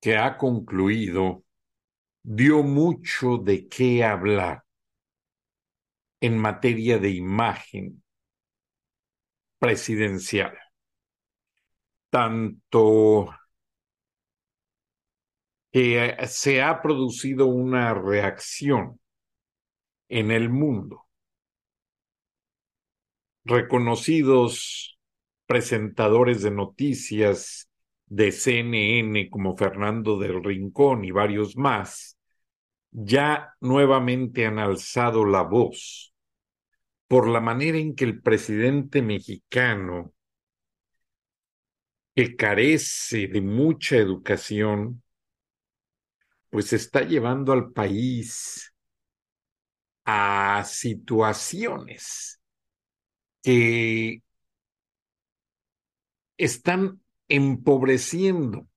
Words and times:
que 0.00 0.16
ha 0.16 0.36
concluido 0.36 1.44
dio 2.22 2.62
mucho 2.62 3.38
de 3.38 3.68
qué 3.68 4.04
hablar 4.04 4.64
en 6.20 6.38
materia 6.38 6.98
de 6.98 7.10
imagen 7.10 8.02
presidencial. 9.58 10.58
Tanto 12.10 13.30
que 15.72 16.16
se 16.26 16.62
ha 16.62 16.82
producido 16.82 17.46
una 17.46 17.94
reacción 17.94 19.00
en 20.08 20.32
el 20.32 20.50
mundo 20.50 21.06
reconocidos 23.44 24.98
presentadores 25.46 26.42
de 26.42 26.50
noticias 26.50 27.69
de 28.10 28.32
CNN 28.32 29.30
como 29.30 29.56
Fernando 29.56 30.18
del 30.18 30.42
Rincón 30.42 31.04
y 31.04 31.12
varios 31.12 31.56
más, 31.56 32.18
ya 32.90 33.54
nuevamente 33.60 34.46
han 34.46 34.58
alzado 34.58 35.24
la 35.24 35.42
voz 35.42 36.12
por 37.06 37.28
la 37.28 37.40
manera 37.40 37.78
en 37.78 37.94
que 37.94 38.04
el 38.04 38.20
presidente 38.20 39.00
mexicano, 39.00 40.12
que 42.14 42.34
carece 42.36 43.28
de 43.28 43.40
mucha 43.40 43.96
educación, 43.96 45.02
pues 46.50 46.72
está 46.72 47.02
llevando 47.02 47.52
al 47.52 47.70
país 47.70 48.74
a 50.04 50.64
situaciones 50.64 52.40
que 53.42 54.22
están 56.36 56.99
empobreciendo 57.30 58.68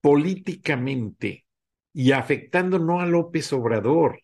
políticamente 0.00 1.46
y 1.92 2.12
afectando 2.12 2.78
no 2.78 3.00
a 3.00 3.06
López 3.06 3.52
Obrador. 3.52 4.22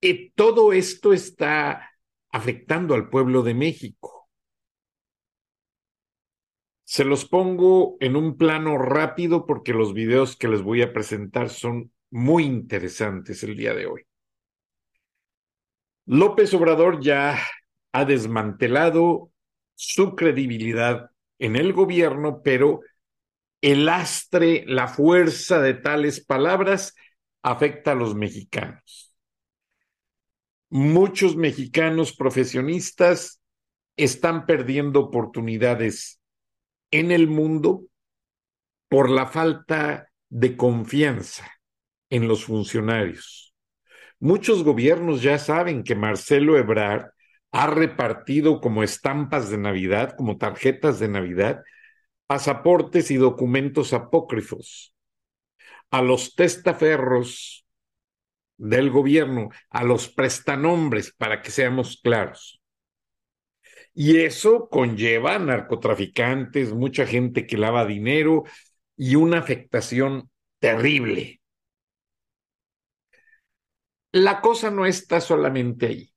Y 0.00 0.30
todo 0.30 0.72
esto 0.72 1.12
está 1.12 1.90
afectando 2.30 2.94
al 2.94 3.08
pueblo 3.08 3.42
de 3.42 3.54
México. 3.54 4.28
Se 6.84 7.04
los 7.04 7.24
pongo 7.24 7.96
en 8.00 8.16
un 8.16 8.36
plano 8.36 8.76
rápido 8.78 9.46
porque 9.46 9.72
los 9.72 9.94
videos 9.94 10.36
que 10.36 10.48
les 10.48 10.62
voy 10.62 10.82
a 10.82 10.92
presentar 10.92 11.48
son 11.48 11.90
muy 12.10 12.44
interesantes 12.44 13.42
el 13.44 13.56
día 13.56 13.74
de 13.74 13.86
hoy. 13.86 14.02
López 16.04 16.52
Obrador 16.52 17.00
ya 17.00 17.38
ha 17.92 18.04
desmantelado 18.04 19.30
su 19.74 20.16
credibilidad 20.16 21.11
en 21.42 21.56
el 21.56 21.72
gobierno, 21.72 22.40
pero 22.40 22.82
el 23.60 23.86
lastre, 23.86 24.64
la 24.68 24.86
fuerza 24.86 25.60
de 25.60 25.74
tales 25.74 26.24
palabras 26.24 26.94
afecta 27.42 27.92
a 27.92 27.94
los 27.96 28.14
mexicanos. 28.14 29.12
Muchos 30.70 31.34
mexicanos 31.34 32.14
profesionistas 32.14 33.42
están 33.96 34.46
perdiendo 34.46 35.00
oportunidades 35.00 36.20
en 36.92 37.10
el 37.10 37.26
mundo 37.26 37.86
por 38.88 39.10
la 39.10 39.26
falta 39.26 40.12
de 40.28 40.56
confianza 40.56 41.50
en 42.08 42.28
los 42.28 42.44
funcionarios. 42.44 43.52
Muchos 44.20 44.62
gobiernos 44.62 45.22
ya 45.22 45.40
saben 45.40 45.82
que 45.82 45.96
Marcelo 45.96 46.56
Ebrard 46.56 47.10
ha 47.52 47.66
repartido 47.68 48.60
como 48.60 48.82
estampas 48.82 49.50
de 49.50 49.58
Navidad, 49.58 50.14
como 50.16 50.38
tarjetas 50.38 50.98
de 50.98 51.08
Navidad, 51.08 51.62
pasaportes 52.26 53.10
y 53.10 53.16
documentos 53.16 53.92
apócrifos 53.92 54.94
a 55.90 56.00
los 56.00 56.34
testaferros 56.34 57.66
del 58.56 58.90
gobierno, 58.90 59.50
a 59.68 59.84
los 59.84 60.08
prestanombres, 60.08 61.12
para 61.12 61.42
que 61.42 61.50
seamos 61.50 62.00
claros. 62.02 62.62
Y 63.94 64.20
eso 64.20 64.68
conlleva 64.70 65.38
narcotraficantes, 65.38 66.72
mucha 66.72 67.06
gente 67.06 67.46
que 67.46 67.58
lava 67.58 67.84
dinero 67.84 68.44
y 68.96 69.16
una 69.16 69.38
afectación 69.38 70.30
terrible. 70.58 71.42
La 74.12 74.40
cosa 74.40 74.70
no 74.70 74.86
está 74.86 75.20
solamente 75.20 75.86
ahí. 75.86 76.11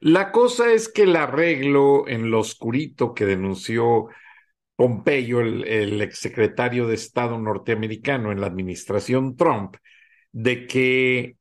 La 0.00 0.32
cosa 0.32 0.72
es 0.72 0.88
que 0.88 1.02
el 1.02 1.16
arreglo 1.16 2.06
en 2.08 2.30
lo 2.30 2.40
oscurito 2.40 3.14
que 3.14 3.26
denunció 3.26 4.08
Pompeyo, 4.76 5.40
el, 5.40 6.02
exsecretario 6.02 6.86
de 6.86 6.94
Estado 6.94 7.38
norteamericano 7.38 8.30
en 8.30 8.40
la 8.40 8.46
administración 8.46 9.36
Trump, 9.36 9.76
de 10.32 10.66
que 10.66 11.36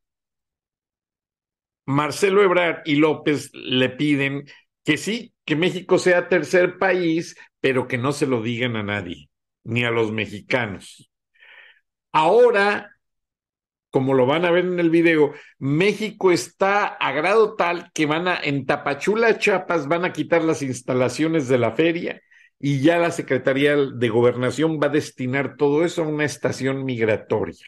Marcelo 1.86 2.42
Ebrard 2.42 2.82
y 2.86 2.96
López 2.96 3.52
le 3.54 3.90
piden 3.90 4.46
que 4.86 4.98
sí, 4.98 5.34
que 5.44 5.56
México 5.56 6.00
sea 6.00 6.30
tercer 6.30 6.78
país, 6.78 7.36
pero 7.60 7.88
que 7.88 7.98
no 7.98 8.14
se 8.14 8.26
lo 8.26 8.42
digan 8.42 8.78
a 8.78 8.84
nadie, 8.84 9.30
ni 9.64 9.84
a 9.84 9.92
los 9.92 10.12
mexicanos. 10.12 11.12
Ahora 12.14 12.95
como 13.96 14.14
lo 14.14 14.26
van 14.26 14.44
a 14.44 14.52
ver 14.52 14.66
en 14.66 14.78
el 14.78 14.90
video, 14.90 15.34
México 15.58 16.34
está 16.34 16.86
a 16.86 17.14
grado 17.14 17.56
tal 17.56 17.94
que 17.94 18.06
van 18.06 18.28
a, 18.28 18.38
en 18.38 18.66
Tapachula, 18.66 19.38
Chiapas, 19.38 19.88
van 19.88 20.04
a 20.04 20.12
quitar 20.12 20.44
las 20.44 20.62
instalaciones 20.62 21.48
de 21.48 21.58
la 21.58 21.72
feria 21.72 22.22
y 22.60 22.82
ya 22.82 22.98
la 22.98 23.12
Secretaría 23.12 23.78
de 23.78 24.10
Gobernación 24.10 24.82
va 24.84 24.88
a 24.88 24.90
destinar 24.90 25.56
todo 25.56 25.86
eso 25.86 26.04
a 26.04 26.08
una 26.10 26.26
estación 26.26 26.84
migratoria. 26.84 27.66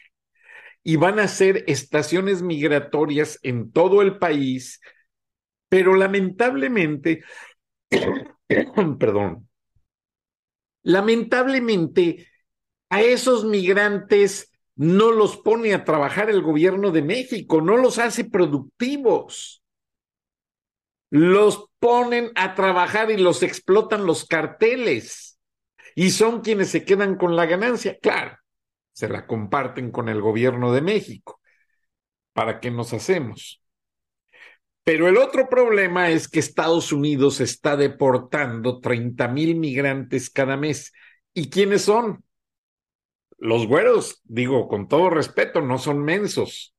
Y 0.82 0.96
van 0.96 1.18
a 1.18 1.28
ser 1.28 1.64
estaciones 1.66 2.42
migratorias 2.42 3.38
en 3.42 3.72
todo 3.72 4.02
el 4.02 4.18
país, 4.18 4.82
pero 5.70 5.94
lamentablemente, 5.94 7.24
perdón, 8.98 9.48
lamentablemente 10.82 12.28
a 12.90 13.00
esos 13.00 13.46
migrantes 13.46 14.52
no 14.78 15.10
los 15.10 15.36
pone 15.36 15.74
a 15.74 15.84
trabajar 15.84 16.30
el 16.30 16.40
gobierno 16.40 16.92
de 16.92 17.02
México, 17.02 17.60
no 17.60 17.76
los 17.76 17.98
hace 17.98 18.24
productivos. 18.24 19.64
Los 21.10 21.68
ponen 21.80 22.30
a 22.36 22.54
trabajar 22.54 23.10
y 23.10 23.16
los 23.16 23.42
explotan 23.42 24.06
los 24.06 24.24
carteles. 24.24 25.40
Y 25.96 26.10
son 26.10 26.42
quienes 26.42 26.68
se 26.68 26.84
quedan 26.84 27.16
con 27.16 27.34
la 27.34 27.46
ganancia. 27.46 27.98
Claro, 28.00 28.38
se 28.92 29.08
la 29.08 29.26
comparten 29.26 29.90
con 29.90 30.08
el 30.08 30.20
gobierno 30.20 30.72
de 30.72 30.80
México. 30.80 31.40
¿Para 32.32 32.60
qué 32.60 32.70
nos 32.70 32.92
hacemos? 32.92 33.60
Pero 34.84 35.08
el 35.08 35.16
otro 35.16 35.48
problema 35.48 36.10
es 36.10 36.28
que 36.28 36.38
Estados 36.38 36.92
Unidos 36.92 37.40
está 37.40 37.76
deportando 37.76 38.78
30 38.78 39.26
mil 39.26 39.56
migrantes 39.56 40.30
cada 40.30 40.56
mes. 40.56 40.92
¿Y 41.34 41.50
quiénes 41.50 41.82
son? 41.82 42.22
Los 43.38 43.66
güeros, 43.66 44.20
digo 44.24 44.68
con 44.68 44.88
todo 44.88 45.10
respeto, 45.10 45.62
no 45.62 45.78
son 45.78 46.02
mensos. 46.02 46.74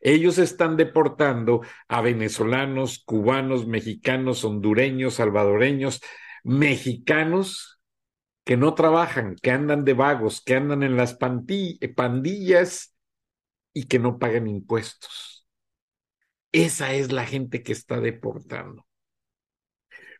Ellos 0.00 0.38
están 0.38 0.76
deportando 0.76 1.62
a 1.88 2.00
venezolanos, 2.00 3.02
cubanos, 3.04 3.66
mexicanos, 3.66 4.44
hondureños, 4.44 5.14
salvadoreños, 5.14 6.00
mexicanos 6.42 7.80
que 8.44 8.56
no 8.56 8.74
trabajan, 8.74 9.36
que 9.36 9.50
andan 9.50 9.84
de 9.84 9.92
vagos, 9.92 10.40
que 10.40 10.54
andan 10.54 10.82
en 10.82 10.96
las 10.96 11.14
pandillas 11.14 12.96
y 13.74 13.84
que 13.84 13.98
no 13.98 14.18
pagan 14.18 14.46
impuestos. 14.46 15.46
Esa 16.50 16.94
es 16.94 17.12
la 17.12 17.26
gente 17.26 17.62
que 17.62 17.72
está 17.72 18.00
deportando. 18.00 18.86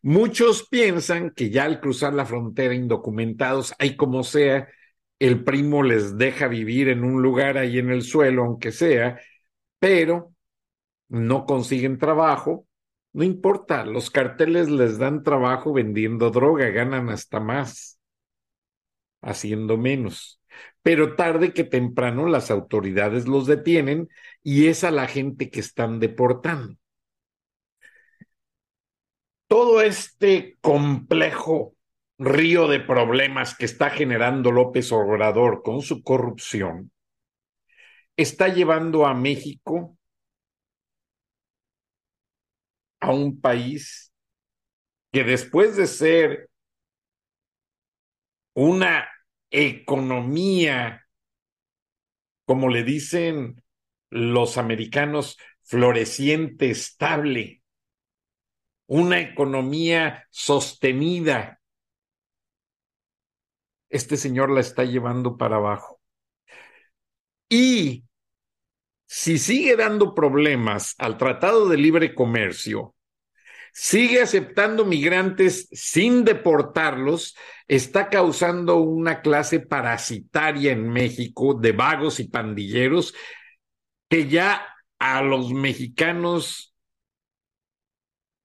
Muchos 0.02 0.68
piensan 0.68 1.30
que 1.30 1.50
ya 1.50 1.64
al 1.64 1.80
cruzar 1.80 2.12
la 2.14 2.26
frontera 2.26 2.74
indocumentados, 2.74 3.74
hay 3.78 3.96
como 3.96 4.22
sea, 4.22 4.68
el 5.18 5.44
primo 5.44 5.82
les 5.82 6.16
deja 6.16 6.48
vivir 6.48 6.88
en 6.88 7.04
un 7.04 7.22
lugar 7.22 7.58
ahí 7.58 7.78
en 7.78 7.90
el 7.90 8.02
suelo, 8.02 8.44
aunque 8.44 8.72
sea, 8.72 9.20
pero 9.78 10.32
no 11.08 11.46
consiguen 11.46 11.98
trabajo. 11.98 12.66
No 13.12 13.24
importa, 13.24 13.84
los 13.84 14.10
carteles 14.10 14.70
les 14.70 14.98
dan 14.98 15.22
trabajo 15.22 15.72
vendiendo 15.72 16.30
droga, 16.30 16.68
ganan 16.68 17.08
hasta 17.10 17.40
más, 17.40 18.00
haciendo 19.22 19.76
menos. 19.76 20.40
Pero 20.82 21.16
tarde 21.16 21.52
que 21.52 21.64
temprano 21.64 22.26
las 22.26 22.50
autoridades 22.50 23.26
los 23.26 23.46
detienen 23.46 24.08
y 24.42 24.68
es 24.68 24.84
a 24.84 24.90
la 24.90 25.06
gente 25.06 25.50
que 25.50 25.60
están 25.60 26.00
deportando 26.00 26.76
todo 29.48 29.80
este 29.80 30.58
complejo 30.60 31.74
río 32.18 32.66
de 32.68 32.80
problemas 32.80 33.56
que 33.56 33.64
está 33.64 33.90
generando 33.90 34.50
López 34.50 34.90
Obrador 34.92 35.62
con 35.62 35.82
su 35.82 36.02
corrupción 36.02 36.90
está 38.16 38.48
llevando 38.48 39.06
a 39.06 39.14
México 39.14 39.96
a 43.00 43.12
un 43.12 43.40
país 43.40 44.12
que 45.12 45.24
después 45.24 45.76
de 45.76 45.86
ser 45.86 46.50
una 48.54 49.08
economía, 49.50 51.06
como 52.44 52.68
le 52.68 52.82
dicen 52.82 53.62
los 54.10 54.58
americanos, 54.58 55.38
floreciente, 55.62 56.70
estable, 56.70 57.62
una 58.86 59.20
economía 59.20 60.26
sostenida. 60.30 61.57
Este 63.90 64.16
señor 64.16 64.50
la 64.50 64.60
está 64.60 64.84
llevando 64.84 65.36
para 65.36 65.56
abajo. 65.56 66.00
Y 67.48 68.04
si 69.06 69.38
sigue 69.38 69.76
dando 69.76 70.14
problemas 70.14 70.94
al 70.98 71.16
Tratado 71.16 71.68
de 71.68 71.78
Libre 71.78 72.14
Comercio, 72.14 72.94
sigue 73.72 74.20
aceptando 74.20 74.84
migrantes 74.84 75.68
sin 75.72 76.24
deportarlos, 76.24 77.36
está 77.66 78.10
causando 78.10 78.76
una 78.76 79.22
clase 79.22 79.60
parasitaria 79.60 80.72
en 80.72 80.88
México 80.90 81.54
de 81.54 81.72
vagos 81.72 82.20
y 82.20 82.28
pandilleros 82.28 83.14
que 84.08 84.28
ya 84.28 84.66
a 84.98 85.22
los 85.22 85.52
mexicanos 85.52 86.74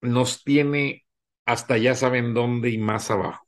nos 0.01 0.43
tiene 0.43 1.05
hasta 1.45 1.77
ya 1.77 1.95
saben 1.95 2.33
dónde 2.33 2.69
y 2.69 2.77
más 2.77 3.09
abajo. 3.11 3.47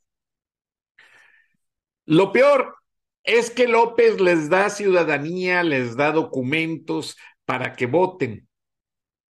Lo 2.06 2.32
peor 2.32 2.76
es 3.24 3.50
que 3.50 3.66
López 3.66 4.20
les 4.20 4.48
da 4.48 4.70
ciudadanía, 4.70 5.62
les 5.64 5.96
da 5.96 6.12
documentos 6.12 7.16
para 7.44 7.74
que 7.74 7.86
voten. 7.86 8.48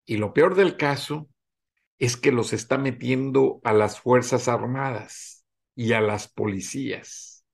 Y 0.04 0.18
lo 0.18 0.32
peor 0.34 0.54
del 0.54 0.76
caso 0.76 1.28
es 1.98 2.16
que 2.16 2.30
los 2.30 2.52
está 2.52 2.76
metiendo 2.76 3.60
a 3.64 3.72
las 3.72 4.00
Fuerzas 4.00 4.48
Armadas 4.48 5.44
y 5.74 5.94
a 5.94 6.00
las 6.00 6.28
policías. 6.28 7.44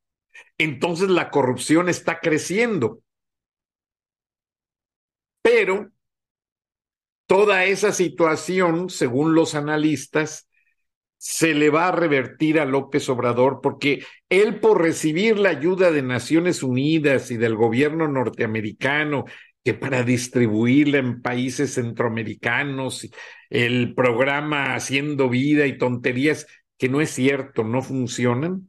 Entonces 0.58 1.08
la 1.08 1.30
corrupción 1.30 1.88
está 1.88 2.18
creciendo. 2.18 3.00
Pero 5.42 5.90
toda 7.26 7.64
esa 7.64 7.92
situación, 7.92 8.90
según 8.90 9.34
los 9.34 9.54
analistas, 9.54 10.48
se 11.24 11.54
le 11.54 11.70
va 11.70 11.86
a 11.86 11.92
revertir 11.92 12.58
a 12.58 12.64
López 12.64 13.08
Obrador 13.08 13.60
porque 13.62 14.04
él 14.28 14.58
por 14.58 14.82
recibir 14.82 15.38
la 15.38 15.50
ayuda 15.50 15.92
de 15.92 16.02
Naciones 16.02 16.64
Unidas 16.64 17.30
y 17.30 17.36
del 17.36 17.54
gobierno 17.54 18.08
norteamericano 18.08 19.26
que 19.62 19.72
para 19.72 20.02
distribuirla 20.02 20.98
en 20.98 21.22
países 21.22 21.74
centroamericanos, 21.74 23.08
el 23.50 23.94
programa 23.94 24.74
Haciendo 24.74 25.28
Vida 25.28 25.66
y 25.66 25.78
tonterías 25.78 26.48
que 26.76 26.88
no 26.88 27.00
es 27.00 27.10
cierto, 27.10 27.62
no 27.62 27.82
funcionan, 27.82 28.68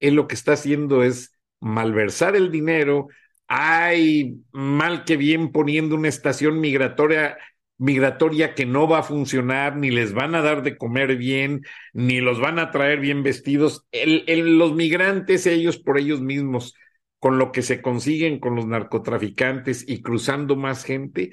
él 0.00 0.16
lo 0.16 0.28
que 0.28 0.34
está 0.34 0.52
haciendo 0.52 1.02
es 1.02 1.32
malversar 1.60 2.36
el 2.36 2.50
dinero, 2.50 3.08
hay 3.46 4.42
mal 4.52 5.06
que 5.06 5.16
bien 5.16 5.50
poniendo 5.50 5.94
una 5.94 6.08
estación 6.08 6.60
migratoria 6.60 7.38
migratoria 7.78 8.54
que 8.54 8.66
no 8.66 8.88
va 8.88 8.98
a 8.98 9.02
funcionar, 9.02 9.76
ni 9.76 9.90
les 9.90 10.12
van 10.12 10.34
a 10.34 10.42
dar 10.42 10.62
de 10.62 10.76
comer 10.76 11.16
bien, 11.16 11.62
ni 11.92 12.20
los 12.20 12.40
van 12.40 12.58
a 12.58 12.70
traer 12.70 13.00
bien 13.00 13.22
vestidos. 13.22 13.86
los 13.92 14.74
migrantes, 14.74 15.46
ellos 15.46 15.78
por 15.78 15.98
ellos 15.98 16.20
mismos, 16.20 16.74
con 17.20 17.38
lo 17.38 17.52
que 17.52 17.62
se 17.62 17.80
consiguen 17.80 18.40
con 18.40 18.56
los 18.56 18.66
narcotraficantes 18.66 19.88
y 19.88 20.02
cruzando 20.02 20.56
más 20.56 20.84
gente, 20.84 21.32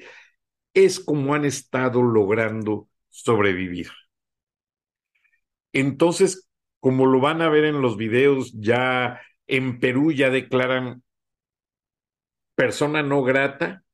es 0.74 1.00
como 1.00 1.34
han 1.34 1.44
estado 1.44 2.02
logrando 2.02 2.88
sobrevivir. 3.10 3.88
Entonces, 5.72 6.48
como 6.80 7.06
lo 7.06 7.20
van 7.20 7.42
a 7.42 7.48
ver 7.48 7.64
en 7.64 7.82
los 7.82 7.96
videos, 7.96 8.52
ya 8.54 9.20
en 9.46 9.80
Perú 9.80 10.12
ya 10.12 10.30
declaran 10.30 11.02
persona 12.54 13.02
no 13.02 13.22
grata 13.22 13.84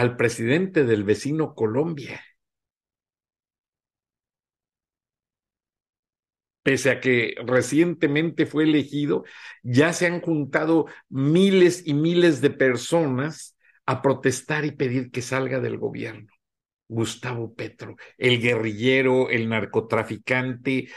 al 0.00 0.16
presidente 0.16 0.84
del 0.84 1.04
vecino 1.04 1.54
Colombia. 1.54 2.24
Pese 6.62 6.90
a 6.90 7.00
que 7.00 7.34
recientemente 7.44 8.46
fue 8.46 8.64
elegido, 8.64 9.24
ya 9.62 9.92
se 9.92 10.06
han 10.06 10.22
juntado 10.22 10.86
miles 11.10 11.86
y 11.86 11.92
miles 11.92 12.40
de 12.40 12.48
personas 12.48 13.58
a 13.84 14.00
protestar 14.00 14.64
y 14.64 14.70
pedir 14.70 15.10
que 15.10 15.20
salga 15.20 15.60
del 15.60 15.76
gobierno. 15.76 16.32
Gustavo 16.88 17.54
Petro, 17.54 17.96
el 18.16 18.40
guerrillero, 18.40 19.28
el 19.28 19.50
narcotraficante, 19.50 20.88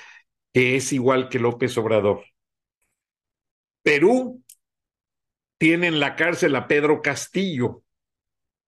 que 0.54 0.78
es 0.78 0.94
igual 0.94 1.28
que 1.28 1.40
López 1.40 1.78
Obrador. 1.78 2.24
Perú 3.82 4.42
tiene 5.58 5.88
en 5.88 6.00
la 6.00 6.16
cárcel 6.16 6.56
a 6.56 6.70
Pedro 6.70 7.02
Castillo 7.02 7.84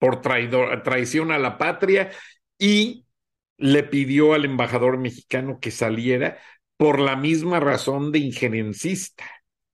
por 0.06 0.22
traición 0.22 1.32
a 1.32 1.40
la 1.40 1.58
patria 1.58 2.12
y 2.60 3.06
le 3.58 3.82
pidió 3.82 4.36
al 4.36 4.46
embajador 4.46 5.00
mexicano 5.00 5.58
que 5.60 5.72
saliera 5.72 6.38
por 6.78 7.00
la 7.00 7.16
misma 7.16 7.60
razón 7.60 8.12
de 8.12 8.20
injerencista. 8.20 9.26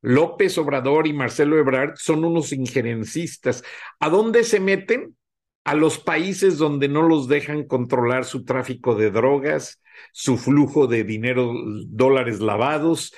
López 0.01 0.57
Obrador 0.57 1.05
y 1.05 1.11
Marcelo 1.11 1.57
Ebrard 1.57 1.95
son 1.97 2.23
unos 2.23 2.53
injerencistas. 2.53 3.61
¿A 3.99 4.07
dónde 4.07 4.45
se 4.45 4.61
meten? 4.61 5.17
A 5.65 5.75
los 5.75 5.99
países 5.99 6.57
donde 6.57 6.87
no 6.87 7.01
los 7.01 7.27
dejan 7.27 7.65
controlar 7.65 8.23
su 8.23 8.45
tráfico 8.45 8.95
de 8.95 9.11
drogas, 9.11 9.81
su 10.13 10.37
flujo 10.37 10.87
de 10.87 11.03
dinero, 11.03 11.53
dólares 11.87 12.39
lavados. 12.39 13.13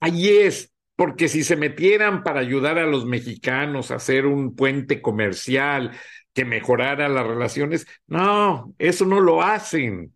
Allí 0.00 0.30
es 0.30 0.74
porque 0.96 1.28
si 1.28 1.44
se 1.44 1.54
metieran 1.54 2.24
para 2.24 2.40
ayudar 2.40 2.78
a 2.78 2.86
los 2.86 3.06
mexicanos 3.06 3.92
a 3.92 3.96
hacer 3.96 4.26
un 4.26 4.56
puente 4.56 5.00
comercial 5.00 5.92
que 6.36 6.44
mejorara 6.44 7.08
las 7.08 7.26
relaciones, 7.26 7.86
no, 8.06 8.74
eso 8.76 9.06
no 9.06 9.20
lo 9.22 9.40
hacen. 9.40 10.14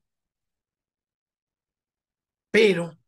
Pero 2.51 2.99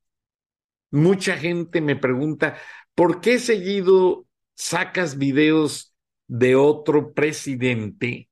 mucha 0.90 1.36
gente 1.36 1.82
me 1.82 1.94
pregunta, 1.94 2.56
¿por 2.94 3.20
qué 3.20 3.38
seguido 3.38 4.24
sacas 4.54 5.18
videos 5.18 5.94
de 6.26 6.56
otro 6.56 7.12
presidente 7.12 8.30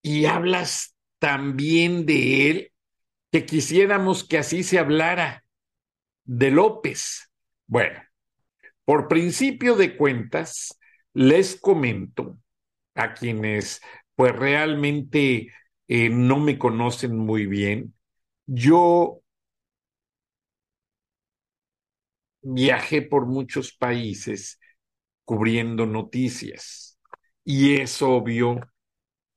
y 0.00 0.24
hablas 0.24 0.96
también 1.18 2.06
de 2.06 2.50
él 2.50 2.72
que 3.30 3.44
quisiéramos 3.44 4.24
que 4.24 4.38
así 4.38 4.62
se 4.62 4.78
hablara 4.78 5.44
de 6.24 6.50
López? 6.50 7.30
Bueno, 7.66 8.02
por 8.86 9.08
principio 9.08 9.76
de 9.76 9.94
cuentas, 9.94 10.80
les 11.12 11.60
comento 11.60 12.38
a 12.94 13.14
quienes 13.14 13.80
pues 14.14 14.34
realmente 14.36 15.52
eh, 15.88 16.08
no 16.10 16.38
me 16.40 16.58
conocen 16.58 17.16
muy 17.18 17.46
bien, 17.46 17.94
yo 18.46 19.22
viajé 22.42 23.02
por 23.02 23.26
muchos 23.26 23.72
países 23.72 24.60
cubriendo 25.24 25.86
noticias 25.86 26.98
y 27.44 27.76
es 27.76 28.02
obvio 28.02 28.60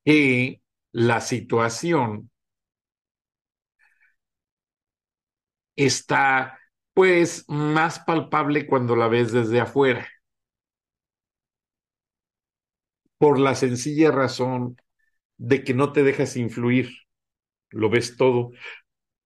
que 0.05 0.61
la 0.93 1.21
situación 1.21 2.31
está 5.75 6.59
pues 6.93 7.45
más 7.47 7.99
palpable 7.99 8.67
cuando 8.67 8.95
la 8.95 9.07
ves 9.07 9.31
desde 9.31 9.59
afuera. 9.61 10.07
Por 13.17 13.39
la 13.39 13.55
sencilla 13.55 14.11
razón 14.11 14.77
de 15.37 15.63
que 15.63 15.73
no 15.73 15.91
te 15.91 16.03
dejas 16.03 16.37
influir, 16.37 16.89
lo 17.69 17.89
ves 17.89 18.17
todo 18.17 18.51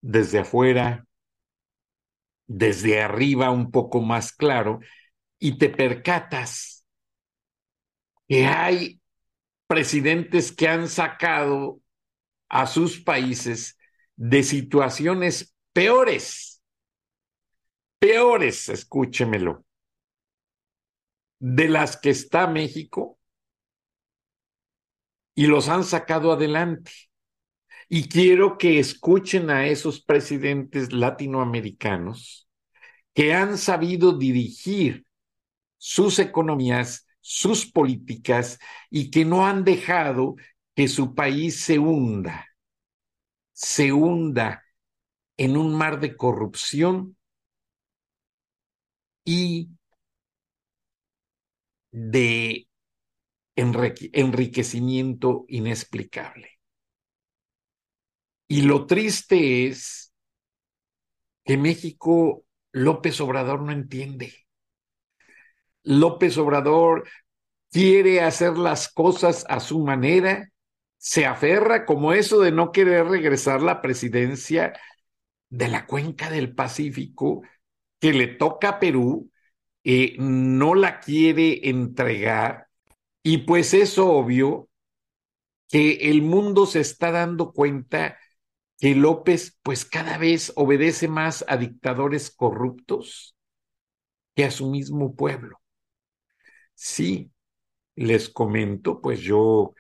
desde 0.02 0.40
afuera, 0.40 1.06
desde 2.48 3.02
arriba 3.02 3.52
un 3.52 3.72
poco 3.72 4.02
más 4.02 4.34
claro, 4.34 4.80
y 5.40 5.58
te 5.58 5.70
percatas 5.70 6.86
que 8.28 8.46
hay 8.46 9.02
presidentes 9.68 10.52
que 10.52 10.68
han 10.68 10.88
sacado 10.88 11.82
a 12.50 12.68
sus 12.68 13.02
países 13.02 13.78
de 14.16 14.44
situaciones 14.44 15.56
peores, 15.74 16.62
peores, 18.00 18.70
escúchemelo, 18.70 19.64
de 21.40 21.70
las 21.70 21.98
que 21.98 22.10
está 22.10 22.48
México 22.48 23.18
y 25.36 25.48
los 25.48 25.70
han 25.70 25.84
sacado 25.84 26.32
adelante. 26.32 26.92
Y 27.90 28.08
quiero 28.08 28.58
que 28.58 28.80
escuchen 28.80 29.50
a 29.50 29.68
esos 29.68 30.02
presidentes 30.02 30.94
latinoamericanos 30.94 32.48
que 33.14 33.34
han 33.34 33.58
sabido 33.58 34.18
dirigir 34.18 35.06
sus 35.78 36.20
economías, 36.20 37.08
sus 37.20 37.66
políticas 37.70 38.60
y 38.90 39.12
que 39.12 39.26
no 39.26 39.46
han 39.46 39.64
dejado 39.64 40.36
que 40.76 40.88
su 40.88 41.14
país 41.16 41.60
se 41.60 41.80
hunda, 41.80 42.48
se 43.52 43.92
hunda 43.92 44.64
en 45.38 45.58
un 45.58 45.76
mar 45.76 46.00
de 46.00 46.16
corrupción 46.16 47.18
y 49.26 49.70
de 51.92 52.68
enriquecimiento 53.62 55.46
inexplicable. 55.48 56.60
Y 58.48 58.64
lo 58.64 58.86
triste 58.86 59.68
es 59.68 60.14
que 61.46 61.58
México, 61.58 62.44
López 62.72 63.22
Obrador 63.22 63.62
no 63.62 63.72
entiende. 63.72 64.34
López 65.84 66.38
Obrador 66.38 67.08
quiere 67.72 68.22
hacer 68.22 68.58
las 68.58 68.92
cosas 68.92 69.46
a 69.48 69.60
su 69.60 69.80
manera, 69.80 70.50
se 70.98 71.26
aferra 71.26 71.86
como 71.86 72.14
eso 72.14 72.40
de 72.40 72.52
no 72.52 72.72
querer 72.72 73.08
regresar 73.08 73.62
la 73.62 73.82
presidencia 73.82 74.74
de 75.50 75.68
la 75.68 75.86
cuenca 75.86 76.30
del 76.30 76.54
Pacífico 76.54 77.42
que 78.00 78.14
le 78.14 78.28
toca 78.28 78.70
a 78.70 78.80
Perú, 78.80 79.32
eh, 79.84 80.16
no 80.20 80.76
la 80.76 81.00
quiere 81.00 81.70
entregar 81.70 82.68
y 83.24 83.40
pues 83.40 83.74
es 83.74 83.98
obvio 83.98 84.70
que 85.70 86.10
el 86.12 86.22
mundo 86.22 86.66
se 86.66 86.82
está 86.82 87.12
dando 87.12 87.52
cuenta 87.54 88.18
que 88.80 88.96
López 88.96 89.58
pues 89.64 89.86
cada 89.86 90.18
vez 90.18 90.54
obedece 90.56 91.08
más 91.08 91.46
a 91.48 91.58
dictadores 91.58 92.32
corruptos 92.32 93.36
que 94.36 94.44
a 94.46 94.52
su 94.52 94.70
mismo 94.70 95.16
pueblo. 95.16 95.60
Sí, 96.76 97.32
les 97.96 98.30
comento, 98.30 99.02
pues 99.02 99.22
yo 99.22 99.74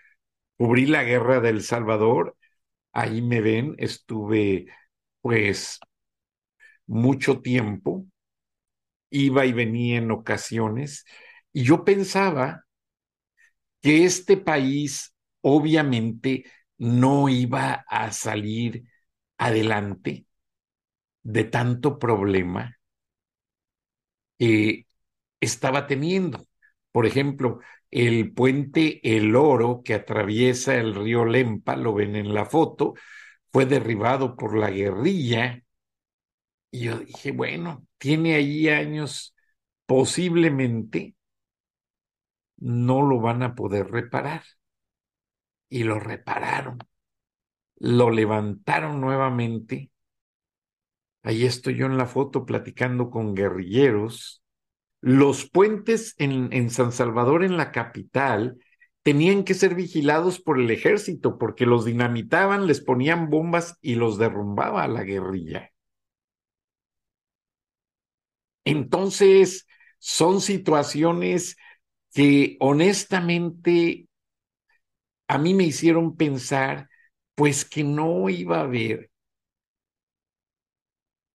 cubrí 0.57 0.88
la 0.88 1.03
guerra 1.03 1.39
del 1.41 1.63
Salvador, 1.63 2.38
ahí 2.93 3.21
me 3.21 3.41
ven, 3.41 3.75
estuve 3.79 4.67
pues 5.21 5.79
mucho 6.88 7.41
tiempo, 7.41 8.05
iba 9.10 9.45
y 9.45 9.53
venía 9.53 9.98
en 9.98 10.12
ocasiones, 10.12 11.05
y 11.53 11.63
yo 11.63 11.83
pensaba 11.86 12.65
que 13.81 14.05
este 14.05 14.38
país 14.38 15.13
obviamente 15.41 16.45
no 16.77 17.29
iba 17.29 17.85
a 17.88 18.11
salir 18.11 18.85
adelante 19.38 20.25
de 21.23 21.43
tanto 21.45 21.97
problema 22.00 22.77
que 24.38 24.88
estaba 25.41 25.88
teniendo. 25.88 26.45
Por 26.91 27.05
ejemplo, 27.05 27.59
el 27.91 28.33
puente 28.33 29.01
El 29.17 29.35
Oro 29.35 29.81
que 29.83 29.95
atraviesa 29.95 30.75
el 30.75 30.95
río 30.95 31.25
Lempa, 31.25 31.75
lo 31.75 31.93
ven 31.93 32.15
en 32.15 32.33
la 32.33 32.45
foto, 32.45 32.95
fue 33.51 33.65
derribado 33.65 34.35
por 34.38 34.57
la 34.57 34.71
guerrilla. 34.71 35.63
Y 36.71 36.85
yo 36.85 37.00
dije, 37.00 37.31
bueno, 37.31 37.85
tiene 37.97 38.35
ahí 38.35 38.69
años, 38.69 39.35
posiblemente 39.85 41.15
no 42.62 43.01
lo 43.01 43.20
van 43.20 43.44
a 43.44 43.56
poder 43.56 43.91
reparar. 43.91 44.44
Y 45.68 45.84
lo 45.84 46.00
repararon. 46.00 46.77
Lo 47.77 48.12
levantaron 48.12 49.01
nuevamente. 49.01 49.91
Ahí 51.24 51.46
estoy 51.46 51.75
yo 51.75 51.88
en 51.88 51.98
la 51.98 52.06
foto 52.06 52.46
platicando 52.46 53.10
con 53.10 53.36
guerrilleros. 53.36 54.44
Los 55.01 55.50
puentes 55.50 56.13
en, 56.18 56.53
en 56.53 56.70
San 56.70 56.91
Salvador, 56.91 57.44
en 57.44 57.58
la 57.58 57.72
capital, 57.72 58.58
tenían 59.03 59.44
que 59.44 59.56
ser 59.56 59.74
vigilados 59.74 60.39
por 60.39 60.60
el 60.60 60.70
ejército 60.70 61.39
porque 61.39 61.65
los 61.65 61.86
dinamitaban, 61.86 62.68
les 62.68 62.82
ponían 62.82 63.30
bombas 63.30 63.77
y 63.82 63.96
los 63.96 64.20
derrumbaba 64.20 64.88
la 64.88 65.03
guerrilla. 65.03 65.72
Entonces, 68.63 69.68
son 69.98 70.41
situaciones 70.41 71.58
que 72.13 72.58
honestamente 72.60 74.08
a 75.27 75.38
mí 75.38 75.53
me 75.53 75.63
hicieron 75.65 76.15
pensar 76.15 76.89
pues 77.36 77.65
que 77.65 77.84
no 77.84 78.30
iba 78.30 78.58
a 78.58 78.62
haber 78.63 79.10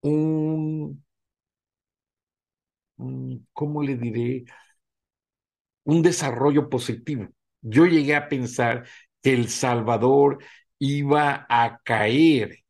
un, 0.03 1.03
¿cómo 3.53 3.83
le 3.83 3.97
diré? 3.97 4.45
Un 5.85 6.03
desarrollo 6.03 6.69
positivo. 6.69 7.29
Yo 7.63 7.87
llegué 7.87 8.15
a 8.17 8.29
pensar 8.29 8.87
que 9.23 9.33
El 9.35 9.49
Salvador 9.49 10.39
iba 10.79 11.47
a 11.49 11.79
caer 11.85 12.65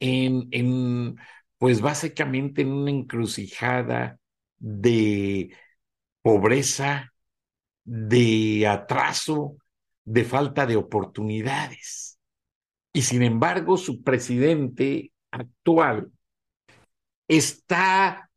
en, 0.00 0.48
en 0.52 1.16
pues 1.58 1.80
básicamente 1.80 2.62
en 2.62 2.72
una 2.72 2.90
encrucijada 2.90 4.18
de 4.58 5.54
pobreza, 6.26 7.12
de 7.84 8.66
atraso, 8.66 9.58
de 10.04 10.24
falta 10.24 10.66
de 10.66 10.74
oportunidades. 10.74 12.18
Y 12.92 13.02
sin 13.02 13.22
embargo, 13.22 13.76
su 13.76 14.02
presidente 14.02 15.12
actual 15.30 16.10
está 17.28 18.28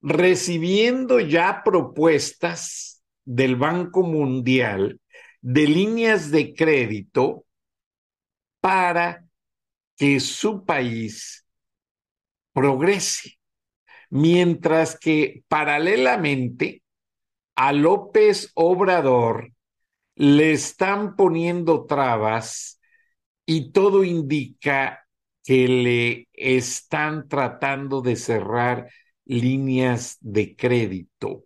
recibiendo 0.00 1.18
ya 1.18 1.62
propuestas 1.64 3.02
del 3.24 3.56
Banco 3.56 4.04
Mundial 4.04 5.00
de 5.40 5.66
líneas 5.66 6.30
de 6.30 6.54
crédito 6.54 7.44
para 8.60 9.26
que 9.96 10.20
su 10.20 10.64
país 10.64 11.44
progrese, 12.52 13.36
mientras 14.10 14.96
que 14.96 15.42
paralelamente 15.48 16.84
a 17.56 17.72
López 17.72 18.52
Obrador 18.54 19.52
le 20.14 20.52
están 20.52 21.16
poniendo 21.16 21.86
trabas 21.86 22.80
y 23.46 23.72
todo 23.72 24.04
indica 24.04 25.06
que 25.42 25.68
le 25.68 26.28
están 26.32 27.28
tratando 27.28 28.02
de 28.02 28.16
cerrar 28.16 28.90
líneas 29.24 30.18
de 30.20 30.56
crédito 30.56 31.44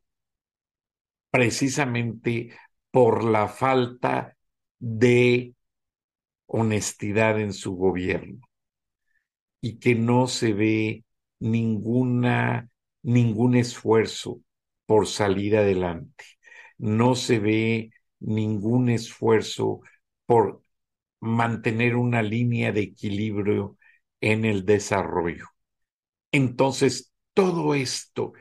precisamente 1.30 2.50
por 2.90 3.24
la 3.24 3.46
falta 3.48 4.36
de 4.78 5.54
honestidad 6.46 7.40
en 7.40 7.52
su 7.52 7.76
gobierno 7.76 8.40
y 9.60 9.78
que 9.78 9.94
no 9.94 10.26
se 10.26 10.52
ve 10.54 11.04
ninguna 11.38 12.68
ningún 13.02 13.54
esfuerzo 13.54 14.40
por 14.90 15.06
salir 15.06 15.56
adelante. 15.56 16.24
No 16.76 17.14
se 17.14 17.38
ve 17.38 17.92
ningún 18.18 18.88
esfuerzo 18.88 19.82
por 20.26 20.64
mantener 21.20 21.94
una 21.94 22.22
línea 22.22 22.72
de 22.72 22.80
equilibrio 22.80 23.78
en 24.20 24.44
el 24.44 24.66
desarrollo. 24.66 25.46
Entonces, 26.32 27.12
todo 27.34 27.76
esto 27.76 28.32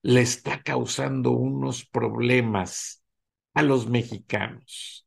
le 0.00 0.22
está 0.22 0.62
causando 0.62 1.32
unos 1.32 1.84
problemas 1.84 3.04
a 3.52 3.60
los 3.60 3.86
mexicanos, 3.86 5.06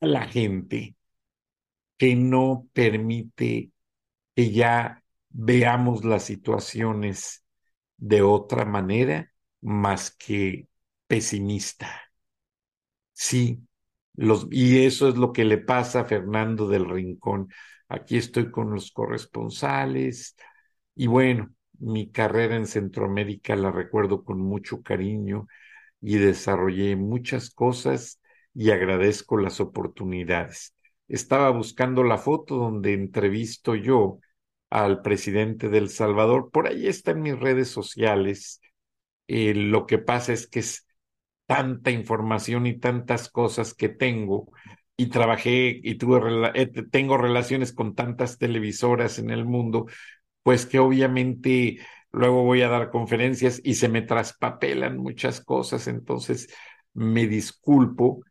a 0.00 0.06
la 0.06 0.26
gente 0.26 0.96
que 1.98 2.16
no 2.16 2.66
permite 2.72 3.70
que 4.34 4.50
ya 4.50 5.04
veamos 5.28 6.04
las 6.04 6.24
situaciones 6.24 7.44
de 7.96 8.22
otra 8.22 8.64
manera 8.64 9.29
más 9.62 10.10
que 10.12 10.68
pesimista. 11.06 11.88
Sí, 13.12 13.60
los, 14.14 14.46
y 14.50 14.84
eso 14.86 15.08
es 15.08 15.16
lo 15.16 15.32
que 15.32 15.44
le 15.44 15.58
pasa 15.58 16.00
a 16.00 16.04
Fernando 16.04 16.68
del 16.68 16.88
Rincón. 16.88 17.48
Aquí 17.88 18.16
estoy 18.16 18.50
con 18.50 18.72
los 18.72 18.92
corresponsales 18.92 20.36
y 20.94 21.06
bueno, 21.06 21.52
mi 21.78 22.10
carrera 22.10 22.56
en 22.56 22.66
Centroamérica 22.66 23.56
la 23.56 23.70
recuerdo 23.72 24.24
con 24.24 24.40
mucho 24.40 24.82
cariño 24.82 25.46
y 26.00 26.18
desarrollé 26.18 26.96
muchas 26.96 27.50
cosas 27.50 28.20
y 28.54 28.70
agradezco 28.70 29.36
las 29.38 29.60
oportunidades. 29.60 30.74
Estaba 31.08 31.50
buscando 31.50 32.04
la 32.04 32.18
foto 32.18 32.56
donde 32.56 32.94
entrevisto 32.94 33.74
yo 33.74 34.20
al 34.70 35.02
presidente 35.02 35.68
del 35.68 35.88
Salvador. 35.90 36.50
Por 36.52 36.68
ahí 36.68 36.86
está 36.88 37.12
en 37.12 37.22
mis 37.22 37.38
redes 37.38 37.68
sociales. 37.68 38.60
Eh, 39.32 39.54
lo 39.54 39.86
que 39.86 39.98
pasa 39.98 40.32
es 40.32 40.48
que 40.48 40.58
es 40.58 40.88
tanta 41.46 41.92
información 41.92 42.66
y 42.66 42.80
tantas 42.80 43.28
cosas 43.28 43.74
que 43.74 43.88
tengo 43.88 44.50
y 44.96 45.06
trabajé 45.06 45.80
y 45.82 45.94
tuve 45.96 46.20
eh, 46.54 46.66
tengo 46.90 47.16
relaciones 47.16 47.72
con 47.72 47.94
tantas 47.94 48.38
televisoras 48.38 49.20
en 49.20 49.30
el 49.30 49.44
mundo, 49.44 49.86
pues 50.42 50.66
que 50.66 50.80
obviamente 50.80 51.78
luego 52.10 52.42
voy 52.42 52.62
a 52.62 52.68
dar 52.68 52.90
conferencias 52.90 53.60
y 53.62 53.74
se 53.74 53.88
me 53.88 54.02
traspapelan 54.02 54.98
muchas 54.98 55.40
cosas, 55.40 55.86
entonces 55.86 56.48
me 56.92 57.28
disculpo. 57.28 58.22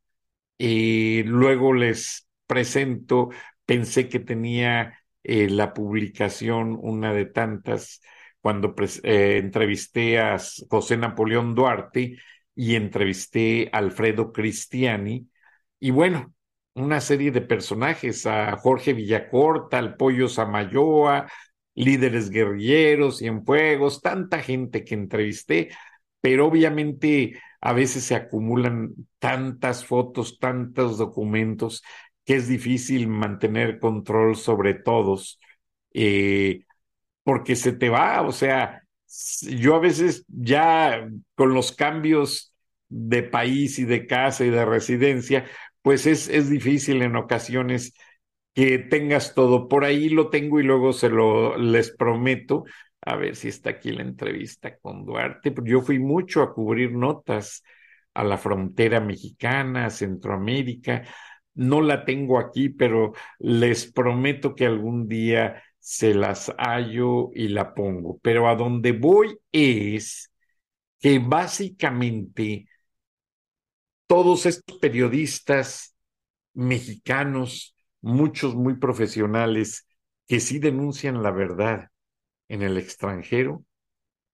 y 0.57 1.23
luego 1.23 1.73
les 1.73 2.27
presento, 2.47 3.29
pensé 3.65 4.09
que 4.09 4.19
tenía 4.19 4.99
eh, 5.23 5.49
la 5.49 5.73
publicación, 5.73 6.77
una 6.81 7.13
de 7.13 7.25
tantas, 7.25 8.01
cuando 8.41 8.75
eh, 9.03 9.37
entrevisté 9.37 10.19
a 10.19 10.37
José 10.69 10.97
Napoleón 10.97 11.55
Duarte 11.55 12.17
y 12.55 12.75
entrevisté 12.75 13.69
a 13.73 13.79
Alfredo 13.79 14.31
Cristiani. 14.31 15.29
Y 15.79 15.91
bueno, 15.91 16.33
una 16.75 17.01
serie 17.01 17.31
de 17.31 17.41
personajes, 17.41 18.25
a 18.25 18.57
Jorge 18.57 18.93
Villacorta, 18.93 19.77
al 19.79 19.95
Pollo 19.97 20.27
Samayoa, 20.29 21.27
líderes 21.75 22.29
guerrilleros 22.29 23.21
y 23.21 23.27
en 23.27 23.45
fuegos, 23.45 24.01
tanta 24.01 24.39
gente 24.41 24.83
que 24.83 24.95
entrevisté, 24.95 25.69
pero 26.21 26.47
obviamente 26.47 27.39
a 27.61 27.73
veces 27.73 28.03
se 28.03 28.15
acumulan 28.15 28.93
tantas 29.19 29.85
fotos, 29.85 30.39
tantos 30.39 30.97
documentos, 30.97 31.83
que 32.25 32.35
es 32.35 32.47
difícil 32.47 33.07
mantener 33.07 33.79
control 33.79 34.35
sobre 34.35 34.73
todos, 34.73 35.39
eh, 35.93 36.65
porque 37.29 37.55
se 37.55 37.73
te 37.73 37.89
va, 37.89 38.23
o 38.23 38.31
sea, 38.31 38.81
yo 39.43 39.75
a 39.75 39.79
veces 39.79 40.25
ya 40.29 41.07
con 41.35 41.53
los 41.53 41.71
cambios 41.71 42.55
de 42.87 43.21
país 43.21 43.77
y 43.77 43.85
de 43.85 44.07
casa 44.07 44.45
y 44.45 44.49
de 44.49 44.65
residencia, 44.65 45.45
pues 45.83 46.07
es, 46.07 46.27
es 46.27 46.49
difícil 46.49 47.03
en 47.03 47.15
ocasiones 47.15 47.93
que 48.55 48.79
tengas 48.79 49.35
todo. 49.35 49.67
Por 49.67 49.83
ahí 49.83 50.09
lo 50.09 50.31
tengo 50.31 50.59
y 50.59 50.63
luego 50.63 50.91
se 50.91 51.09
lo 51.09 51.55
les 51.55 51.91
prometo. 51.95 52.63
A 53.05 53.15
ver 53.15 53.35
si 53.35 53.49
está 53.49 53.69
aquí 53.69 53.91
la 53.91 54.01
entrevista 54.01 54.79
con 54.79 55.05
Duarte. 55.05 55.53
Yo 55.65 55.81
fui 55.81 55.99
mucho 55.99 56.41
a 56.41 56.51
cubrir 56.55 56.93
notas 56.93 57.63
a 58.15 58.23
la 58.23 58.39
frontera 58.39 59.01
mexicana, 59.01 59.91
Centroamérica. 59.91 61.03
No 61.53 61.81
la 61.81 62.05
tengo 62.05 62.39
aquí, 62.39 62.69
pero 62.69 63.13
les 63.37 63.91
prometo 63.91 64.55
que 64.55 64.65
algún 64.65 65.07
día 65.07 65.61
se 65.89 66.13
las 66.13 66.53
hallo 66.59 67.31
y 67.33 67.47
la 67.47 67.73
pongo. 67.73 68.19
Pero 68.21 68.47
a 68.47 68.55
donde 68.55 68.91
voy 68.91 69.39
es 69.51 70.31
que 70.99 71.17
básicamente 71.17 72.69
todos 74.05 74.45
estos 74.45 74.77
periodistas 74.77 75.95
mexicanos 76.53 77.75
muchos 78.01 78.53
muy 78.53 78.75
profesionales 78.75 79.87
que 80.27 80.39
sí 80.39 80.59
denuncian 80.59 81.23
la 81.23 81.31
verdad 81.31 81.89
en 82.49 82.61
el 82.61 82.77
extranjero 82.77 83.65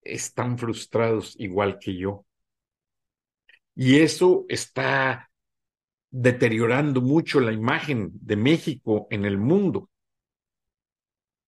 están 0.01 0.57
frustrados 0.57 1.35
igual 1.39 1.79
que 1.79 1.95
yo. 1.95 2.25
Y 3.75 3.99
eso 4.01 4.45
está 4.49 5.31
deteriorando 6.11 6.99
mucho 6.99 7.39
la 7.39 7.53
imagen 7.53 8.11
de 8.11 8.35
México 8.35 9.07
en 9.09 9.23
el 9.23 9.37
mundo. 9.37 9.89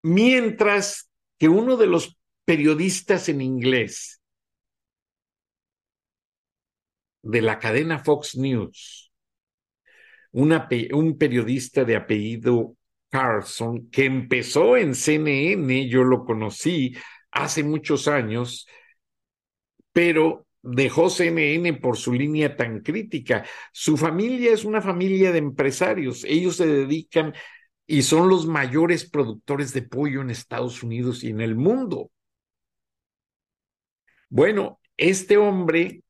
Mientras 0.03 1.09
que 1.37 1.49
uno 1.49 1.77
de 1.77 1.87
los 1.87 2.17
periodistas 2.45 3.29
en 3.29 3.41
inglés 3.41 4.21
de 7.21 7.41
la 7.41 7.59
cadena 7.59 7.99
Fox 7.99 8.37
News, 8.37 9.11
un 10.31 11.17
periodista 11.17 11.83
de 11.83 11.95
apellido 11.95 12.75
Carlson 13.09 13.89
que 13.89 14.05
empezó 14.05 14.77
en 14.77 14.93
CNN, 14.93 15.89
yo 15.89 16.03
lo 16.03 16.25
conocí 16.25 16.95
hace 17.31 17.63
muchos 17.63 18.07
años, 18.07 18.67
pero 19.91 20.47
dejó 20.61 21.09
CNN 21.09 21.73
por 21.75 21.97
su 21.97 22.13
línea 22.13 22.55
tan 22.55 22.81
crítica. 22.81 23.45
Su 23.71 23.97
familia 23.97 24.53
es 24.53 24.65
una 24.65 24.81
familia 24.81 25.31
de 25.31 25.39
empresarios, 25.39 26.23
ellos 26.25 26.57
se 26.57 26.67
dedican 26.67 27.33
y 27.87 28.01
son 28.01 28.27
los 28.27 28.45
mayores 28.45 29.09
productores 29.09 29.73
de 29.73 29.81
pollo 29.81 30.21
en 30.21 30.29
Estados 30.29 30.83
Unidos 30.83 31.23
y 31.23 31.29
en 31.29 31.39
el 31.39 31.55
mundo. 31.55 32.11
Bueno, 34.29 34.81
este 34.97 35.37
hombre 35.37 36.03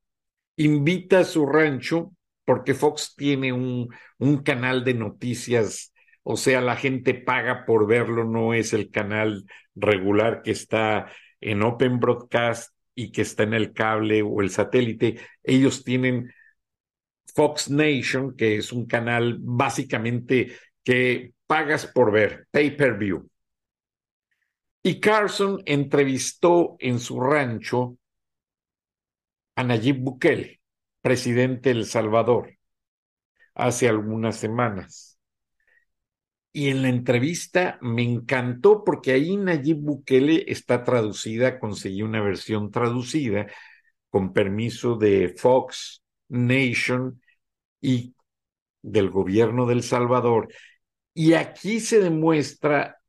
invita 0.55 1.19
a 1.19 1.23
su 1.23 1.45
rancho 1.45 2.11
porque 2.45 2.73
Fox 2.73 3.13
tiene 3.15 3.53
un, 3.53 3.89
un 4.17 4.37
canal 4.41 4.83
de 4.83 4.95
noticias, 4.95 5.93
o 6.23 6.35
sea, 6.35 6.61
la 6.61 6.75
gente 6.75 7.13
paga 7.13 7.65
por 7.65 7.85
verlo, 7.85 8.23
no 8.23 8.53
es 8.53 8.73
el 8.73 8.89
canal 8.89 9.45
regular 9.75 10.41
que 10.41 10.51
está 10.51 11.11
en 11.39 11.61
Open 11.61 11.99
Broadcast 11.99 12.73
y 12.95 13.11
que 13.11 13.21
está 13.21 13.43
en 13.43 13.53
el 13.53 13.73
cable 13.73 14.23
o 14.23 14.41
el 14.41 14.49
satélite. 14.49 15.19
Ellos 15.43 15.83
tienen 15.83 16.33
Fox 17.35 17.69
Nation, 17.69 18.35
que 18.35 18.57
es 18.57 18.71
un 18.73 18.87
canal 18.87 19.37
básicamente 19.39 20.55
que 20.83 21.33
pagas 21.47 21.87
por 21.87 22.11
ver, 22.11 22.47
pay 22.51 22.71
per 22.75 22.97
view. 22.97 23.29
Y 24.83 24.99
Carson 24.99 25.61
entrevistó 25.65 26.75
en 26.79 26.99
su 26.99 27.19
rancho 27.19 27.97
a 29.55 29.63
Nayib 29.63 29.97
Bukele 29.99 30.57
presidente 31.01 31.71
El 31.71 31.85
Salvador 31.85 32.57
hace 33.55 33.87
algunas 33.87 34.35
semanas. 34.37 35.17
Y 36.51 36.67
en 36.67 36.81
la 36.81 36.89
entrevista 36.89 37.77
me 37.81 38.03
encantó 38.03 38.83
porque 38.83 39.13
ahí 39.13 39.37
Nayib 39.37 39.77
Bukele 39.77 40.43
está 40.47 40.83
traducida, 40.83 41.59
conseguí 41.59 42.01
una 42.01 42.21
versión 42.21 42.71
traducida 42.71 43.47
con 44.09 44.33
permiso 44.33 44.95
de 44.95 45.33
Fox 45.37 46.03
Nation 46.27 47.21
y 47.79 48.15
del 48.81 49.09
gobierno 49.09 49.65
del 49.65 49.83
Salvador. 49.83 50.49
Y 51.17 51.33
aquí 51.33 51.79
se 51.79 51.99
demuestra 51.99 53.01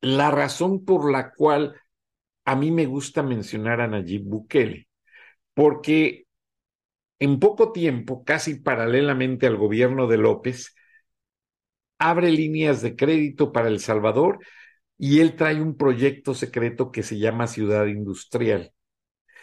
la 0.00 0.32
razón 0.32 0.84
por 0.84 1.12
la 1.12 1.30
cual 1.32 1.80
a 2.44 2.56
mí 2.56 2.72
me 2.72 2.86
gusta 2.86 3.22
mencionar 3.22 3.80
a 3.80 3.86
Nayib 3.86 4.24
Bukele, 4.24 4.88
porque 5.54 6.26
en 7.20 7.38
poco 7.38 7.70
tiempo, 7.70 8.24
casi 8.24 8.56
paralelamente 8.56 9.46
al 9.46 9.56
gobierno 9.56 10.08
de 10.08 10.18
López, 10.18 10.74
abre 11.98 12.32
líneas 12.32 12.82
de 12.82 12.96
crédito 12.96 13.52
para 13.52 13.68
El 13.68 13.78
Salvador 13.78 14.40
y 14.96 15.20
él 15.20 15.36
trae 15.36 15.62
un 15.62 15.76
proyecto 15.76 16.34
secreto 16.34 16.90
que 16.90 17.04
se 17.04 17.16
llama 17.16 17.46
Ciudad 17.46 17.86
Industrial 17.86 18.72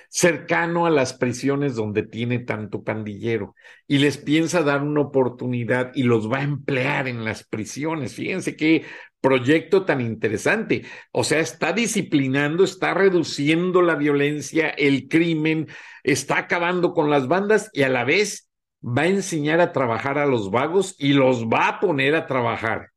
cercano 0.10 0.86
a 0.86 0.90
las 0.90 1.14
prisiones 1.14 1.76
donde 1.76 2.04
tiene 2.04 2.40
tanto 2.40 2.84
pandillero 2.84 3.56
y 3.88 3.98
les 4.00 4.18
piensa 4.18 4.64
dar 4.64 4.82
una 4.84 5.02
oportunidad 5.02 5.92
y 5.96 6.04
los 6.04 6.32
va 6.32 6.40
a 6.40 6.44
emplear 6.44 7.08
en 7.08 7.24
las 7.24 7.44
prisiones. 7.44 8.16
Fíjense 8.16 8.56
qué 8.56 8.86
proyecto 9.22 9.86
tan 9.86 10.02
interesante. 10.02 10.84
O 11.12 11.24
sea, 11.24 11.40
está 11.40 11.74
disciplinando, 11.74 12.64
está 12.64 12.94
reduciendo 12.94 13.82
la 13.82 13.96
violencia, 13.96 14.70
el 14.70 15.08
crimen, 15.08 15.68
está 16.04 16.38
acabando 16.38 16.94
con 16.94 17.10
las 17.10 17.28
bandas 17.28 17.70
y 17.74 17.82
a 17.84 17.90
la 17.90 18.04
vez 18.04 18.50
va 18.86 19.04
a 19.04 19.08
enseñar 19.08 19.62
a 19.62 19.72
trabajar 19.72 20.20
a 20.20 20.28
los 20.28 20.52
vagos 20.52 20.96
y 21.00 21.14
los 21.14 21.46
va 21.46 21.68
a 21.68 21.80
poner 21.80 22.16
a 22.16 22.28
trabajar. 22.28 22.92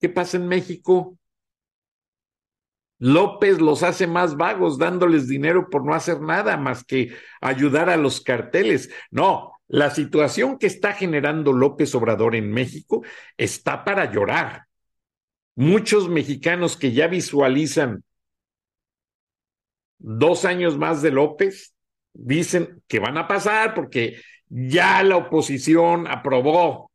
¿Qué 0.00 0.08
pasa 0.08 0.36
en 0.36 0.48
México? 0.48 1.16
López 2.98 3.60
los 3.60 3.82
hace 3.82 4.06
más 4.06 4.36
vagos 4.36 4.78
dándoles 4.78 5.28
dinero 5.28 5.70
por 5.70 5.84
no 5.84 5.94
hacer 5.94 6.20
nada 6.20 6.56
más 6.56 6.84
que 6.84 7.14
ayudar 7.40 7.90
a 7.90 7.96
los 7.96 8.20
carteles. 8.20 8.90
No, 9.10 9.52
la 9.68 9.90
situación 9.90 10.58
que 10.58 10.66
está 10.66 10.92
generando 10.92 11.52
López 11.52 11.94
Obrador 11.94 12.34
en 12.34 12.50
México 12.50 13.02
está 13.36 13.84
para 13.84 14.10
llorar. 14.10 14.66
muchos 15.54 16.08
mexicanos 16.08 16.76
que 16.76 16.92
ya 16.92 17.08
visualizan 17.08 18.04
dos 19.98 20.44
años 20.44 20.78
más 20.78 21.02
de 21.02 21.10
López, 21.10 21.74
dicen 22.12 22.82
que 22.86 23.00
van 23.00 23.18
a 23.18 23.26
pasar 23.26 23.74
porque 23.74 24.22
ya 24.48 25.02
la 25.02 25.16
oposición 25.16 26.06
aprobó 26.06 26.92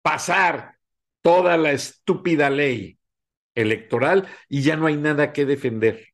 pasar 0.00 0.76
toda 1.20 1.56
la 1.56 1.72
estúpida 1.72 2.48
ley 2.48 2.98
electoral 3.56 4.28
y 4.48 4.62
ya 4.62 4.76
no 4.76 4.86
hay 4.86 4.96
nada 4.96 5.32
que 5.32 5.46
defender. 5.46 6.06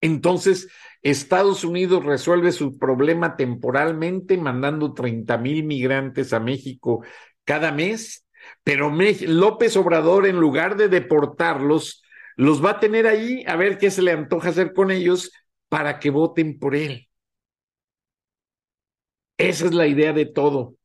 Entonces, 0.00 0.68
Estados 1.02 1.64
Unidos 1.64 2.04
resuelve 2.04 2.52
su 2.52 2.78
problema 2.78 3.36
temporalmente 3.36 4.36
mandando 4.36 4.92
30 4.94 5.38
mil 5.38 5.64
migrantes 5.64 6.32
a 6.32 6.40
México 6.40 7.04
cada 7.44 7.72
mes, 7.72 8.26
pero 8.62 8.90
López 8.90 9.76
Obrador, 9.76 10.26
en 10.26 10.36
lugar 10.38 10.76
de 10.76 10.88
deportarlos, 10.88 12.02
los 12.36 12.64
va 12.64 12.72
a 12.72 12.80
tener 12.80 13.06
ahí 13.06 13.44
a 13.46 13.56
ver 13.56 13.78
qué 13.78 13.90
se 13.90 14.02
le 14.02 14.12
antoja 14.12 14.50
hacer 14.50 14.72
con 14.74 14.90
ellos 14.90 15.32
para 15.68 15.98
que 15.98 16.10
voten 16.10 16.58
por 16.58 16.74
él. 16.74 17.08
Esa 19.38 19.66
es 19.66 19.74
la 19.74 19.86
idea 19.86 20.12
de 20.12 20.26
todo. 20.26 20.76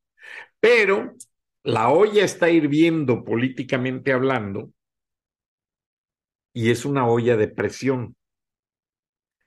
Pero 0.60 1.16
la 1.64 1.90
olla 1.90 2.24
está 2.24 2.50
hirviendo 2.50 3.24
políticamente 3.24 4.14
hablando 4.14 4.72
y 6.54 6.72
es 6.72 6.86
una 6.86 7.08
olla 7.08 7.38
de 7.38 7.48
presión. 7.48 8.16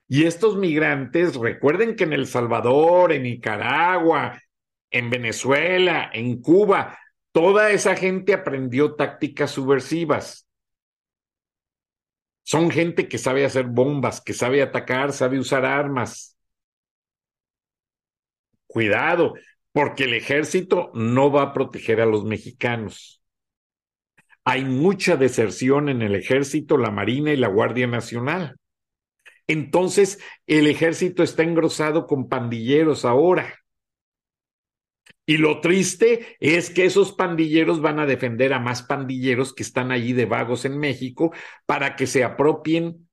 Y 0.07 0.25
estos 0.25 0.57
migrantes, 0.57 1.35
recuerden 1.37 1.97
que 1.97 2.05
en 2.05 2.13
El 2.13 2.27
Salvador, 2.27 3.13
en 3.13 3.25
Nicaragua, 3.25 4.41
en 4.91 5.11
Venezuela, 5.11 6.11
en 6.13 6.41
Cuba, 6.41 6.99
toda 7.33 7.71
esa 7.71 7.97
gente 7.97 8.33
aprendió 8.33 8.95
tácticas 8.95 9.51
subversivas. 9.51 10.47
Son 12.45 12.71
gente 12.71 13.09
que 13.09 13.19
sabe 13.19 13.45
hacer 13.45 13.67
bombas, 13.67 14.21
que 14.21 14.35
sabe 14.35 14.63
atacar, 14.63 15.13
sabe 15.13 15.39
usar 15.39 15.65
armas. 15.65 16.37
Cuidado, 18.67 19.35
porque 19.75 20.05
el 20.05 20.15
ejército 20.15 20.93
no 20.95 21.33
va 21.33 21.43
a 21.43 21.53
proteger 21.53 22.01
a 22.01 22.07
los 22.07 22.25
mexicanos. 22.25 23.21
Hay 24.45 24.65
mucha 24.65 25.17
deserción 25.17 25.89
en 25.89 26.01
el 26.01 26.15
ejército, 26.15 26.79
la 26.79 26.93
Marina 26.93 27.33
y 27.33 27.37
la 27.37 27.49
Guardia 27.49 27.89
Nacional. 27.89 28.57
Entonces, 29.49 30.21
el 30.47 30.69
ejército 30.69 31.25
está 31.25 31.43
engrosado 31.43 32.07
con 32.07 32.29
pandilleros 32.29 33.05
ahora. 33.05 33.53
Y 35.27 35.39
lo 35.39 35.61
triste 35.61 36.37
es 36.39 36.71
que 36.71 36.85
esos 36.85 37.13
pandilleros 37.13 37.81
van 37.81 37.99
a 37.99 38.07
defender 38.07 38.53
a 38.53 38.61
más 38.61 38.85
pandilleros 38.85 39.53
que 39.53 39.65
están 39.65 39.91
allí 39.91 40.13
de 40.13 40.27
vagos 40.27 40.67
en 40.67 40.79
México 40.79 41.33
para 41.67 41.97
que 41.97 42.07
se 42.07 42.23
apropien 42.23 43.04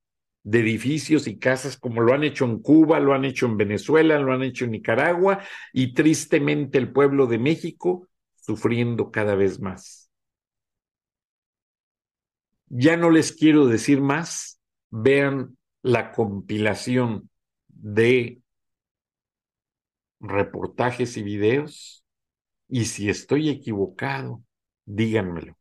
de 0.44 0.60
edificios 0.60 1.28
y 1.28 1.38
casas 1.38 1.78
como 1.78 2.02
lo 2.02 2.14
han 2.14 2.24
hecho 2.24 2.46
en 2.46 2.60
Cuba, 2.60 3.00
lo 3.00 3.14
han 3.14 3.26
hecho 3.26 3.46
en 3.46 3.58
Venezuela, 3.58 4.20
lo 4.20 4.34
han 4.34 4.44
hecho 4.44 4.66
en 4.66 4.72
Nicaragua 4.72 5.44
y 5.72 5.94
tristemente 5.94 6.78
el 6.78 6.92
pueblo 6.92 7.28
de 7.28 7.38
México 7.38 8.08
sufriendo 8.36 9.12
cada 9.12 9.36
vez 9.36 9.60
más. 9.60 10.10
Ya 12.70 12.98
no 12.98 13.10
les 13.10 13.34
quiero 13.34 13.68
decir 13.68 14.02
más, 14.02 14.60
vean 14.90 15.58
la 15.84 16.12
compilación 16.12 17.30
de 17.68 18.42
reportajes 20.20 21.18
y 21.18 21.24
videos 21.24 22.04
y 22.70 22.86
si 22.86 23.10
estoy 23.10 23.50
equivocado, 23.50 24.44
díganmelo. 24.86 25.58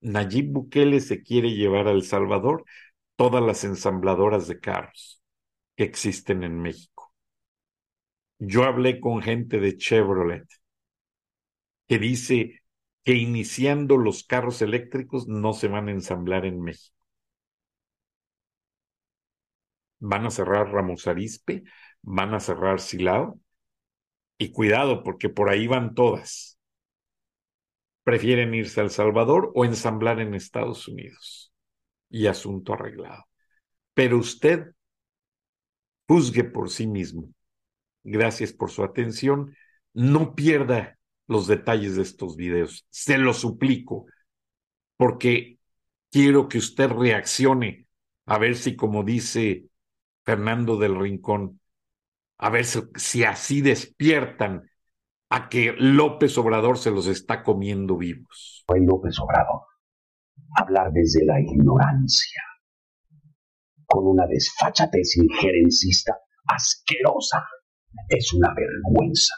Nayib 0.00 0.52
Bukele 0.52 1.00
se 1.00 1.22
quiere 1.22 1.50
llevar 1.54 1.88
a 1.88 1.92
El 1.92 2.02
Salvador 2.02 2.64
todas 3.16 3.42
las 3.42 3.64
ensambladoras 3.64 4.48
de 4.48 4.60
carros 4.60 5.22
que 5.76 5.84
existen 5.84 6.44
en 6.44 6.60
México. 6.60 7.12
Yo 8.38 8.64
hablé 8.64 9.00
con 9.00 9.22
gente 9.22 9.60
de 9.60 9.76
Chevrolet 9.76 10.46
que 11.88 11.98
dice 11.98 12.62
que 13.04 13.14
iniciando 13.14 13.96
los 13.96 14.24
carros 14.24 14.62
eléctricos 14.62 15.28
no 15.28 15.52
se 15.52 15.68
van 15.68 15.88
a 15.88 15.92
ensamblar 15.92 16.46
en 16.46 16.60
México. 16.62 16.96
Van 20.00 20.26
a 20.26 20.30
cerrar 20.30 20.70
Ramos 20.70 21.06
Arispe, 21.06 21.64
van 22.02 22.34
a 22.34 22.40
cerrar 22.40 22.80
Silao 22.80 23.40
y 24.38 24.52
cuidado, 24.52 25.02
porque 25.02 25.28
por 25.28 25.48
ahí 25.48 25.66
van 25.66 25.94
todas. 25.94 26.58
Prefieren 28.02 28.54
irse 28.54 28.80
a 28.80 28.84
El 28.84 28.90
Salvador 28.90 29.52
o 29.54 29.64
ensamblar 29.64 30.20
en 30.20 30.34
Estados 30.34 30.88
Unidos. 30.88 31.53
Y 32.14 32.28
asunto 32.28 32.74
arreglado. 32.74 33.24
Pero 33.92 34.18
usted 34.18 34.72
juzgue 36.06 36.44
por 36.44 36.70
sí 36.70 36.86
mismo. 36.86 37.28
Gracias 38.04 38.52
por 38.52 38.70
su 38.70 38.84
atención. 38.84 39.56
No 39.94 40.36
pierda 40.36 40.96
los 41.26 41.48
detalles 41.48 41.96
de 41.96 42.02
estos 42.02 42.36
videos. 42.36 42.86
Se 42.88 43.18
lo 43.18 43.34
suplico, 43.34 44.06
porque 44.96 45.58
quiero 46.08 46.46
que 46.46 46.58
usted 46.58 46.88
reaccione 46.88 47.88
a 48.26 48.38
ver 48.38 48.54
si, 48.54 48.76
como 48.76 49.02
dice 49.02 49.64
Fernando 50.22 50.76
del 50.76 50.96
Rincón, 50.96 51.58
a 52.38 52.48
ver 52.48 52.64
si, 52.64 53.24
así 53.24 53.60
despiertan 53.60 54.70
a 55.30 55.48
que 55.48 55.74
López 55.76 56.38
Obrador 56.38 56.78
se 56.78 56.92
los 56.92 57.08
está 57.08 57.42
comiendo 57.42 57.96
vivos. 57.96 58.62
Fue 58.68 58.78
López 58.78 59.18
Obrador. 59.18 59.73
Hablar 60.56 60.92
desde 60.92 61.24
la 61.24 61.40
ignorancia, 61.40 62.42
con 63.86 64.06
una 64.06 64.26
desfachatez 64.26 65.16
injerencista 65.16 66.16
asquerosa, 66.46 67.44
es 68.08 68.32
una 68.32 68.52
vergüenza. 68.54 69.34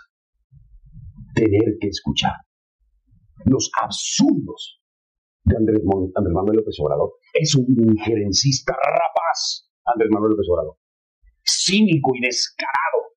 Tener 1.34 1.76
que 1.80 1.88
escuchar 1.88 2.34
los 3.44 3.70
absurdos 3.82 4.80
de 5.44 5.56
Andrés, 5.56 5.82
Manuel 5.84 6.56
López 6.56 6.76
Obrador. 6.80 7.12
Es 7.32 7.54
un 7.54 7.66
injerencista 7.68 8.72
rapaz, 8.72 9.70
Andrés 9.84 10.10
Manuel 10.10 10.32
López 10.32 10.46
Obrador 10.50 10.76
cínico 11.46 12.12
y 12.14 12.20
descarado, 12.20 13.14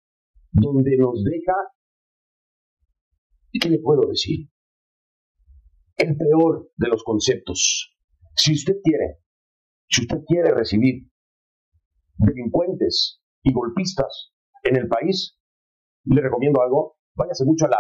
donde 0.52 0.98
nos 0.98 1.24
deja, 1.24 1.54
¿qué 3.60 3.70
le 3.70 3.80
puedo 3.80 4.08
decir? 4.10 4.48
El 6.00 6.16
peor 6.16 6.72
de 6.78 6.88
los 6.88 7.04
conceptos. 7.04 7.94
Si 8.34 8.54
usted 8.54 8.76
quiere, 8.82 9.18
si 9.90 10.04
usted 10.04 10.20
quiere 10.26 10.56
recibir 10.56 11.12
delincuentes 12.16 13.22
y 13.44 13.52
golpistas 13.52 14.32
en 14.64 14.78
el 14.78 14.88
país, 14.88 15.38
le 16.06 16.22
recomiendo 16.22 16.62
algo, 16.62 16.96
váyase 17.16 17.44
mucho 17.44 17.66
a 17.66 17.72
la, 17.72 17.78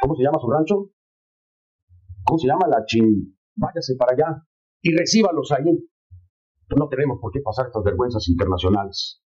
¿cómo 0.00 0.16
se 0.16 0.22
llama 0.22 0.38
su 0.40 0.50
rancho? 0.50 0.90
¿Cómo 2.24 2.38
se 2.38 2.48
llama 2.48 2.68
la 2.68 2.86
chin? 2.86 3.36
Váyase 3.54 3.96
para 3.98 4.14
allá 4.14 4.42
y 4.80 4.96
recíbalos 4.96 5.52
ahí. 5.52 5.76
No 6.74 6.88
tenemos 6.88 7.18
por 7.20 7.32
qué 7.32 7.40
pasar 7.42 7.66
estas 7.66 7.84
vergüenzas 7.84 8.26
internacionales. 8.30 9.20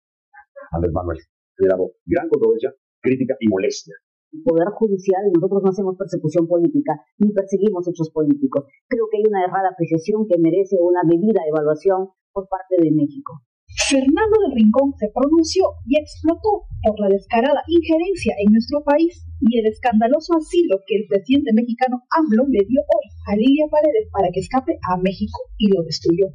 Andrés 0.70 0.92
Manuel, 0.92 1.18
generado 1.56 1.90
gran 2.06 2.28
controversia, 2.28 2.72
crítica 3.00 3.34
y 3.40 3.48
molestia. 3.48 3.96
Poder 4.30 4.70
Judicial, 4.78 5.22
nosotros 5.34 5.62
no 5.62 5.70
hacemos 5.70 5.98
persecución 5.98 6.46
política, 6.46 7.02
ni 7.18 7.32
perseguimos 7.32 7.86
hechos 7.88 8.10
políticos. 8.10 8.64
Creo 8.86 9.06
que 9.10 9.18
hay 9.18 9.24
una 9.26 9.44
errada 9.44 9.70
apreciación 9.74 10.26
que 10.28 10.38
merece 10.38 10.76
una 10.80 11.02
medida 11.02 11.42
de 11.42 11.50
evaluación 11.50 12.10
por 12.32 12.48
parte 12.48 12.78
de 12.78 12.92
México. 12.92 13.42
Fernando 13.90 14.36
del 14.46 14.54
Rincón 14.54 14.94
se 14.98 15.10
pronunció 15.14 15.62
y 15.86 15.98
explotó 15.98 16.66
por 16.82 16.98
la 17.00 17.08
descarada 17.08 17.62
injerencia 17.66 18.34
en 18.38 18.52
nuestro 18.52 18.82
país 18.82 19.26
y 19.40 19.58
el 19.58 19.66
escandaloso 19.66 20.34
asilo 20.34 20.78
que 20.86 20.96
el 20.96 21.06
presidente 21.06 21.52
mexicano 21.54 22.02
AMLO 22.10 22.46
le 22.50 22.66
dio 22.66 22.80
hoy 22.82 23.06
a 23.30 23.36
Lilia 23.36 23.66
Paredes 23.70 24.10
para 24.12 24.30
que 24.30 24.40
escape 24.40 24.78
a 24.90 24.96
México 24.98 25.38
y 25.58 25.70
lo 25.74 25.82
destruyó 25.82 26.34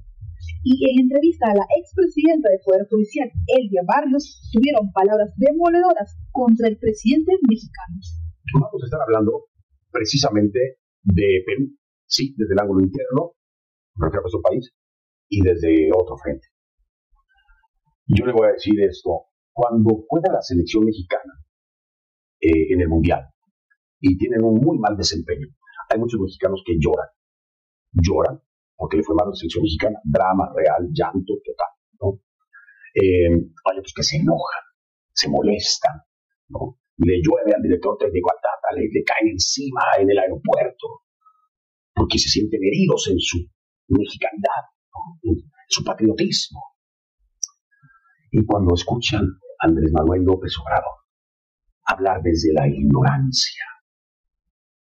y 0.66 0.74
en 0.90 1.06
entrevista 1.06 1.46
a 1.52 1.54
la 1.54 1.66
expresidenta 1.78 2.50
del 2.50 2.60
Poder 2.66 2.88
Judicial, 2.90 3.30
Elvia 3.46 3.84
Barrios, 3.86 4.50
tuvieron 4.52 4.92
palabras 4.92 5.30
demoledoras 5.38 6.18
contra 6.32 6.68
el 6.68 6.80
presidente 6.80 7.38
mexicano. 7.48 8.02
Vamos 8.60 8.82
a 8.82 8.86
estar 8.86 9.00
hablando 9.06 9.46
precisamente 9.92 10.82
de 11.04 11.44
Perú, 11.46 11.70
sí, 12.08 12.34
desde 12.36 12.54
el 12.56 12.60
ángulo 12.60 12.82
interno, 12.82 13.38
refiero 13.94 14.22
a 14.22 14.26
nuestro 14.26 14.42
país, 14.42 14.74
y 15.30 15.42
desde 15.42 15.92
otro 15.94 16.18
frente. 16.18 16.48
Yo 18.08 18.26
le 18.26 18.34
voy 18.34 18.50
a 18.50 18.54
decir 18.54 18.74
esto, 18.82 19.30
cuando 19.54 20.04
juega 20.10 20.34
la 20.34 20.42
selección 20.42 20.86
mexicana 20.86 21.46
eh, 22.42 22.74
en 22.74 22.82
el 22.82 22.90
Mundial 22.90 23.22
y 24.00 24.18
tienen 24.18 24.44
un 24.44 24.56
muy 24.60 24.80
mal 24.80 24.98
desempeño, 24.98 25.46
hay 25.94 26.00
muchos 26.00 26.20
mexicanos 26.20 26.64
que 26.66 26.74
lloran, 26.80 27.08
lloran 27.94 28.42
porque 28.76 28.98
le 28.98 29.04
fue 29.04 29.16
mal 29.16 29.28
a 29.28 29.30
la 29.30 29.36
selección 29.36 29.64
mexicana, 29.64 30.00
drama 30.04 30.52
real, 30.56 30.90
llanto 30.92 31.34
total, 31.44 31.74
¿no? 32.02 32.20
Eh, 32.94 33.30
hay 33.30 33.80
otros 33.80 33.94
que 33.96 34.04
se 34.04 34.18
enojan, 34.18 34.64
se 35.14 35.30
molestan, 35.30 36.02
¿no? 36.50 36.80
le 36.98 37.20
llueve 37.22 37.54
al 37.54 37.62
director 37.62 37.98
técnico 37.98 38.32
al 38.32 38.38
Tata, 38.38 38.76
le, 38.76 38.88
le 38.88 39.04
caen 39.04 39.32
encima 39.32 39.82
en 40.00 40.10
el 40.10 40.18
aeropuerto, 40.18 41.04
porque 41.94 42.18
se 42.18 42.30
sienten 42.30 42.64
heridos 42.64 43.10
en 43.10 43.20
su 43.20 43.40
mexicanidad, 43.88 44.64
en 45.24 45.36
su 45.68 45.84
patriotismo. 45.84 46.62
Y 48.32 48.46
cuando 48.46 48.74
escuchan 48.76 49.24
a 49.24 49.68
Andrés 49.68 49.92
Manuel 49.92 50.24
López 50.24 50.54
Obrador 50.60 51.06
hablar 51.86 52.22
desde 52.24 52.54
la 52.54 52.68
ignorancia, 52.68 53.64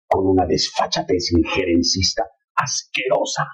con 0.08 0.26
una 0.26 0.44
desfachatez 0.44 1.32
injerencista 1.32 2.24
asquerosa, 2.56 3.46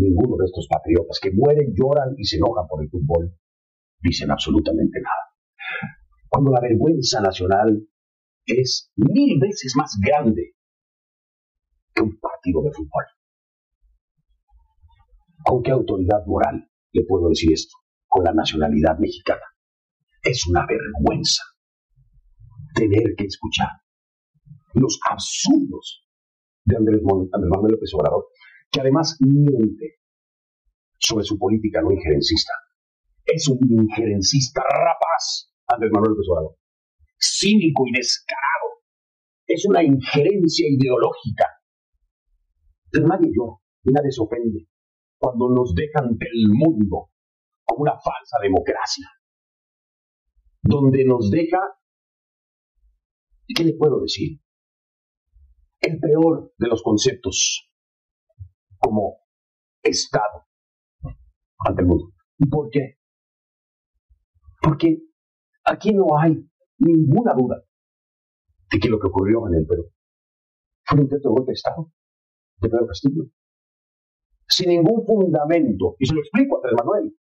ninguno 0.00 0.36
de 0.36 0.46
estos 0.46 0.66
patriotas 0.68 1.18
que 1.20 1.30
mueren, 1.32 1.72
lloran 1.74 2.14
y 2.16 2.24
se 2.24 2.36
enojan 2.36 2.66
por 2.68 2.82
el 2.82 2.90
fútbol 2.90 3.34
dicen 4.00 4.30
absolutamente 4.30 5.00
nada. 5.00 5.36
Cuando 6.28 6.50
la 6.50 6.60
vergüenza 6.60 7.20
nacional 7.20 7.88
es 8.44 8.92
mil 8.96 9.38
veces 9.40 9.74
más 9.76 9.96
grande 10.00 10.54
que 11.94 12.02
un 12.02 12.18
partido 12.18 12.62
de 12.62 12.72
fútbol. 12.72 13.04
¿Con 15.44 15.62
qué 15.62 15.70
autoridad 15.70 16.24
moral 16.26 16.68
le 16.92 17.04
puedo 17.04 17.28
decir 17.28 17.52
esto? 17.52 17.76
Con 18.06 18.24
la 18.24 18.32
nacionalidad 18.32 18.98
mexicana. 18.98 19.42
Es 20.22 20.46
una 20.46 20.66
vergüenza 20.66 21.42
tener 22.74 23.14
que 23.16 23.24
escuchar 23.24 23.68
los 24.74 24.98
absurdos 25.08 26.06
de 26.64 26.76
Andrés, 26.76 27.00
Manuel 27.02 27.72
López 27.72 27.90
Obrador, 27.94 28.26
que 28.76 28.82
además 28.82 29.16
miente 29.20 30.00
sobre 30.98 31.24
su 31.24 31.38
política 31.38 31.80
no 31.80 31.90
injerencista. 31.92 32.52
Es 33.24 33.48
un 33.48 33.58
injerencista 33.70 34.60
rapaz, 34.60 35.50
Andrés 35.66 35.90
Manuel 35.94 36.12
López. 36.12 36.58
Cínico 37.18 37.84
y 37.86 37.92
descarado. 37.96 38.84
Es 39.46 39.64
una 39.66 39.82
injerencia 39.82 40.66
ideológica. 40.68 41.46
Pero 42.90 43.08
nadie 43.08 43.30
llora 43.34 43.56
nadie 43.84 44.10
se 44.10 44.20
ofende 44.20 44.68
cuando 45.16 45.48
nos 45.48 45.74
dejan 45.74 46.18
del 46.18 46.48
mundo 46.52 47.10
como 47.64 47.82
una 47.82 47.92
falsa 47.92 48.36
democracia. 48.42 49.08
Donde 50.62 51.04
nos 51.06 51.30
deja, 51.30 51.60
¿qué 53.54 53.64
le 53.64 53.74
puedo 53.74 54.00
decir? 54.00 54.40
El 55.80 55.98
peor 55.98 56.52
de 56.58 56.68
los 56.68 56.82
conceptos 56.82 57.65
como 58.78 59.18
Estado 59.82 60.46
ante 61.66 61.82
el 61.82 61.88
mundo. 61.88 62.12
¿Y 62.38 62.48
por 62.48 62.70
qué? 62.70 62.98
Porque 64.60 64.98
aquí 65.64 65.92
no 65.94 66.18
hay 66.18 66.48
ninguna 66.78 67.34
duda 67.34 67.62
de 68.70 68.78
que 68.78 68.88
lo 68.88 68.98
que 68.98 69.06
ocurrió 69.06 69.46
en 69.48 69.54
el 69.54 69.66
Perú 69.66 69.90
fue 70.84 70.98
un 70.98 71.04
intento 71.04 71.28
de 71.28 71.34
golpe 71.34 71.50
de 71.50 71.54
Estado 71.54 71.92
de 72.60 72.68
Pedro 72.68 72.86
Castillo. 72.86 73.24
Sin 74.48 74.68
ningún 74.70 75.04
fundamento. 75.04 75.96
Y 75.98 76.06
se 76.06 76.14
lo 76.14 76.20
explico 76.20 76.56
a 76.56 76.58
Andrés 76.58 76.74
Manuel. 76.78 77.18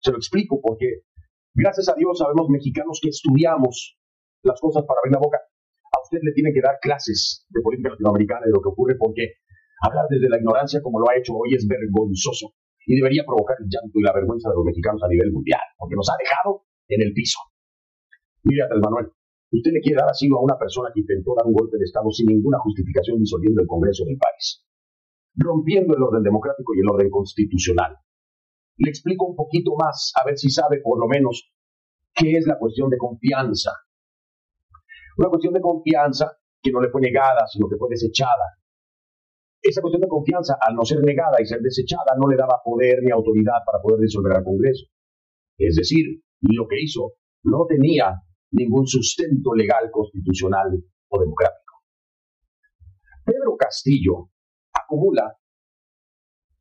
Se 0.00 0.12
lo 0.12 0.18
explico 0.18 0.60
porque, 0.62 1.02
gracias 1.54 1.88
a 1.88 1.94
Dios, 1.94 2.18
sabemos 2.18 2.48
mexicanos 2.48 3.00
que 3.02 3.08
estudiamos 3.08 3.98
las 4.42 4.60
cosas 4.60 4.84
para 4.86 4.98
abrir 5.02 5.12
la 5.12 5.18
boca. 5.18 5.38
A 5.38 6.02
usted 6.02 6.18
le 6.22 6.32
tiene 6.32 6.52
que 6.54 6.60
dar 6.60 6.78
clases 6.80 7.46
de 7.50 7.60
política 7.60 7.90
latinoamericana 7.90 8.46
y 8.46 8.48
de 8.48 8.54
lo 8.54 8.62
que 8.62 8.68
ocurre 8.68 8.94
porque 8.96 9.42
hablar 9.80 10.06
desde 10.08 10.28
la 10.28 10.36
ignorancia 10.36 10.82
como 10.82 11.00
lo 11.00 11.08
ha 11.08 11.16
hecho 11.16 11.34
hoy 11.34 11.54
es 11.54 11.66
vergonzoso 11.66 12.52
y 12.86 12.96
debería 12.96 13.24
provocar 13.24 13.56
el 13.60 13.68
llanto 13.68 13.96
y 13.98 14.02
la 14.02 14.12
vergüenza 14.12 14.48
de 14.48 14.56
los 14.56 14.64
mexicanos 14.64 15.02
a 15.02 15.08
nivel 15.08 15.32
mundial, 15.32 15.60
porque 15.76 15.96
nos 15.96 16.08
ha 16.10 16.16
dejado 16.18 16.64
en 16.88 17.02
el 17.02 17.12
piso. 17.12 17.38
Mire, 18.44 18.64
Andrés 18.64 18.82
Manuel, 18.82 19.06
usted 19.52 19.72
le 19.72 19.80
quiere 19.80 20.00
dar 20.00 20.10
asilo 20.10 20.38
a 20.38 20.42
una 20.42 20.58
persona 20.58 20.90
que 20.92 21.00
intentó 21.00 21.34
dar 21.36 21.46
un 21.46 21.54
golpe 21.54 21.76
de 21.78 21.84
Estado 21.84 22.10
sin 22.10 22.26
ninguna 22.26 22.58
justificación 22.60 23.20
disolviendo 23.20 23.60
el 23.60 23.68
Congreso 23.68 24.04
del 24.04 24.16
país, 24.16 24.64
rompiendo 25.36 25.94
el 25.94 26.02
orden 26.02 26.22
democrático 26.22 26.74
y 26.74 26.80
el 26.80 26.88
orden 26.88 27.10
constitucional. 27.10 27.96
Le 28.76 28.88
explico 28.88 29.26
un 29.26 29.36
poquito 29.36 29.76
más, 29.76 30.12
a 30.20 30.24
ver 30.24 30.38
si 30.38 30.48
sabe 30.48 30.80
por 30.80 30.98
lo 30.98 31.06
menos 31.06 31.52
qué 32.14 32.32
es 32.32 32.46
la 32.46 32.58
cuestión 32.58 32.88
de 32.88 32.96
confianza. 32.96 33.72
Una 35.18 35.28
cuestión 35.28 35.52
de 35.52 35.60
confianza 35.60 36.32
que 36.62 36.72
no 36.72 36.80
le 36.80 36.88
fue 36.88 37.02
negada, 37.02 37.46
sino 37.46 37.68
que 37.68 37.76
fue 37.76 37.88
desechada 37.90 38.59
esa 39.62 39.80
cuestión 39.80 40.00
de 40.00 40.08
confianza, 40.08 40.56
al 40.60 40.74
no 40.74 40.84
ser 40.84 41.00
negada 41.02 41.36
y 41.40 41.46
ser 41.46 41.60
desechada, 41.60 42.16
no 42.18 42.28
le 42.28 42.36
daba 42.36 42.60
poder 42.64 43.02
ni 43.02 43.10
autoridad 43.10 43.60
para 43.64 43.82
poder 43.82 44.00
disolver 44.00 44.36
al 44.36 44.44
Congreso. 44.44 44.86
Es 45.58 45.76
decir, 45.76 46.22
lo 46.40 46.66
que 46.66 46.80
hizo 46.80 47.14
no 47.44 47.66
tenía 47.66 48.22
ningún 48.52 48.86
sustento 48.86 49.54
legal, 49.54 49.90
constitucional 49.90 50.82
o 51.08 51.20
democrático. 51.20 51.74
Pedro 53.24 53.56
Castillo 53.58 54.30
acumula 54.72 55.36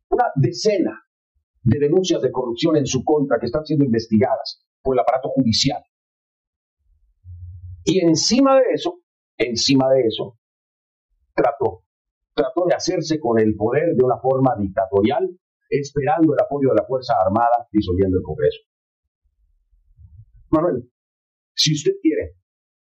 una 0.10 0.26
decena 0.36 1.02
de 1.64 1.80
denuncias 1.80 2.22
de 2.22 2.32
corrupción 2.32 2.76
en 2.78 2.86
su 2.86 3.04
contra 3.04 3.40
que 3.40 3.46
están 3.46 3.66
siendo 3.66 3.86
investigadas 3.86 4.66
por 4.82 4.96
el 4.96 5.00
aparato 5.00 5.30
judicial. 5.30 5.82
Y 7.86 8.06
encima 8.06 8.56
de 8.56 8.64
eso, 8.74 9.02
encima 9.38 9.90
de 9.92 10.08
eso, 10.08 10.38
trató 11.34 11.86
trató 12.40 12.66
de 12.68 12.76
hacerse 12.76 13.20
con 13.20 13.38
el 13.38 13.54
poder 13.56 13.96
de 13.96 14.04
una 14.04 14.18
forma 14.18 14.56
dictatorial, 14.58 15.28
esperando 15.70 16.34
el 16.34 16.40
apoyo 16.40 16.70
de 16.70 16.76
la 16.76 16.88
Fuerza 16.88 17.14
Armada, 17.26 17.68
disolviendo 17.70 18.18
el 18.18 18.24
Congreso. 18.24 18.62
Manuel, 20.50 20.90
si 21.54 21.74
usted 21.74 21.92
quiere, 22.02 22.38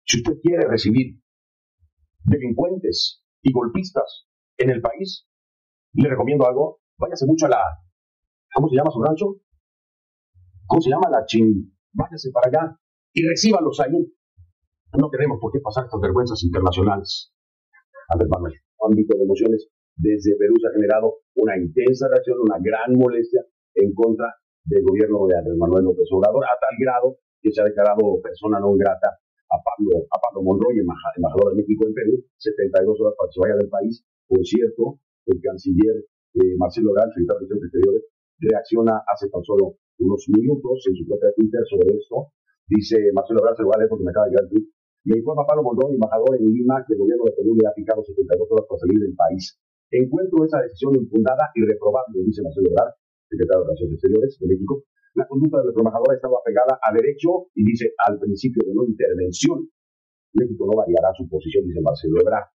si 0.04 0.18
usted 0.18 0.34
quiere 0.40 0.68
recibir 0.68 1.20
delincuentes 2.24 3.24
y 3.42 3.52
golpistas 3.52 4.28
en 4.58 4.70
el 4.70 4.80
país, 4.80 5.26
le 5.94 6.08
recomiendo 6.08 6.46
algo, 6.46 6.80
váyase 6.96 7.26
mucho 7.26 7.46
a 7.46 7.50
la, 7.50 7.62
¿cómo 8.54 8.68
se 8.68 8.76
llama 8.76 8.92
su 8.92 9.02
rancho? 9.02 9.26
¿Cómo 10.66 10.80
se 10.80 10.90
llama 10.90 11.10
la 11.10 11.26
chin? 11.26 11.76
Váyase 11.92 12.30
para 12.30 12.48
allá 12.48 12.78
y 13.12 13.26
recíbalos 13.26 13.80
ahí. 13.80 14.14
No 14.96 15.10
tenemos 15.10 15.38
por 15.40 15.50
qué 15.52 15.58
pasar 15.58 15.84
estas 15.86 16.00
vergüenzas 16.00 16.42
internacionales. 16.44 17.34
Andrés 18.08 18.30
Manuel 18.30 18.54
ámbito 18.86 19.16
de 19.16 19.24
emociones, 19.24 19.68
desde 19.96 20.36
Perú 20.36 20.54
se 20.60 20.68
ha 20.68 20.72
generado 20.72 21.22
una 21.36 21.56
intensa 21.56 22.08
reacción, 22.08 22.38
una 22.40 22.58
gran 22.60 22.96
molestia 22.96 23.44
en 23.74 23.92
contra 23.94 24.34
del 24.64 24.82
gobierno 24.84 25.26
de 25.26 25.36
Andrés 25.36 25.56
Manuel 25.58 25.84
López 25.84 26.08
Obrador, 26.12 26.44
a 26.44 26.54
tal 26.58 26.76
grado 26.78 27.18
que 27.42 27.50
se 27.50 27.60
ha 27.60 27.64
declarado 27.64 28.22
persona 28.22 28.60
no 28.60 28.74
grata 28.74 29.10
a 29.52 29.56
Pablo, 29.60 30.06
a 30.08 30.16
Pablo 30.16 30.42
Monroy, 30.42 30.80
embajador 30.80 31.52
de 31.52 31.60
México 31.60 31.84
en 31.86 31.94
Perú, 31.94 32.14
72 32.38 33.00
horas 33.00 33.14
para 33.18 33.28
que 33.28 33.34
se 33.34 33.40
vaya 33.42 33.56
del 33.60 33.68
país. 33.68 33.94
Por 34.26 34.40
cierto, 34.46 35.02
el 35.26 35.38
canciller 35.42 35.96
eh, 36.40 36.56
Marcelo 36.56 36.90
Ebrard, 36.90 37.12
secretario 37.12 37.44
de 37.44 37.66
Exteriores, 37.68 38.04
reacciona 38.40 39.04
hace 39.04 39.28
tan 39.28 39.44
solo 39.44 39.76
unos 40.00 40.24
minutos 40.32 40.86
en 40.88 40.94
su 40.96 41.04
de 41.04 41.32
Twitter 41.36 41.60
sobre 41.68 41.94
esto. 41.98 42.32
Dice 42.66 42.96
Marcelo 43.12 43.40
Ebrard, 43.40 43.56
se 43.56 43.62
lo 43.62 43.68
va 43.68 43.76
a 43.76 43.78
leer 43.78 43.90
porque 43.90 44.04
me 44.04 44.10
acaba 44.10 44.26
de 44.26 44.30
llegar 44.32 44.44
el 44.44 44.50
tweet. 44.50 44.66
Me 45.04 45.18
informa 45.18 45.42
Pablo 45.42 45.66
Mondón, 45.66 45.94
embajador 45.94 46.38
en 46.38 46.46
Lima, 46.46 46.78
que 46.86 46.94
el 46.94 47.00
gobierno 47.02 47.24
de 47.26 47.34
Perú 47.34 47.58
le 47.58 47.66
ha 47.66 47.74
fijado 47.74 48.06
72 48.06 48.46
horas 48.54 48.66
para 48.70 48.78
salir 48.78 49.02
del 49.02 49.14
país. 49.18 49.58
Encuentro 49.90 50.46
esa 50.46 50.62
decisión 50.62 50.94
infundada 50.94 51.50
y 51.58 51.66
reprobable, 51.66 52.22
dice 52.22 52.40
Marcelo 52.40 52.70
Ebrard, 52.70 52.94
secretario 53.26 53.60
de 53.60 53.66
Relaciones 53.66 53.94
Exteriores 53.98 54.38
de 54.38 54.46
México. 54.46 54.84
La 55.18 55.26
conducta 55.26 55.58
de 55.58 55.64
nuestro 55.64 55.82
embajador 55.82 56.14
estaba 56.14 56.38
pegada 56.46 56.78
a 56.78 56.88
derecho 56.94 57.50
y 57.52 57.66
dice 57.66 57.90
al 58.06 58.18
principio 58.22 58.62
de 58.62 58.74
no 58.78 58.86
intervención. 58.86 59.66
México 60.38 60.70
no 60.70 60.78
variará 60.78 61.10
su 61.18 61.28
posición, 61.28 61.66
dice 61.66 61.82
Marcelo 61.82 62.22
Ebrard. 62.22 62.54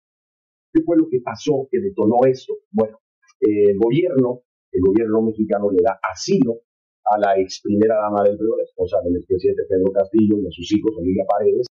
¿Qué 0.72 0.86
fue 0.86 1.02
lo 1.02 1.10
que 1.10 1.26
pasó 1.26 1.68
que 1.72 1.82
detonó 1.82 2.30
esto? 2.30 2.54
Bueno, 2.70 3.02
el 3.42 3.76
gobierno, 3.82 4.46
el 4.72 4.82
gobierno 4.86 5.24
mexicano 5.24 5.72
le 5.74 5.82
da 5.82 5.98
asilo 6.14 6.62
a 7.10 7.18
la 7.18 7.42
ex 7.42 7.62
primera 7.66 7.96
dama 8.06 8.22
del 8.22 8.38
Perú, 8.38 8.54
la 8.56 8.64
esposa 8.64 9.02
del 9.04 9.18
expresidente 9.18 9.66
Pedro 9.68 9.92
Castillo 9.92 10.38
y 10.40 10.46
a 10.46 10.52
sus 10.52 10.72
hijos, 10.72 10.94
Olivia 10.98 11.26
Paredes, 11.26 11.68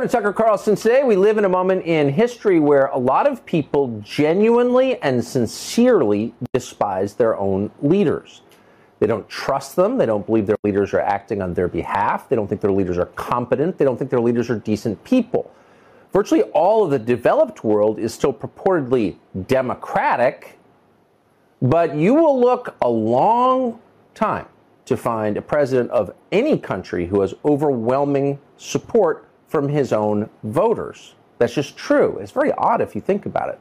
To 0.00 0.08
Tucker 0.08 0.32
Carlson. 0.32 0.76
Today, 0.76 1.04
we 1.04 1.14
live 1.14 1.36
in 1.36 1.44
a 1.44 1.48
moment 1.50 1.84
in 1.84 2.08
history 2.08 2.58
where 2.58 2.86
a 2.86 2.96
lot 2.96 3.26
of 3.26 3.44
people 3.44 4.00
genuinely 4.02 4.96
and 5.02 5.22
sincerely 5.22 6.32
despise 6.54 7.12
their 7.12 7.36
own 7.36 7.70
leaders. 7.82 8.40
They 8.98 9.06
don't 9.06 9.28
trust 9.28 9.76
them. 9.76 9.98
They 9.98 10.06
don't 10.06 10.24
believe 10.24 10.46
their 10.46 10.56
leaders 10.64 10.94
are 10.94 11.00
acting 11.00 11.42
on 11.42 11.52
their 11.52 11.68
behalf. 11.68 12.30
They 12.30 12.36
don't 12.36 12.48
think 12.48 12.62
their 12.62 12.72
leaders 12.72 12.96
are 12.96 13.06
competent. 13.06 13.76
They 13.76 13.84
don't 13.84 13.98
think 13.98 14.10
their 14.10 14.22
leaders 14.22 14.48
are 14.48 14.58
decent 14.58 15.04
people. 15.04 15.52
Virtually 16.14 16.44
all 16.54 16.82
of 16.82 16.90
the 16.90 16.98
developed 16.98 17.62
world 17.62 17.98
is 17.98 18.14
still 18.14 18.32
purportedly 18.32 19.16
democratic, 19.48 20.58
but 21.60 21.94
you 21.94 22.14
will 22.14 22.40
look 22.40 22.74
a 22.80 22.88
long 22.88 23.78
time 24.14 24.46
to 24.86 24.96
find 24.96 25.36
a 25.36 25.42
president 25.42 25.90
of 25.90 26.14
any 26.32 26.58
country 26.58 27.04
who 27.04 27.20
has 27.20 27.34
overwhelming 27.44 28.38
support 28.56 29.26
from 29.50 29.68
his 29.68 29.92
own 29.92 30.30
voters. 30.44 31.16
That's 31.38 31.52
just 31.52 31.76
true. 31.76 32.18
It's 32.18 32.30
very 32.30 32.52
odd 32.52 32.80
if 32.80 32.94
you 32.94 33.00
think 33.00 33.26
about 33.26 33.48
it. 33.48 33.58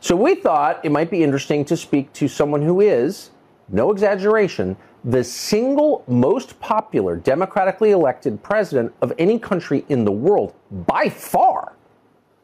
So 0.00 0.16
we 0.16 0.34
thought 0.34 0.82
it 0.82 0.90
might 0.90 1.10
be 1.10 1.22
interesting 1.22 1.64
to 1.66 1.76
speak 1.76 2.10
to 2.14 2.26
someone 2.26 2.62
who 2.62 2.80
is 2.80 3.30
no 3.68 3.90
exaggeration, 3.90 4.76
the 5.04 5.22
single 5.22 6.04
most 6.08 6.58
popular 6.58 7.16
democratically 7.16 7.90
elected 7.90 8.42
president 8.42 8.94
of 9.02 9.12
any 9.18 9.38
country 9.38 9.84
in 9.90 10.06
the 10.06 10.12
world 10.12 10.54
by 10.70 11.10
far. 11.10 11.74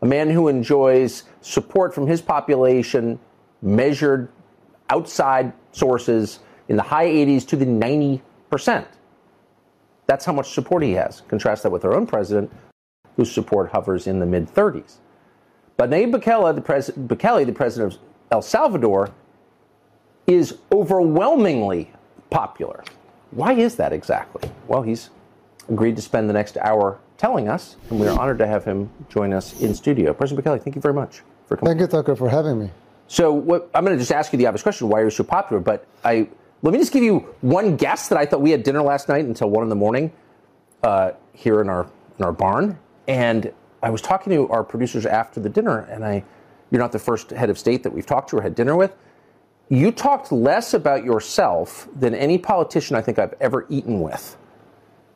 A 0.03 0.07
man 0.07 0.29
who 0.29 0.49
enjoys 0.49 1.25
support 1.41 1.95
from 1.95 2.07
his 2.07 2.21
population 2.21 3.19
measured 3.63 4.29
outside 4.91 5.55
sources 5.73 6.41
in 6.69 6.77
the 6.77 6.83
high 6.83 7.07
80s 7.07 7.47
to 7.49 7.57
the 7.57 7.65
90%. 7.65 8.87
That's 10.11 10.25
how 10.25 10.33
much 10.33 10.51
support 10.51 10.83
he 10.83 10.95
has. 10.95 11.21
Contrast 11.29 11.63
that 11.63 11.71
with 11.71 11.85
our 11.85 11.95
own 11.95 12.05
president, 12.05 12.51
whose 13.15 13.31
support 13.31 13.71
hovers 13.71 14.09
in 14.09 14.19
the 14.19 14.27
mid 14.27 14.53
30s. 14.53 14.97
But 15.77 15.89
Nayib 15.89 16.11
Bukele, 16.11 16.53
the, 16.53 16.61
pres- 16.61 16.91
Bukele, 16.91 17.47
the 17.47 17.53
president 17.53 17.95
of 17.95 18.01
El 18.33 18.43
Salvador, 18.43 19.11
is 20.27 20.59
overwhelmingly 20.73 21.93
popular. 22.29 22.83
Why 23.31 23.53
is 23.53 23.77
that 23.77 23.93
exactly? 23.93 24.51
Well, 24.67 24.83
he's 24.83 25.11
agreed 25.69 25.95
to 25.95 26.03
spend 26.03 26.29
the 26.29 26.35
next 26.35 26.57
hour 26.57 26.99
telling 27.17 27.47
us, 27.49 27.77
and 27.89 28.01
we 28.01 28.09
are 28.09 28.19
honored 28.19 28.39
to 28.39 28.49
have 28.49 28.65
him 28.65 28.91
join 29.09 29.33
us 29.33 29.61
in 29.61 29.73
studio. 29.77 30.13
President 30.13 30.45
Bukele, 30.45 30.61
thank 30.61 30.75
you 30.75 30.83
very 30.83 30.95
much 30.95 31.23
for 31.47 31.57
coming. 31.57 31.71
Thank 31.71 31.83
you, 31.83 31.87
Tucker, 31.87 32.17
for 32.17 32.29
having 32.29 32.59
me. 32.59 32.73
So, 33.07 33.33
what, 33.33 33.71
I'm 33.77 33.85
going 33.85 33.97
to 33.97 34.03
just 34.03 34.11
ask 34.11 34.33
you 34.33 34.41
the 34.41 34.47
obvious 34.47 34.65
question: 34.65 34.89
Why 34.89 35.03
are 35.03 35.05
you 35.05 35.11
so 35.11 35.23
popular? 35.23 35.63
But 35.63 35.87
I 36.03 36.27
let 36.63 36.73
me 36.73 36.79
just 36.79 36.93
give 36.93 37.03
you 37.03 37.21
one 37.41 37.77
guess 37.77 38.09
that 38.09 38.19
I 38.19 38.27
thought 38.27 38.41
we 38.41 38.51
had 38.51 38.63
dinner 38.63 38.83
last 38.83 39.09
night 39.09 39.25
until 39.25 39.49
one 39.51 39.63
in 39.63 39.69
the 39.69 39.77
morning 39.77 40.13
uh, 40.83 41.13
here 41.33 41.61
in 41.61 41.69
our 41.69 41.89
in 42.19 42.25
our 42.25 42.33
barn, 42.33 42.79
and 43.09 43.51
I 43.83 43.91
was 43.91 44.03
talking 44.03 44.33
to 44.35 44.49
our 44.51 44.63
producers 44.63 45.07
after 45.07 45.41
the 45.41 45.49
dinner, 45.49 45.81
and 45.91 46.05
I, 46.05 46.23
you're 46.71 46.81
not 46.81 46.93
the 46.93 46.99
first 46.99 47.31
head 47.31 47.49
of 47.49 47.59
state 47.59 47.83
that 47.83 47.93
we've 47.93 48.05
talked 48.05 48.31
to 48.31 48.37
or 48.37 48.43
had 48.43 48.55
dinner 48.55 48.77
with. 48.77 48.95
You 49.71 49.91
talked 49.91 50.33
less 50.33 50.75
about 50.75 51.05
yourself 51.05 51.89
than 51.97 52.15
any 52.15 52.37
politician 52.37 52.97
I 52.97 53.01
think 53.01 53.19
I've 53.19 53.35
ever 53.41 53.67
eaten 53.71 54.01
with. 54.01 54.37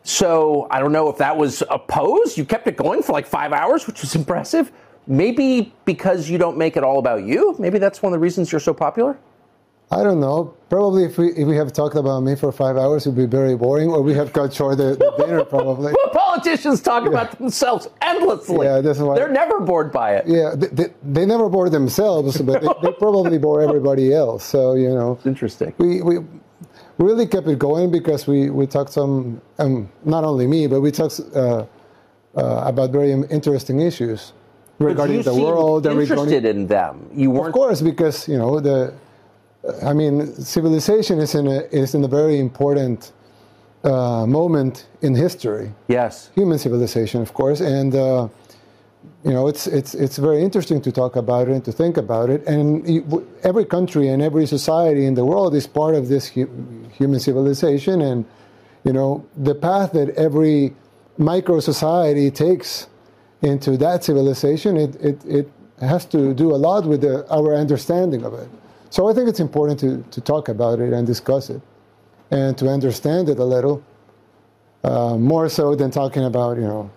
So 0.02 0.66
I 0.70 0.80
don't 0.80 0.92
know 0.92 1.08
if 1.08 1.18
that 1.18 1.36
was 1.36 1.62
a 1.68 1.78
pose. 1.78 2.38
You 2.38 2.44
kept 2.44 2.66
it 2.68 2.76
going 2.76 3.02
for 3.02 3.12
like 3.12 3.26
five 3.26 3.52
hours, 3.52 3.86
which 3.86 4.00
was 4.00 4.14
impressive. 4.14 4.70
Maybe 5.06 5.74
because 5.84 6.30
you 6.30 6.38
don't 6.38 6.56
make 6.56 6.76
it 6.76 6.84
all 6.84 6.98
about 6.98 7.24
you. 7.24 7.54
Maybe 7.58 7.78
that's 7.78 8.00
one 8.00 8.12
of 8.12 8.18
the 8.18 8.22
reasons 8.22 8.52
you're 8.52 8.60
so 8.60 8.72
popular. 8.72 9.18
I 9.90 10.02
don't 10.02 10.20
know. 10.20 10.54
Probably 10.70 11.04
if 11.04 11.18
we 11.18 11.28
if 11.32 11.46
we 11.46 11.56
have 11.56 11.72
talked 11.72 11.94
about 11.94 12.20
me 12.20 12.34
for 12.34 12.50
five 12.50 12.76
hours, 12.76 13.06
it 13.06 13.10
would 13.10 13.16
be 13.16 13.26
very 13.26 13.56
boring, 13.56 13.90
or 13.90 14.02
we 14.02 14.14
have 14.14 14.32
cut 14.32 14.52
short 14.52 14.78
the, 14.78 14.96
the 14.96 15.14
dinner 15.18 15.44
probably. 15.56 15.92
well, 15.92 16.10
politicians 16.12 16.80
talk 16.80 17.04
yeah. 17.04 17.10
about 17.10 17.38
themselves 17.38 17.88
endlessly. 18.02 18.66
Yeah, 18.66 18.80
that's 18.80 18.98
why 18.98 19.14
they're 19.14 19.28
never 19.28 19.60
bored 19.60 19.92
by 19.92 20.16
it. 20.16 20.26
Yeah, 20.26 20.54
they, 20.56 20.68
they, 20.68 20.94
they 21.02 21.26
never 21.26 21.48
bore 21.48 21.70
themselves, 21.70 22.40
but 22.40 22.62
they, 22.62 22.68
they, 22.82 22.92
probably 22.94 23.38
bore 23.38 23.60
everybody 23.60 24.12
else. 24.12 24.42
So 24.44 24.74
you 24.74 24.88
know, 24.88 25.12
it's 25.12 25.26
interesting. 25.26 25.74
We 25.78 26.02
we 26.02 26.18
really 26.98 27.26
kept 27.26 27.46
it 27.46 27.58
going 27.58 27.92
because 27.92 28.26
we 28.26 28.50
we 28.50 28.66
talked 28.66 28.92
some, 28.92 29.40
um, 29.58 29.90
not 30.04 30.24
only 30.24 30.46
me, 30.46 30.66
but 30.66 30.80
we 30.80 30.90
talked 30.90 31.20
uh, 31.36 31.66
uh, 32.36 32.62
about 32.66 32.90
very 32.90 33.12
interesting 33.12 33.80
issues 33.80 34.32
regarding 34.78 35.22
the 35.22 35.34
world. 35.34 35.86
Interested 35.86 36.16
regarding, 36.16 36.62
in 36.62 36.66
them, 36.66 37.10
you 37.14 37.30
weren't. 37.30 37.48
Of 37.48 37.52
course, 37.52 37.80
because 37.80 38.28
you 38.28 38.38
know 38.38 38.58
the 38.60 38.94
I 39.82 39.92
mean, 39.92 40.26
civilization 40.34 41.18
is 41.18 41.34
in 41.34 41.46
a 41.46 41.60
is 41.70 41.94
in 41.94 42.04
a 42.04 42.08
very 42.08 42.38
important 42.38 43.12
uh, 43.82 44.26
moment 44.26 44.86
in 45.02 45.14
history. 45.14 45.72
Yes, 45.88 46.30
human 46.34 46.58
civilization, 46.58 47.22
of 47.22 47.32
course, 47.32 47.60
and 47.60 47.94
uh, 47.94 48.28
you 49.24 49.32
know, 49.32 49.48
it's 49.48 49.66
it's 49.66 49.94
it's 49.94 50.18
very 50.18 50.42
interesting 50.42 50.82
to 50.82 50.92
talk 50.92 51.16
about 51.16 51.48
it 51.48 51.52
and 51.52 51.64
to 51.64 51.72
think 51.72 51.96
about 51.96 52.28
it. 52.28 52.46
And 52.46 52.86
every 53.42 53.64
country 53.64 54.08
and 54.08 54.22
every 54.22 54.46
society 54.46 55.06
in 55.06 55.14
the 55.14 55.24
world 55.24 55.54
is 55.54 55.66
part 55.66 55.94
of 55.94 56.08
this 56.08 56.28
hu- 56.28 56.50
human 56.92 57.20
civilization, 57.20 58.02
and 58.02 58.24
you 58.84 58.92
know, 58.92 59.24
the 59.36 59.54
path 59.54 59.92
that 59.92 60.10
every 60.10 60.74
micro 61.16 61.60
society 61.60 62.30
takes 62.30 62.88
into 63.40 63.78
that 63.78 64.04
civilization, 64.04 64.76
it 64.76 64.96
it, 64.96 65.24
it 65.24 65.50
has 65.80 66.04
to 66.06 66.34
do 66.34 66.54
a 66.54 66.56
lot 66.56 66.84
with 66.84 67.00
the, 67.00 67.26
our 67.30 67.54
understanding 67.54 68.24
of 68.24 68.34
it. 68.34 68.48
So 68.94 69.08
I 69.08 69.12
think 69.12 69.28
it's 69.28 69.40
important 69.40 69.80
to, 69.80 70.04
to 70.12 70.20
talk 70.20 70.48
about 70.48 70.78
it 70.78 70.92
and 70.92 71.04
discuss 71.04 71.50
it 71.50 71.60
and 72.30 72.56
to 72.58 72.68
understand 72.68 73.28
it 73.28 73.40
a 73.40 73.44
little, 73.44 73.82
uh, 74.84 75.16
more 75.16 75.48
so 75.48 75.74
than 75.74 75.90
talking 75.90 76.26
about, 76.26 76.58
you 76.58 76.62
know, 76.62 76.88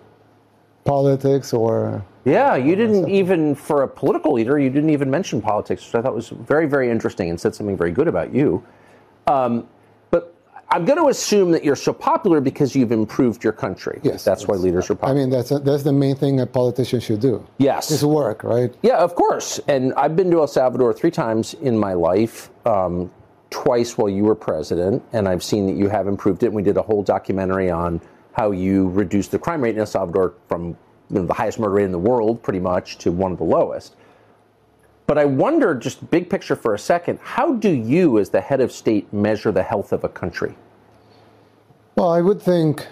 politics 0.84 1.52
or. 1.52 2.04
Yeah, 2.24 2.54
you 2.54 2.76
didn't 2.76 3.08
even, 3.08 3.56
for 3.56 3.82
a 3.82 3.88
political 3.88 4.34
leader, 4.34 4.60
you 4.60 4.70
didn't 4.70 4.90
even 4.90 5.10
mention 5.10 5.42
politics, 5.42 5.84
which 5.84 5.96
I 5.96 6.02
thought 6.02 6.14
was 6.14 6.28
very, 6.28 6.68
very 6.68 6.88
interesting 6.88 7.30
and 7.30 7.40
said 7.40 7.52
something 7.52 7.76
very 7.76 7.90
good 7.90 8.06
about 8.06 8.32
you. 8.32 8.64
Um, 9.26 9.66
I'm 10.70 10.84
going 10.84 10.98
to 10.98 11.08
assume 11.08 11.50
that 11.52 11.64
you're 11.64 11.76
so 11.76 11.92
popular 11.92 12.40
because 12.40 12.76
you've 12.76 12.92
improved 12.92 13.42
your 13.42 13.54
country. 13.54 14.00
Yes, 14.02 14.22
that's 14.22 14.46
why 14.46 14.56
leaders 14.56 14.90
are 14.90 14.94
popular. 14.94 15.14
I 15.14 15.18
mean, 15.18 15.30
that's 15.30 15.50
a, 15.50 15.58
that's 15.60 15.82
the 15.82 15.92
main 15.92 16.14
thing 16.14 16.40
a 16.40 16.46
politician 16.46 17.00
should 17.00 17.20
do. 17.20 17.46
Yes, 17.56 17.90
is 17.90 18.04
work, 18.04 18.44
right? 18.44 18.74
Yeah, 18.82 18.98
of 18.98 19.14
course. 19.14 19.58
And 19.66 19.94
I've 19.94 20.14
been 20.14 20.30
to 20.30 20.40
El 20.40 20.46
Salvador 20.46 20.92
three 20.92 21.10
times 21.10 21.54
in 21.54 21.78
my 21.78 21.94
life. 21.94 22.50
Um, 22.66 23.10
twice 23.50 23.96
while 23.96 24.10
you 24.10 24.24
were 24.24 24.34
president, 24.34 25.02
and 25.12 25.26
I've 25.26 25.42
seen 25.42 25.66
that 25.66 25.76
you 25.76 25.88
have 25.88 26.06
improved 26.06 26.42
it. 26.42 26.46
And 26.46 26.54
we 26.54 26.62
did 26.62 26.76
a 26.76 26.82
whole 26.82 27.02
documentary 27.02 27.70
on 27.70 28.00
how 28.32 28.50
you 28.50 28.88
reduced 28.90 29.30
the 29.30 29.38
crime 29.38 29.62
rate 29.62 29.74
in 29.74 29.80
El 29.80 29.86
Salvador 29.86 30.34
from 30.48 30.76
you 31.10 31.20
know, 31.20 31.26
the 31.26 31.32
highest 31.32 31.58
murder 31.58 31.74
rate 31.74 31.84
in 31.84 31.92
the 31.92 31.98
world, 31.98 32.42
pretty 32.42 32.60
much, 32.60 32.98
to 32.98 33.10
one 33.10 33.32
of 33.32 33.38
the 33.38 33.44
lowest. 33.44 33.96
But 35.08 35.16
I 35.16 35.24
wonder, 35.24 35.74
just 35.74 36.10
big 36.10 36.28
picture 36.28 36.54
for 36.54 36.74
a 36.74 36.78
second, 36.78 37.18
how 37.22 37.54
do 37.54 37.70
you, 37.70 38.18
as 38.18 38.28
the 38.28 38.42
head 38.42 38.60
of 38.60 38.70
state, 38.70 39.10
measure 39.10 39.50
the 39.50 39.62
health 39.62 39.90
of 39.90 40.04
a 40.04 40.08
country? 40.08 40.54
Well, 41.96 42.10
I 42.10 42.20
would 42.20 42.42
think 42.42 42.86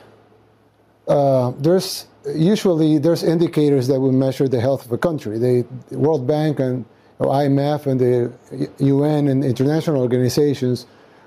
uh, 1.07 1.52
there's 1.59 2.07
usually 2.35 2.96
there's 2.96 3.22
indicators 3.22 3.87
that 3.88 4.00
will 4.00 4.12
measure 4.12 4.48
the 4.48 4.61
health 4.61 4.87
of 4.87 4.92
a 4.92 4.98
country. 4.98 5.38
The 5.38 5.66
World 5.90 6.26
Bank 6.26 6.59
and 6.59 6.87
IMF 7.20 7.87
and 7.87 8.00
the 8.00 8.33
UN 8.79 9.29
and 9.29 9.44
international 9.44 10.00
organizations 10.00 10.87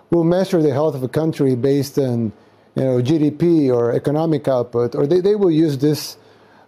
will 0.09 0.23
measure 0.23 0.59
the 0.59 0.73
health 0.73 0.95
of 0.95 1.03
a 1.03 1.07
country 1.07 1.55
based 1.55 1.99
on 1.99 2.33
you 2.75 2.83
know 2.83 2.99
GDP 2.99 3.71
or 3.71 3.91
economic 3.91 4.47
output, 4.47 4.95
or 4.95 5.05
they, 5.05 5.21
they 5.21 5.35
will 5.35 5.51
use 5.51 5.77
these 5.77 6.17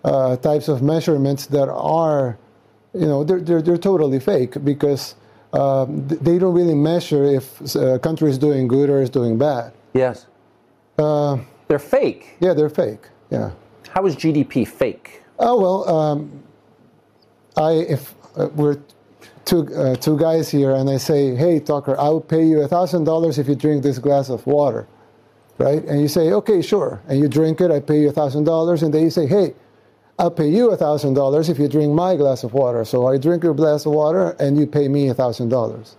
uh, 0.04 0.38
types 0.38 0.68
of 0.68 0.84
measurements 0.84 1.48
that 1.48 1.70
are 1.70 2.38
you 2.94 3.06
know, 3.06 3.24
they're, 3.24 3.40
they're, 3.40 3.62
they're 3.62 3.78
totally 3.78 4.20
fake 4.20 4.64
because 4.64 5.16
um, 5.54 6.08
they 6.08 6.38
don't 6.38 6.54
really 6.54 6.76
measure 6.76 7.24
if 7.24 7.76
a 7.76 8.00
country 8.00 8.30
is 8.30 8.38
doing 8.38 8.68
good 8.68 8.90
or 8.90 9.02
is 9.02 9.10
doing 9.10 9.38
bad. 9.38 9.74
Yes. 9.94 10.28
Uh, 10.98 11.38
they're 11.68 11.80
fake. 11.80 12.36
Yeah, 12.40 12.54
they're 12.54 12.70
fake. 12.70 13.10
Yeah. 13.30 13.52
How 13.90 14.06
is 14.06 14.16
GDP 14.16 14.68
fake? 14.68 15.24
Oh 15.40 15.60
well, 15.60 15.90
um, 15.90 16.44
I 17.58 17.72
if 17.72 18.14
uh, 18.38 18.48
we're 18.56 18.78
two 19.44 19.68
uh, 19.76 19.96
two 19.96 20.18
guys 20.18 20.50
here, 20.50 20.72
and 20.72 20.90
I 20.90 20.98
say, 20.98 21.36
"Hey, 21.36 21.60
Tucker, 21.60 22.00
I'll 22.00 22.22
pay 22.22 22.44
you 22.44 22.62
a 22.62 22.68
thousand 22.68 23.06
dollars 23.06 23.38
if 23.40 23.48
you 23.48 23.56
drink 23.56 23.84
this 23.84 24.00
glass 24.00 24.30
of 24.30 24.46
water," 24.46 24.88
right? 25.58 25.84
And 25.84 26.00
you 26.00 26.08
say, 26.08 26.32
"Okay, 26.32 26.62
sure," 26.62 27.02
and 27.08 27.20
you 27.20 27.28
drink 27.28 27.60
it. 27.60 27.72
I 27.72 27.80
pay 27.80 28.02
you 28.02 28.10
a 28.10 28.12
thousand 28.14 28.44
dollars, 28.44 28.84
and 28.84 28.94
then 28.94 29.04
you 29.04 29.10
say, 29.10 29.26
"Hey, 29.26 29.54
I'll 30.22 30.30
pay 30.30 30.50
you 30.50 30.70
$1,000 30.70 31.50
if 31.50 31.58
you 31.58 31.68
drink 31.68 31.92
my 31.94 32.16
glass 32.16 32.44
of 32.44 32.54
water. 32.54 32.86
So 32.86 33.08
I 33.08 33.18
drink 33.18 33.44
your 33.44 33.56
glass 33.56 33.88
of 33.88 33.94
water 33.94 34.36
and 34.40 34.56
you 34.56 34.68
pay 34.68 34.88
me 34.88 35.08
$1,000. 35.08 35.96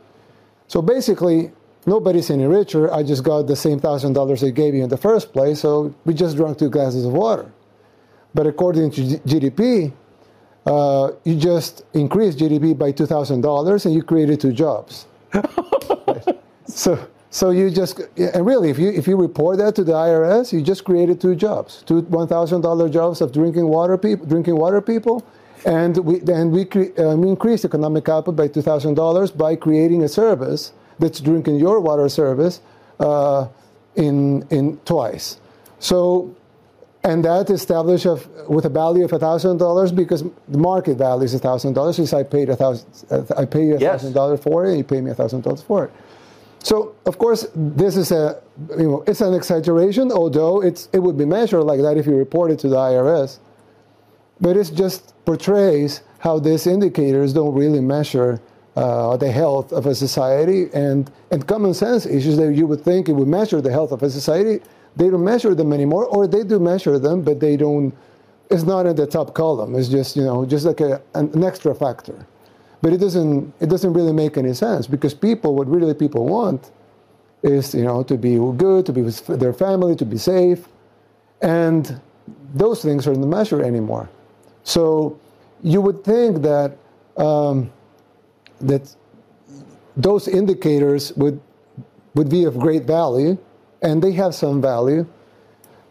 So 0.68 0.80
basically, 0.80 1.50
nobody's 1.86 2.30
any 2.30 2.46
richer. 2.46 2.94
I 2.94 3.02
just 3.02 3.24
got 3.24 3.48
the 3.48 3.56
same 3.56 3.80
$1,000 3.80 4.40
they 4.40 4.52
gave 4.52 4.76
you 4.76 4.84
in 4.84 4.88
the 4.88 4.96
first 4.96 5.32
place. 5.32 5.58
So 5.58 5.92
we 6.04 6.14
just 6.14 6.36
drank 6.36 6.56
two 6.56 6.70
glasses 6.70 7.04
of 7.04 7.12
water. 7.12 7.50
But 8.32 8.46
according 8.46 8.92
to 8.92 9.00
GDP, 9.00 9.92
uh, 10.66 11.10
you 11.24 11.34
just 11.34 11.82
increased 11.92 12.38
GDP 12.38 12.78
by 12.78 12.92
$2,000 12.92 13.84
and 13.86 13.92
you 13.92 14.04
created 14.04 14.40
two 14.40 14.52
jobs. 14.52 15.06
right? 15.34 16.24
So 16.64 16.96
so 17.32 17.48
you 17.48 17.70
just 17.70 17.98
and 18.18 18.44
really, 18.44 18.68
if 18.68 18.78
you 18.78 18.90
if 18.90 19.06
you 19.06 19.16
report 19.16 19.56
that 19.56 19.74
to 19.76 19.84
the 19.84 19.94
IRS, 19.94 20.52
you 20.52 20.60
just 20.60 20.84
created 20.84 21.18
two 21.18 21.34
jobs, 21.34 21.82
two 21.86 22.02
one 22.02 22.28
thousand 22.28 22.60
dollar 22.60 22.90
jobs 22.90 23.22
of 23.22 23.32
drinking 23.32 23.68
water 23.68 23.96
people, 23.96 24.26
drinking 24.26 24.56
water 24.56 24.82
people, 24.82 25.24
and 25.64 25.96
we 26.04 26.18
then 26.18 26.50
we, 26.50 26.68
um, 26.98 27.24
increased 27.24 27.64
economic 27.64 28.06
output 28.10 28.36
by 28.36 28.48
two 28.48 28.60
thousand 28.60 28.96
dollars 28.96 29.30
by 29.30 29.56
creating 29.56 30.02
a 30.02 30.08
service 30.08 30.74
that's 30.98 31.20
drinking 31.20 31.56
your 31.56 31.80
water 31.80 32.06
service 32.10 32.60
uh, 33.00 33.48
in 33.96 34.46
in 34.50 34.76
twice. 34.84 35.40
So. 35.78 36.36
And 37.04 37.24
that 37.24 37.50
established 37.50 38.06
of, 38.06 38.28
with 38.48 38.64
a 38.64 38.68
value 38.68 39.04
of 39.04 39.10
thousand 39.10 39.56
dollars 39.56 39.90
because 39.90 40.22
the 40.46 40.58
market 40.58 40.98
value 40.98 41.24
is 41.24 41.34
thousand 41.40 41.72
dollars. 41.72 41.96
Since 41.96 42.12
I 42.12 42.22
paid 42.22 42.48
a 42.48 42.54
thousand, 42.54 42.86
I 43.36 43.44
pay 43.44 43.64
you 43.66 43.74
a 43.74 43.78
thousand 43.80 44.12
dollars 44.12 44.38
for 44.38 44.64
it, 44.64 44.68
and 44.68 44.78
you 44.78 44.84
pay 44.84 45.00
me 45.00 45.10
a 45.10 45.14
thousand 45.14 45.42
dollars 45.42 45.62
for 45.62 45.86
it. 45.86 45.90
So, 46.62 46.94
of 47.06 47.18
course, 47.18 47.48
this 47.54 47.96
is 47.96 48.12
a, 48.12 48.40
you 48.78 48.88
know, 48.88 49.04
it's 49.06 49.20
an 49.20 49.34
exaggeration, 49.34 50.12
although 50.12 50.62
it's, 50.62 50.88
it 50.92 51.00
would 51.00 51.18
be 51.18 51.24
measured 51.24 51.64
like 51.64 51.80
that 51.80 51.96
if 51.96 52.06
you 52.06 52.16
report 52.16 52.52
it 52.52 52.58
to 52.60 52.68
the 52.68 52.76
IRS. 52.76 53.38
But 54.40 54.56
it 54.56 54.70
just 54.72 55.14
portrays 55.24 56.02
how 56.20 56.38
these 56.38 56.66
indicators 56.68 57.32
don't 57.32 57.54
really 57.54 57.80
measure 57.80 58.40
uh, 58.76 59.16
the 59.16 59.30
health 59.30 59.72
of 59.72 59.86
a 59.86 59.94
society 59.94 60.68
and, 60.72 61.10
and 61.30 61.46
common 61.46 61.74
sense 61.74 62.06
issues 62.06 62.36
that 62.36 62.54
you 62.54 62.66
would 62.66 62.80
think 62.80 63.08
it 63.08 63.12
would 63.12 63.28
measure 63.28 63.60
the 63.60 63.70
health 63.70 63.92
of 63.92 64.02
a 64.02 64.10
society. 64.10 64.64
They 64.96 65.10
don't 65.10 65.24
measure 65.24 65.54
them 65.54 65.72
anymore, 65.72 66.06
or 66.06 66.26
they 66.26 66.44
do 66.44 66.58
measure 66.58 66.98
them, 66.98 67.22
but 67.22 67.40
they 67.40 67.56
don't. 67.56 67.94
It's 68.50 68.64
not 68.64 68.86
in 68.86 68.96
the 68.96 69.06
top 69.06 69.34
column. 69.34 69.74
It's 69.74 69.88
just 69.88 70.16
you 70.16 70.22
know 70.22 70.44
just 70.44 70.64
like 70.64 70.80
a, 70.80 71.02
an 71.14 71.42
extra 71.42 71.74
factor, 71.74 72.26
but 72.82 72.92
it 72.92 72.98
doesn't 72.98 73.54
it 73.60 73.68
doesn't 73.70 73.92
really 73.94 74.12
make 74.12 74.36
any 74.36 74.52
sense 74.52 74.86
because 74.86 75.14
people 75.14 75.54
what 75.54 75.68
really 75.68 75.94
people 75.94 76.26
want 76.26 76.70
is 77.42 77.74
you 77.74 77.84
know 77.84 78.02
to 78.02 78.16
be 78.18 78.36
good, 78.56 78.84
to 78.86 78.92
be 78.92 79.02
with 79.02 79.26
their 79.26 79.52
family, 79.52 79.96
to 79.96 80.04
be 80.04 80.18
safe, 80.18 80.68
and 81.40 82.00
those 82.54 82.82
things 82.82 83.06
aren't 83.06 83.26
measured 83.26 83.62
anymore. 83.62 84.08
So 84.64 85.18
you 85.62 85.80
would 85.80 86.04
think 86.04 86.42
that 86.42 86.76
um, 87.16 87.72
that 88.60 88.94
those 89.96 90.28
indicators 90.28 91.12
would 91.14 91.40
would 92.14 92.28
be 92.28 92.44
of 92.44 92.58
great 92.58 92.84
value, 92.84 93.38
and 93.82 94.02
they 94.02 94.12
have 94.12 94.34
some 94.34 94.60
value, 94.60 95.06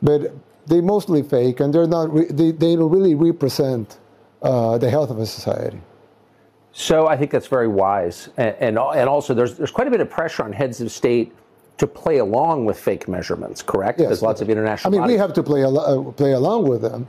but 0.02 0.34
they 0.68 0.82
mostly 0.82 1.24
fake, 1.24 1.60
and 1.60 1.74
they're 1.74 1.88
not. 1.88 2.14
Re- 2.14 2.32
they 2.32 2.52
they 2.52 2.76
don't 2.76 2.92
really 2.92 3.16
represent 3.16 3.98
uh, 4.42 4.78
the 4.78 4.90
health 4.90 5.10
of 5.10 5.20
a 5.20 5.26
society. 5.26 5.82
So 6.74 7.08
I 7.08 7.18
think 7.18 7.32
that's 7.32 7.48
very 7.48 7.68
wise, 7.68 8.30
and, 8.38 8.56
and 8.60 8.78
and 8.78 9.10
also 9.10 9.34
there's 9.34 9.58
there's 9.58 9.72
quite 9.72 9.88
a 9.88 9.92
bit 9.92 10.00
of 10.00 10.10
pressure 10.10 10.44
on 10.44 10.54
heads 10.54 10.80
of 10.82 10.92
state 10.92 11.34
to 11.78 11.88
play 11.88 12.18
along 12.20 12.66
with 12.66 12.80
fake 12.80 13.08
measurements. 13.08 13.62
Correct? 13.62 14.00
Yes, 14.00 14.08
There's 14.10 14.22
lots 14.22 14.40
of 14.42 14.50
international. 14.50 14.94
I 14.94 14.98
mean, 14.98 15.08
we 15.08 15.18
have 15.18 15.34
to 15.34 15.44
play 15.44 15.64
al- 15.64 15.80
uh, 15.80 16.12
play 16.14 16.32
along 16.34 16.68
with 16.68 16.82
them, 16.82 17.08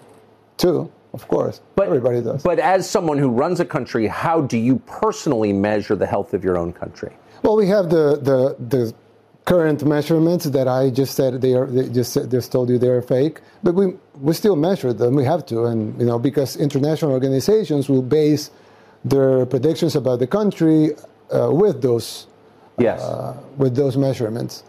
too. 0.57 0.91
Of 1.13 1.29
course, 1.29 1.61
But, 1.77 1.89
everybody 1.89 2.23
does. 2.23 2.43
But 2.43 2.59
as 2.59 2.89
someone 2.89 3.19
who 3.19 3.29
runs 3.29 3.61
a 3.61 3.67
country, 3.67 4.07
how 4.07 4.41
do 4.41 4.57
you 4.57 4.77
personally 4.87 5.53
measure 5.53 5.95
the 5.95 6.07
health 6.07 6.33
of 6.33 6.43
your 6.43 6.57
own 6.57 6.73
country? 6.73 7.13
Well, 7.43 7.55
we 7.55 7.67
have 7.67 7.91
the, 7.91 8.17
the, 8.17 8.57
the 8.77 8.95
current 9.45 9.85
measurements 9.85 10.47
that 10.47 10.67
I 10.69 10.89
just 10.89 11.15
said 11.15 11.43
they 11.43 11.53
are 11.53 11.67
they 11.67 11.89
just 11.91 12.15
said- 12.15 12.31
just 12.31 12.51
told 12.51 12.71
you 12.71 12.79
they 12.79 12.89
are 12.89 13.03
fake, 13.03 13.41
but 13.63 13.75
we 13.75 13.95
we 14.21 14.33
still 14.33 14.57
measure 14.57 14.93
them. 14.95 15.15
We 15.15 15.25
have 15.25 15.45
to, 15.47 15.67
and 15.67 15.99
you 16.01 16.07
know 16.07 16.19
because 16.19 16.57
international 16.57 17.13
organizations 17.13 17.89
will 17.91 18.03
base 18.03 18.51
their 19.05 19.47
predictions 19.47 19.97
about 19.97 20.19
the 20.19 20.27
country 20.27 20.91
uh, 21.31 21.51
with 21.51 21.83
those 21.83 22.27
Yes. 22.79 23.03
uh, 23.03 23.37
with 23.59 23.77
those 23.77 23.97
measurements. 23.99 24.65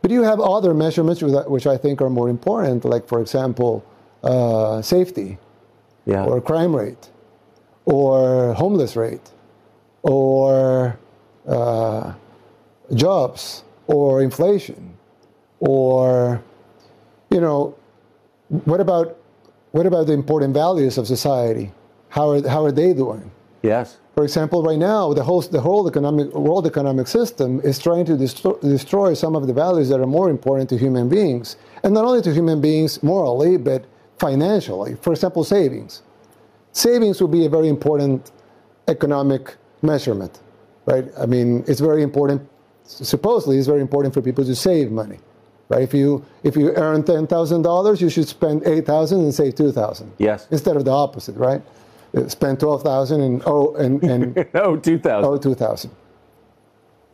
But 0.00 0.10
you 0.12 0.22
have 0.22 0.40
other 0.40 0.72
measurements 0.74 1.20
which 1.22 1.66
I- 1.66 1.76
think 1.76 2.00
are 2.00 2.08
more 2.10 2.28
important, 2.28 2.84
like 2.84 3.08
for 3.08 3.20
example, 3.20 3.82
uh, 4.22 4.80
safety 4.80 5.38
yeah. 6.06 6.24
or 6.24 6.40
crime 6.40 6.74
rate, 6.74 7.10
or 7.84 8.54
homeless 8.54 8.94
rate, 8.96 9.30
or 10.02 10.96
uh, 11.48 12.12
jobs, 12.94 13.64
or 13.88 14.22
inflation, 14.22 14.94
or 15.60 16.40
you 17.30 17.40
know, 17.40 17.74
what 18.64 18.80
about 18.80 19.16
what 19.72 19.84
about 19.86 20.06
the 20.06 20.12
important 20.12 20.54
values 20.54 20.96
of 20.96 21.06
society? 21.06 21.72
How 22.10 22.30
are 22.30 22.48
how 22.48 22.64
are 22.64 22.72
they 22.72 22.92
doing? 22.94 23.30
Yes. 23.62 23.98
For 24.14 24.24
example, 24.24 24.62
right 24.62 24.78
now 24.78 25.12
the 25.12 25.22
whole 25.22 25.42
the 25.42 25.60
whole 25.60 25.86
economic 25.86 26.34
world 26.34 26.66
economic 26.66 27.06
system 27.06 27.60
is 27.60 27.78
trying 27.78 28.04
to 28.06 28.16
destroy, 28.16 28.54
destroy 28.62 29.14
some 29.14 29.36
of 29.36 29.46
the 29.46 29.52
values 29.52 29.88
that 29.90 30.00
are 30.00 30.06
more 30.06 30.28
important 30.28 30.68
to 30.70 30.76
human 30.76 31.08
beings, 31.08 31.56
and 31.84 31.94
not 31.94 32.04
only 32.04 32.22
to 32.22 32.32
human 32.34 32.60
beings 32.60 33.02
morally, 33.02 33.56
but 33.56 33.84
financially. 34.18 34.96
For 34.96 35.12
example, 35.12 35.44
savings. 35.44 36.02
Savings 36.72 37.20
will 37.20 37.28
be 37.28 37.46
a 37.46 37.48
very 37.48 37.68
important 37.68 38.32
economic 38.88 39.56
measurement, 39.82 40.40
right? 40.86 41.06
I 41.16 41.26
mean, 41.26 41.64
it's 41.68 41.80
very 41.80 42.02
important. 42.02 42.42
Supposedly, 42.84 43.58
it's 43.58 43.66
very 43.66 43.80
important 43.80 44.14
for 44.14 44.22
people 44.22 44.44
to 44.44 44.54
save 44.54 44.90
money, 44.90 45.18
right? 45.68 45.82
If 45.82 45.94
you 45.94 46.24
if 46.42 46.56
you 46.56 46.72
earn 46.74 47.04
ten 47.04 47.26
thousand 47.26 47.62
dollars, 47.62 48.00
you 48.00 48.10
should 48.10 48.26
spend 48.26 48.66
eight 48.66 48.86
thousand 48.86 49.20
and 49.20 49.32
save 49.32 49.54
two 49.54 49.72
thousand. 49.72 50.10
Yes. 50.18 50.48
Instead 50.50 50.76
of 50.76 50.84
the 50.84 50.90
opposite, 50.90 51.36
right? 51.36 51.62
Spend 52.28 52.60
twelve 52.60 52.82
thousand 52.82 53.22
and 53.22 53.42
oh 53.46 53.74
and 53.76 54.02
and 54.12 54.46
No, 54.54 54.76
2000. 54.76 55.24
oh 55.24 55.38
two 55.38 55.54
thousand. 55.54 55.90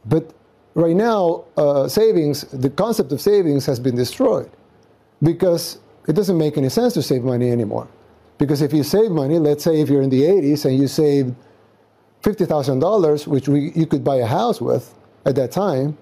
But 0.07 0.35
right 0.75 0.97
now, 0.97 1.45
uh, 1.57 1.89
savings, 1.89 2.43
the 2.53 2.71
concept 2.71 3.13
of 3.13 3.21
savings 3.21 3.67
has 3.67 3.81
been 3.81 3.97
destroyed 3.97 4.51
because 5.23 5.79
it 6.09 6.15
doesn't 6.15 6.39
make 6.39 6.59
any 6.59 6.69
sense 6.71 6.95
to 6.95 7.03
save 7.03 7.25
money 7.25 7.51
anymore. 7.51 7.89
Because 8.39 8.63
if 8.63 8.73
you 8.73 8.83
save 8.85 9.11
money, 9.13 9.39
let's 9.39 9.65
say 9.65 9.81
if 9.81 9.89
you're 9.91 10.03
in 10.03 10.11
the 10.11 10.23
80s 10.23 10.67
and 10.67 10.79
you 10.79 10.89
saved 10.89 11.35
$50,000, 12.23 13.27
which 13.27 13.49
we, 13.49 13.73
you 13.75 13.87
could 13.87 14.05
buy 14.05 14.17
a 14.17 14.27
house 14.27 14.61
with 14.61 14.95
at 15.27 15.37
that 15.37 15.53
time, 15.53 15.99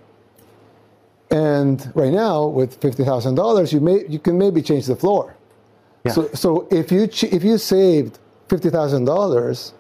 and 1.30 1.90
right 1.96 2.12
now 2.12 2.46
with 2.46 2.80
$50,000, 2.80 3.72
you, 3.72 3.80
may, 3.80 4.06
you 4.08 4.18
can 4.18 4.38
maybe 4.38 4.62
change 4.62 4.86
the 4.86 4.96
floor. 4.96 5.36
Yeah. 6.04 6.12
So, 6.12 6.28
so 6.34 6.68
if 6.70 6.92
you 6.92 7.06
ch- 7.08 7.24
if 7.24 7.44
you 7.44 7.58
saved 7.58 8.18
fifty 8.52 8.70
thousand 8.78 9.04
dollars, 9.14 9.72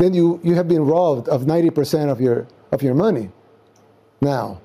then 0.00 0.10
you, 0.18 0.26
you 0.42 0.54
have 0.54 0.68
been 0.74 0.84
robbed 0.96 1.26
of 1.34 1.38
ninety 1.54 1.70
percent 1.78 2.06
of 2.14 2.18
your 2.20 2.46
of 2.74 2.80
your 2.86 2.94
money. 2.94 3.26
Now, 4.20 4.60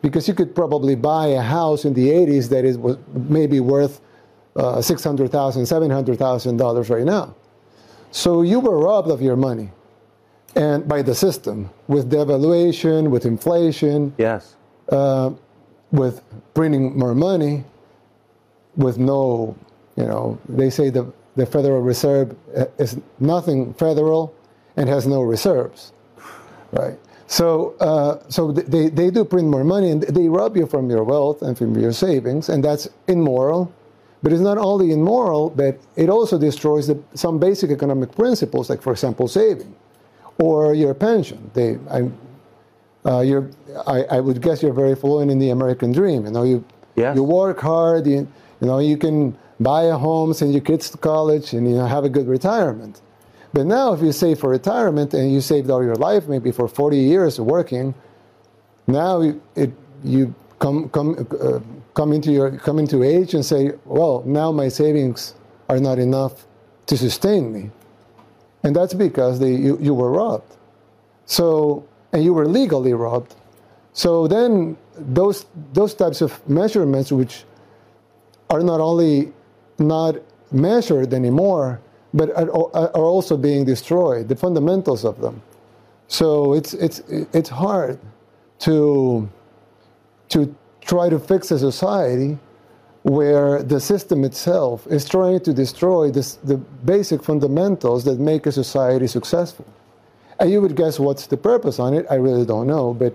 because 0.00 0.24
you 0.28 0.34
could 0.34 0.54
probably 0.54 0.94
buy 1.12 1.26
a 1.42 1.44
house 1.58 1.84
in 1.88 1.92
the 2.00 2.06
eighties 2.18 2.48
that 2.48 2.64
is 2.64 2.76
was 2.78 2.96
maybe 3.38 3.58
worth 3.60 4.00
uh, 4.56 4.80
six 4.90 5.04
hundred 5.04 5.30
thousand, 5.30 5.66
seven 5.66 5.90
hundred 5.90 6.16
thousand 6.18 6.56
dollars 6.56 6.86
right 6.88 7.04
now. 7.16 7.34
So 8.10 8.42
you 8.42 8.58
were 8.66 8.78
robbed 8.88 9.10
of 9.16 9.20
your 9.28 9.36
money, 9.36 9.68
and 10.56 10.78
by 10.94 11.02
the 11.02 11.14
system 11.14 11.56
with 11.94 12.04
devaluation, 12.10 13.10
with 13.10 13.24
inflation, 13.26 14.14
Yes. 14.18 14.56
uh, 14.88 15.30
with 16.00 16.22
printing 16.54 16.96
more 16.98 17.14
money, 17.14 17.64
with 18.76 18.96
no, 18.98 19.56
you 19.96 20.06
know, 20.10 20.38
they 20.48 20.70
say 20.70 20.90
the, 20.90 21.04
the 21.36 21.46
Federal 21.46 21.80
Reserve 21.80 22.36
uh, 22.56 22.66
is 22.78 22.98
nothing 23.20 23.74
federal 23.74 24.34
and 24.76 24.88
has 24.88 25.06
no 25.06 25.22
reserves, 25.22 25.92
right? 26.72 26.98
So, 27.26 27.74
uh, 27.80 28.22
so 28.28 28.52
they, 28.52 28.88
they 28.88 29.10
do 29.10 29.24
print 29.24 29.48
more 29.48 29.64
money 29.64 29.90
and 29.90 30.02
they 30.02 30.28
rob 30.28 30.56
you 30.56 30.66
from 30.66 30.90
your 30.90 31.04
wealth 31.04 31.42
and 31.42 31.56
from 31.56 31.78
your 31.78 31.92
savings, 31.92 32.48
and 32.48 32.62
that's 32.62 32.88
immoral. 33.08 33.72
But 34.22 34.32
it's 34.32 34.40
not 34.42 34.56
only 34.56 34.92
immoral, 34.92 35.50
but 35.50 35.78
it 35.96 36.08
also 36.08 36.38
destroys 36.38 36.86
the, 36.86 36.98
some 37.14 37.38
basic 37.38 37.70
economic 37.70 38.12
principles, 38.16 38.70
like, 38.70 38.80
for 38.80 38.92
example, 38.92 39.28
saving 39.28 39.74
or 40.38 40.74
your 40.74 40.94
pension. 40.94 41.50
They, 41.54 41.78
I, 41.90 42.10
uh, 43.06 43.20
you're, 43.20 43.50
I, 43.86 44.04
I 44.04 44.20
would 44.20 44.40
guess 44.40 44.62
you're 44.62 44.72
very 44.72 44.94
fluent 44.94 45.30
in 45.30 45.38
the 45.38 45.50
American 45.50 45.92
dream. 45.92 46.24
You 46.24 46.30
know, 46.30 46.42
you 46.44 46.64
Yes. 46.96 47.16
you 47.16 47.24
work 47.24 47.58
hard. 47.60 48.06
You, 48.06 48.26
you 48.60 48.66
know, 48.68 48.78
you 48.78 48.96
can 48.96 49.36
buy 49.60 49.84
a 49.84 49.96
home, 49.96 50.34
send 50.34 50.52
your 50.52 50.62
kids 50.62 50.90
to 50.90 50.98
college, 50.98 51.52
and 51.52 51.68
you 51.68 51.76
know 51.76 51.86
have 51.86 52.04
a 52.04 52.08
good 52.08 52.26
retirement. 52.26 53.00
But 53.52 53.66
now, 53.66 53.92
if 53.92 54.02
you 54.02 54.10
save 54.10 54.40
for 54.40 54.50
retirement 54.50 55.14
and 55.14 55.32
you 55.32 55.40
saved 55.40 55.70
all 55.70 55.82
your 55.82 55.94
life, 55.94 56.26
maybe 56.26 56.50
for 56.50 56.66
40 56.66 56.98
years 56.98 57.40
working, 57.40 57.94
now 58.88 59.20
you, 59.20 59.40
it, 59.54 59.70
you 60.02 60.34
come 60.58 60.88
come 60.88 61.26
uh, 61.40 61.60
come 61.94 62.12
into 62.12 62.32
your 62.32 62.58
come 62.58 62.78
into 62.78 63.02
age 63.02 63.34
and 63.34 63.44
say, 63.44 63.72
well, 63.84 64.22
now 64.26 64.50
my 64.50 64.68
savings 64.68 65.34
are 65.68 65.78
not 65.78 65.98
enough 65.98 66.46
to 66.86 66.96
sustain 66.96 67.52
me, 67.52 67.70
and 68.64 68.74
that's 68.74 68.94
because 68.94 69.38
they, 69.38 69.54
you, 69.54 69.78
you 69.80 69.94
were 69.94 70.10
robbed. 70.10 70.56
So, 71.26 71.86
and 72.12 72.22
you 72.22 72.34
were 72.34 72.46
legally 72.46 72.92
robbed. 72.92 73.34
So 73.92 74.26
then 74.26 74.76
those 74.98 75.46
those 75.72 75.94
types 75.94 76.20
of 76.20 76.46
measurements, 76.48 77.12
which 77.12 77.44
are 78.50 78.60
not 78.60 78.80
only 78.80 79.32
not 79.78 80.16
measured 80.52 81.12
anymore, 81.12 81.80
but 82.12 82.30
are, 82.36 82.50
are 82.76 83.04
also 83.04 83.36
being 83.36 83.64
destroyed, 83.64 84.28
the 84.28 84.36
fundamentals 84.36 85.04
of 85.04 85.20
them. 85.20 85.42
So 86.08 86.52
it's 86.52 86.74
it's 86.74 87.00
it's 87.32 87.48
hard 87.48 87.98
to 88.60 89.28
to 90.28 90.54
try 90.80 91.08
to 91.08 91.18
fix 91.18 91.50
a 91.50 91.58
society 91.58 92.38
where 93.02 93.62
the 93.62 93.78
system 93.78 94.24
itself 94.24 94.86
is 94.86 95.06
trying 95.06 95.38
to 95.38 95.52
destroy 95.52 96.10
this, 96.10 96.36
the 96.36 96.56
basic 96.56 97.22
fundamentals 97.22 98.02
that 98.04 98.18
make 98.18 98.46
a 98.46 98.52
society 98.52 99.06
successful. 99.06 99.66
And 100.40 100.50
you 100.50 100.60
would 100.62 100.74
guess 100.74 100.98
what's 100.98 101.26
the 101.26 101.36
purpose 101.36 101.78
on 101.78 101.92
it? 101.94 102.06
I 102.10 102.14
really 102.14 102.46
don't 102.46 102.66
know, 102.66 102.94
but 102.94 103.14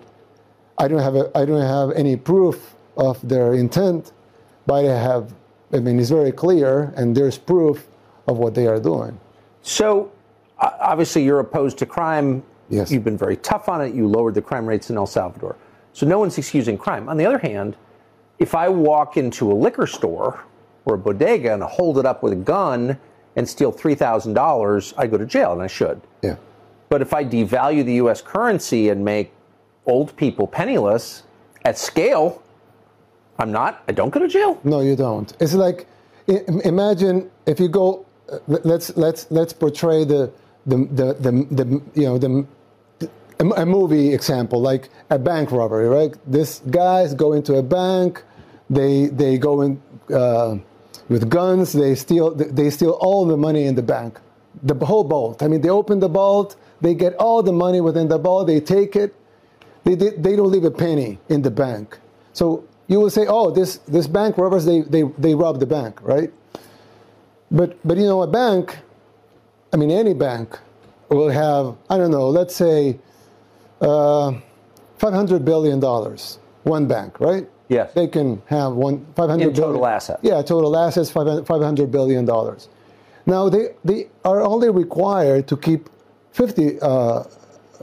I 0.77 0.87
don't 0.87 0.99
have 0.99 1.15
a, 1.15 1.31
I 1.35 1.43
don't 1.43 1.61
have 1.61 1.91
any 1.91 2.15
proof 2.15 2.75
of 2.97 3.19
their 3.27 3.53
intent, 3.53 4.11
but 4.65 4.85
I 4.85 4.97
have. 4.97 5.33
I 5.71 5.79
mean, 5.79 5.99
it's 5.99 6.09
very 6.09 6.31
clear, 6.31 6.93
and 6.95 7.15
there's 7.15 7.37
proof 7.37 7.87
of 8.27 8.37
what 8.37 8.55
they 8.55 8.67
are 8.67 8.79
doing. 8.79 9.19
So, 9.61 10.11
obviously, 10.57 11.23
you're 11.23 11.39
opposed 11.39 11.77
to 11.79 11.85
crime. 11.85 12.43
Yes. 12.69 12.91
You've 12.91 13.03
been 13.03 13.17
very 13.17 13.37
tough 13.37 13.69
on 13.69 13.81
it. 13.81 13.93
You 13.93 14.07
lowered 14.07 14.35
the 14.35 14.41
crime 14.41 14.65
rates 14.65 14.89
in 14.89 14.97
El 14.97 15.07
Salvador. 15.07 15.55
So, 15.93 16.07
no 16.07 16.19
one's 16.19 16.37
excusing 16.37 16.77
crime. 16.77 17.09
On 17.09 17.17
the 17.17 17.25
other 17.25 17.39
hand, 17.39 17.75
if 18.39 18.55
I 18.55 18.69
walk 18.69 19.17
into 19.17 19.51
a 19.51 19.53
liquor 19.53 19.85
store 19.85 20.43
or 20.85 20.95
a 20.95 20.97
bodega 20.97 21.53
and 21.53 21.61
hold 21.61 21.97
it 21.99 22.05
up 22.05 22.23
with 22.23 22.33
a 22.33 22.37
gun 22.37 22.97
and 23.35 23.47
steal 23.47 23.71
$3,000, 23.71 24.93
I 24.97 25.07
go 25.07 25.17
to 25.17 25.25
jail, 25.25 25.53
and 25.53 25.61
I 25.61 25.67
should. 25.67 26.01
Yeah. 26.23 26.37
But 26.89 27.01
if 27.01 27.13
I 27.13 27.23
devalue 27.23 27.85
the 27.85 27.93
U.S. 27.95 28.21
currency 28.21 28.89
and 28.89 29.05
make 29.05 29.31
old 29.85 30.15
people 30.15 30.47
penniless 30.47 31.23
at 31.63 31.77
scale, 31.77 32.41
I'm 33.39 33.51
not. 33.51 33.83
I 33.87 33.93
don't 33.93 34.09
go 34.09 34.19
to 34.19 34.27
jail. 34.27 34.59
No, 34.63 34.81
you 34.81 34.95
don't. 34.95 35.33
It's 35.39 35.53
like 35.53 35.87
imagine 36.27 37.31
if 37.45 37.59
you 37.59 37.69
go. 37.69 38.05
Let's 38.47 38.95
let's 38.95 39.25
let's 39.31 39.53
portray 39.53 40.03
the 40.03 40.31
the 40.67 40.77
the, 40.77 41.13
the, 41.13 41.31
the 41.63 41.81
you 41.95 42.05
know 42.07 42.17
the 42.17 42.45
a 43.39 43.65
movie 43.65 44.13
example 44.13 44.61
like 44.61 44.89
a 45.09 45.17
bank 45.17 45.51
robbery, 45.51 45.87
right? 45.87 46.13
This 46.27 46.59
guys 46.69 47.13
go 47.13 47.33
into 47.33 47.55
a 47.55 47.63
bank, 47.63 48.23
they 48.69 49.07
they 49.07 49.37
go 49.37 49.61
in 49.61 49.81
uh, 50.13 50.57
with 51.07 51.29
guns, 51.29 51.71
they 51.71 51.95
steal 51.95 52.35
they 52.35 52.69
steal 52.69 52.91
all 52.99 53.25
the 53.25 53.37
money 53.37 53.63
in 53.65 53.75
the 53.75 53.81
bank, 53.81 54.19
the 54.61 54.75
whole 54.85 55.05
vault. 55.05 55.41
I 55.41 55.47
mean, 55.47 55.61
they 55.61 55.69
open 55.69 55.99
the 55.99 56.09
vault, 56.09 56.57
they 56.81 56.93
get 56.93 57.15
all 57.15 57.41
the 57.41 57.53
money 57.53 57.79
within 57.81 58.09
the 58.09 58.17
vault, 58.17 58.47
they 58.47 58.59
take 58.59 58.95
it, 58.97 59.15
they, 59.85 59.95
they, 59.95 60.09
they 60.11 60.35
don't 60.35 60.51
leave 60.51 60.65
a 60.65 60.71
penny 60.71 61.17
in 61.29 61.41
the 61.41 61.51
bank. 61.51 61.97
So 62.33 62.65
you 62.89 62.99
will 62.99 63.09
say, 63.09 63.25
oh, 63.29 63.51
this, 63.51 63.77
this 63.87 64.07
bank 64.07 64.37
robbers, 64.37 64.65
they, 64.65 64.81
they, 64.81 65.03
they 65.17 65.33
robbed 65.35 65.61
the 65.61 65.65
bank, 65.65 66.01
right? 66.01 66.33
But, 67.51 67.77
but 67.87 67.97
you 67.97 68.03
know, 68.03 68.21
a 68.23 68.27
bank, 68.27 68.77
I 69.71 69.77
mean, 69.77 69.91
any 69.91 70.13
bank 70.13 70.59
will 71.09 71.29
have, 71.29 71.75
I 71.89 71.97
don't 71.97 72.11
know, 72.11 72.27
let's 72.29 72.55
say 72.55 72.99
uh, 73.79 74.33
$500 74.99 75.45
billion, 75.45 75.79
one 75.79 76.17
one 76.63 76.87
bank, 76.87 77.19
right? 77.19 77.47
Yes. 77.69 77.93
They 77.93 78.07
can 78.07 78.41
have 78.47 78.73
one, 78.73 79.05
500 79.15 79.43
In 79.47 79.53
total 79.53 79.73
billion- 79.73 79.89
assets. 79.93 80.19
Yeah, 80.23 80.41
total 80.41 80.75
assets, 80.75 81.09
500 81.11 81.45
$500 81.45 81.91
billion. 81.91 82.25
Now, 83.25 83.47
they, 83.49 83.75
they 83.85 84.09
are 84.25 84.41
only 84.41 84.69
required 84.71 85.47
to 85.49 85.55
keep 85.57 85.89
50, 86.31 86.79
uh, 86.81 87.23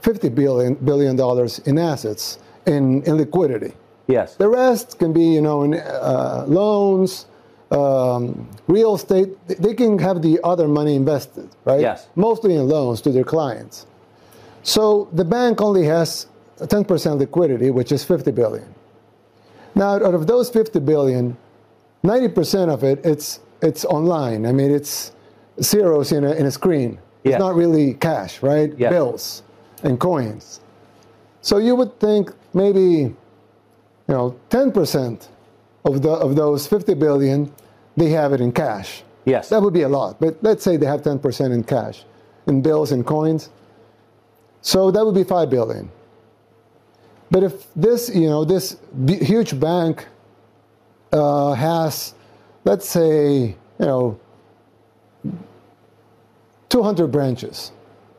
50 0.02 0.28
billion, 0.30 0.74
billion 0.74 1.14
dollars 1.16 1.60
in 1.60 1.78
assets, 1.78 2.40
in, 2.66 3.02
in 3.04 3.16
liquidity. 3.16 3.72
Yes. 4.06 4.36
The 4.36 4.48
rest 4.48 4.98
can 4.98 5.12
be, 5.12 5.24
you 5.24 5.40
know, 5.40 5.62
in 5.62 5.74
uh, 5.74 6.44
loans, 6.46 7.26
um, 7.70 8.48
real 8.68 8.94
estate. 8.94 9.36
They 9.48 9.74
can 9.74 9.98
have 9.98 10.22
the 10.22 10.38
other 10.44 10.68
money 10.68 10.94
invested, 10.94 11.48
right? 11.64 11.80
Yes. 11.80 12.08
Mostly 12.14 12.54
in 12.54 12.68
loans 12.68 13.00
to 13.02 13.10
their 13.10 13.24
clients. 13.24 13.86
So 14.62 15.08
the 15.12 15.24
bank 15.24 15.60
only 15.60 15.84
has 15.84 16.26
10% 16.58 17.18
liquidity, 17.18 17.70
which 17.70 17.92
is 17.92 18.04
50 18.04 18.30
billion. 18.32 18.74
Now, 19.74 19.94
out 19.94 20.14
of 20.14 20.26
those 20.26 20.48
50 20.50 20.80
billion, 20.80 21.36
90% 22.04 22.72
of 22.72 22.82
it, 22.82 23.04
it's, 23.04 23.40
it's 23.60 23.84
online. 23.84 24.46
I 24.46 24.52
mean, 24.52 24.70
it's 24.70 25.12
zeros 25.62 26.12
in 26.12 26.24
a, 26.24 26.32
in 26.32 26.46
a 26.46 26.50
screen. 26.50 26.98
Yes. 27.24 27.34
It's 27.34 27.40
not 27.40 27.54
really 27.54 27.94
cash, 27.94 28.42
right? 28.42 28.72
Yes. 28.78 28.90
Bills 28.90 29.42
and 29.82 29.98
coins. 30.00 30.60
So 31.42 31.58
you 31.58 31.74
would 31.76 31.98
think 32.00 32.32
maybe, 32.54 33.14
you 34.08 34.14
know, 34.14 34.38
10% 34.50 35.28
of, 35.84 36.02
the, 36.02 36.10
of 36.10 36.36
those 36.36 36.66
50 36.66 36.94
billion, 36.94 37.52
they 37.96 38.10
have 38.10 38.32
it 38.32 38.40
in 38.40 38.52
cash. 38.52 39.02
Yes. 39.24 39.48
That 39.48 39.60
would 39.62 39.74
be 39.74 39.82
a 39.82 39.88
lot, 39.88 40.20
but 40.20 40.38
let's 40.42 40.62
say 40.62 40.76
they 40.76 40.86
have 40.86 41.02
10% 41.02 41.52
in 41.52 41.64
cash, 41.64 42.04
in 42.46 42.62
bills 42.62 42.92
and 42.92 43.04
coins. 43.04 43.50
So 44.60 44.90
that 44.90 45.04
would 45.04 45.14
be 45.14 45.24
5 45.24 45.50
billion. 45.50 45.90
But 47.30 47.42
if 47.42 47.72
this, 47.74 48.08
you 48.14 48.28
know, 48.28 48.44
this 48.44 48.74
b- 48.74 49.22
huge 49.22 49.58
bank 49.58 50.06
uh, 51.12 51.54
has, 51.54 52.14
let's 52.64 52.88
say, 52.88 53.56
you 53.78 53.86
know, 53.86 54.20
200 56.68 57.08
branches. 57.08 57.72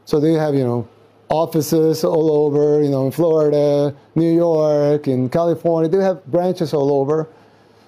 So 0.05 0.19
they 0.19 0.33
have, 0.33 0.55
you 0.55 0.63
know, 0.63 0.87
offices 1.29 2.03
all 2.03 2.31
over, 2.31 2.81
you 2.81 2.89
know, 2.89 3.05
in 3.05 3.11
Florida, 3.11 3.95
New 4.15 4.33
York, 4.33 5.07
in 5.07 5.29
California. 5.29 5.89
They 5.89 6.03
have 6.03 6.25
branches 6.25 6.73
all 6.73 6.91
over. 6.91 7.27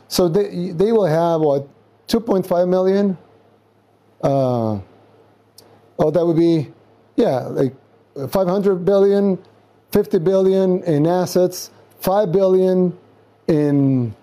So 0.07 0.27
they, 0.27 0.71
they 0.71 0.91
will 0.91 1.05
have, 1.05 1.41
what, 1.41 1.67
2.5 2.07 2.67
million? 2.67 3.17
Uh, 4.21 4.79
oh, 5.99 6.11
that 6.11 6.25
would 6.25 6.37
be, 6.37 6.67
yeah, 7.15 7.39
like 7.47 7.73
500 8.29 8.83
billion, 8.83 9.37
50 9.91 10.19
billion 10.19 10.83
in 10.83 11.05
assets, 11.05 11.71
5 12.01 12.31
billion 12.31 12.97
in, 13.47 14.13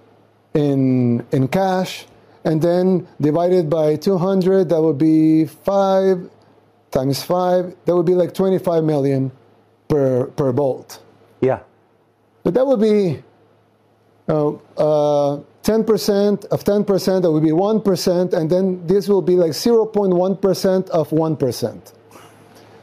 in, 0.54 1.24
in 1.32 1.48
cash, 1.48 2.06
and 2.44 2.60
then 2.60 3.06
divided 3.20 3.70
by 3.70 3.96
200, 3.96 4.68
that 4.68 4.80
would 4.80 4.98
be 4.98 5.46
5 5.46 6.30
times 6.96 7.22
5, 7.22 7.76
that 7.84 7.94
would 7.94 8.06
be 8.06 8.14
like 8.14 8.32
25 8.32 8.82
million 8.84 9.30
per, 9.88 10.26
per 10.38 10.52
bolt. 10.52 11.00
Yeah. 11.40 11.60
But 12.42 12.54
that 12.54 12.66
would 12.66 12.80
be 12.80 13.22
uh, 14.28 14.50
uh, 14.78 15.40
10% 15.62 16.44
of 16.46 16.64
10%, 16.64 17.22
that 17.22 17.30
would 17.30 17.42
be 17.42 17.50
1%, 17.50 18.32
and 18.32 18.50
then 18.50 18.86
this 18.86 19.08
will 19.08 19.22
be 19.22 19.36
like 19.36 19.52
0.1% 19.52 20.88
of 20.90 21.10
1%. 21.10 21.92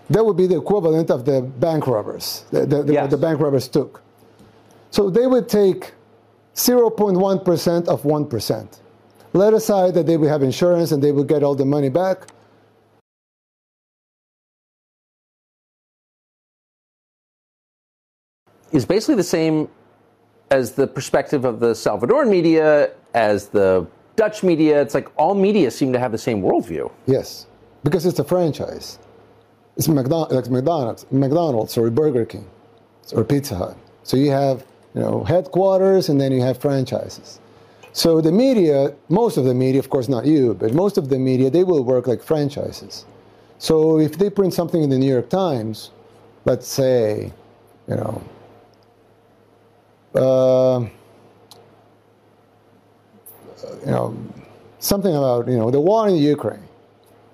That 0.10 0.26
would 0.26 0.38
be 0.38 0.48
the 0.48 0.58
equivalent 0.58 1.10
of 1.10 1.26
the 1.26 1.42
bank 1.42 1.88
robbers, 1.88 2.46
the, 2.52 2.66
the, 2.66 2.84
the, 2.84 2.94
Yes. 2.94 3.10
the 3.10 3.18
bank 3.18 3.40
robbers 3.40 3.68
took. 3.68 4.02
So 4.92 5.10
they 5.10 5.26
would 5.26 5.50
take 5.50 5.94
0.1% 6.56 7.88
of 7.88 8.04
1%. 8.04 8.80
Let 9.34 9.54
aside 9.54 9.96
that 9.96 10.06
they 10.06 10.18
would 10.18 10.30
have 10.30 10.44
insurance 10.44 10.92
and 10.92 11.02
they 11.02 11.12
would 11.12 11.28
get 11.28 11.42
all 11.42 11.56
the 11.56 11.66
money 11.66 11.90
back. 11.90 12.28
Is 18.74 18.86
basically 18.86 19.16
the 19.16 19.24
same 19.24 19.70
as 20.52 20.74
the 20.74 20.86
perspective 20.86 21.46
of 21.46 21.60
the 21.60 21.74
Salvadoran 21.74 22.30
media, 22.30 22.92
as 23.14 23.48
the 23.48 23.88
Dutch 24.16 24.44
media. 24.44 24.82
It's 24.82 24.94
like 24.94 25.10
all 25.18 25.36
media 25.36 25.72
seem 25.72 25.94
to 25.94 26.00
have 26.00 26.12
the 26.12 26.18
same 26.18 26.42
worldview. 26.42 26.92
Yes, 27.06 27.48
because 27.84 28.06
it's 28.06 28.20
a 28.20 28.24
franchise. 28.24 29.00
It's 29.78 29.88
McDonald's, 29.88 30.34
like 30.34 30.50
McDonald's, 30.50 31.06
McDonald's 31.12 31.78
or 31.78 31.90
Burger 31.90 32.26
King 32.26 32.48
or 33.16 33.24
Pizza 33.24 33.56
Hut. 33.56 33.78
So 34.04 34.18
you 34.18 34.32
have, 34.32 34.66
you 34.94 35.02
know, 35.02 35.24
headquarters 35.24 36.10
and 36.10 36.22
then 36.22 36.32
you 36.32 36.42
have 36.42 36.60
franchises. 36.60 37.40
So 37.92 38.22
the 38.22 38.32
media, 38.32 38.94
most 39.10 39.38
of 39.38 39.46
the 39.46 39.54
media, 39.54 39.80
of 39.80 39.90
course 39.90 40.10
not 40.10 40.26
you, 40.26 40.54
but 40.56 40.74
most 40.74 40.98
of 40.98 41.10
the 41.10 41.18
media, 41.18 41.50
they 41.50 41.64
will 41.64 41.84
work 41.84 42.06
like 42.08 42.22
franchises. 42.22 43.06
So 43.58 44.00
if 44.00 44.18
they 44.18 44.30
print 44.30 44.54
something 44.54 44.84
in 44.84 44.90
the 44.90 44.98
New 44.98 45.12
York 45.12 45.30
Times, 45.30 45.92
let's 46.46 46.68
say, 46.68 47.32
you 47.88 47.96
know, 47.96 48.22
uh, 50.16 50.86
you 53.86 53.92
know, 53.92 54.18
something 54.80 55.16
about 55.16 55.48
you 55.48 55.58
know 55.58 55.72
the 55.72 55.80
war 55.80 56.08
in 56.08 56.16
Ukraine. 56.16 56.64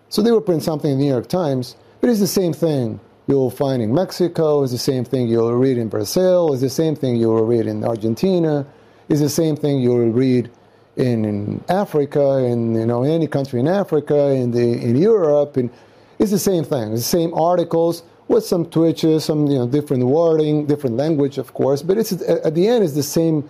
So 0.10 0.22
they 0.22 0.32
will 0.32 0.42
print 0.42 0.64
something 0.64 0.92
in 0.92 0.98
the 0.98 1.04
New 1.04 1.10
York 1.12 1.28
Times, 1.28 1.76
but 2.02 2.10
it's 2.10 2.20
the 2.20 2.28
same 2.28 2.54
thing 2.54 3.00
you'll 3.28 3.52
find 3.52 3.82
in 3.82 3.94
Mexico. 3.94 4.64
It's 4.64 4.72
the 4.72 4.78
same 4.78 5.06
thing 5.06 5.28
you'll 5.28 5.54
read 5.54 5.78
in 5.78 5.88
Brazil. 5.88 6.52
It's 6.52 6.62
the 6.62 6.70
same 6.70 6.96
thing 6.96 7.16
you'll 7.16 7.46
read 7.46 7.68
in 7.68 7.84
Argentina. 7.84 8.66
It's 9.08 9.22
the 9.22 9.30
same 9.30 9.56
thing 9.56 9.80
you'll 9.80 10.10
read 10.10 10.50
in, 10.96 11.26
in 11.26 11.64
Africa, 11.70 12.38
in 12.38 12.76
you 12.76 12.86
know 12.86 13.04
in 13.04 13.12
any 13.12 13.28
country 13.28 13.60
in 13.60 13.68
Africa, 13.68 14.30
in 14.32 14.52
the 14.52 14.82
in 14.82 14.96
Europe, 14.96 15.58
and 15.58 15.70
it's 16.18 16.32
the 16.32 16.40
same 16.40 16.64
thing. 16.64 16.94
It's 16.94 17.04
the 17.04 17.18
same 17.18 17.34
articles 17.34 18.04
with 18.30 18.46
some 18.46 18.66
twitches, 18.66 19.26
some 19.26 19.48
you 19.48 19.58
know 19.58 19.68
different 19.68 20.06
wording, 20.06 20.66
different 20.66 20.96
language, 20.96 21.38
of 21.38 21.54
course. 21.54 21.82
But 21.82 21.98
it's 21.98 22.12
at 22.14 22.56
the 22.56 22.68
end, 22.68 22.84
it's 22.84 22.94
the 22.94 23.04
same, 23.04 23.50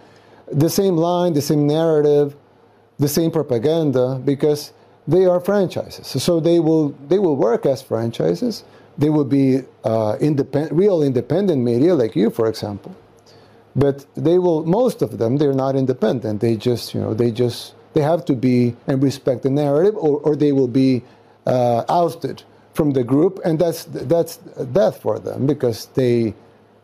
the 0.51 0.69
same 0.69 0.95
line, 0.95 1.33
the 1.33 1.41
same 1.41 1.67
narrative, 1.67 2.35
the 2.97 3.07
same 3.07 3.29
propaganda 3.29 4.19
because 4.23 4.73
they 5.07 5.25
are 5.25 5.39
franchises. 5.39 6.07
So 6.23 6.39
they 6.39 6.59
will 6.59 6.89
they 7.07 7.19
will 7.19 7.35
work 7.35 7.65
as 7.65 7.81
franchises. 7.81 8.63
They 8.97 9.09
will 9.09 9.25
be 9.25 9.61
uh, 9.83 10.17
independent, 10.19 10.73
real 10.73 11.03
independent 11.03 11.61
media 11.63 11.95
like 11.95 12.15
you, 12.15 12.29
for 12.29 12.47
example. 12.47 12.95
But 13.75 14.05
they 14.15 14.39
will 14.39 14.65
most 14.65 15.01
of 15.01 15.17
them 15.17 15.37
they're 15.37 15.53
not 15.53 15.75
independent. 15.75 16.41
They 16.41 16.55
just 16.55 16.93
you 16.93 17.01
know 17.01 17.13
they 17.13 17.31
just 17.31 17.75
they 17.93 18.01
have 18.01 18.23
to 18.25 18.33
be 18.33 18.75
and 18.87 19.03
respect 19.03 19.43
the 19.43 19.49
narrative, 19.49 19.95
or, 19.95 20.19
or 20.19 20.35
they 20.35 20.51
will 20.51 20.67
be 20.67 21.03
uh, 21.45 21.83
ousted 21.89 22.43
from 22.79 22.91
the 22.91 23.03
group, 23.03 23.41
and 23.43 23.59
that's 23.59 23.83
that's 24.13 24.37
death 24.71 25.01
for 25.01 25.19
them 25.19 25.45
because 25.45 25.87
they 25.99 26.33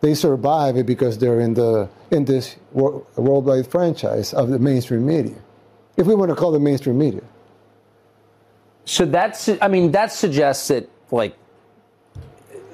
they 0.02 0.14
survive 0.14 0.86
because 0.86 1.18
they're 1.18 1.40
in 1.40 1.54
the 1.54 1.88
in 2.12 2.26
this 2.26 2.58
wor- 2.74 3.02
worldwide 3.16 3.66
franchise 3.66 4.34
of 4.34 4.50
the 4.50 4.60
mainstream 4.60 5.06
media, 5.06 5.40
if 5.96 6.06
we 6.06 6.14
want 6.14 6.30
to 6.30 6.36
call 6.36 6.52
the 6.52 6.60
mainstream 6.60 6.98
media. 6.98 7.24
So 8.84 9.06
that's, 9.06 9.50
I 9.62 9.70
mean, 9.70 9.94
that 9.94 10.12
suggests 10.12 10.68
that, 10.68 10.90
like, 11.12 11.36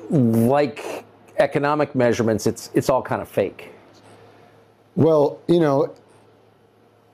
like 0.09 1.05
economic 1.37 1.93
measurements, 1.93 2.47
it's 2.47 2.71
it's 2.73 2.89
all 2.89 3.03
kind 3.03 3.21
of 3.21 3.29
fake. 3.29 3.69
Well, 4.95 5.39
you 5.47 5.59
know, 5.59 5.93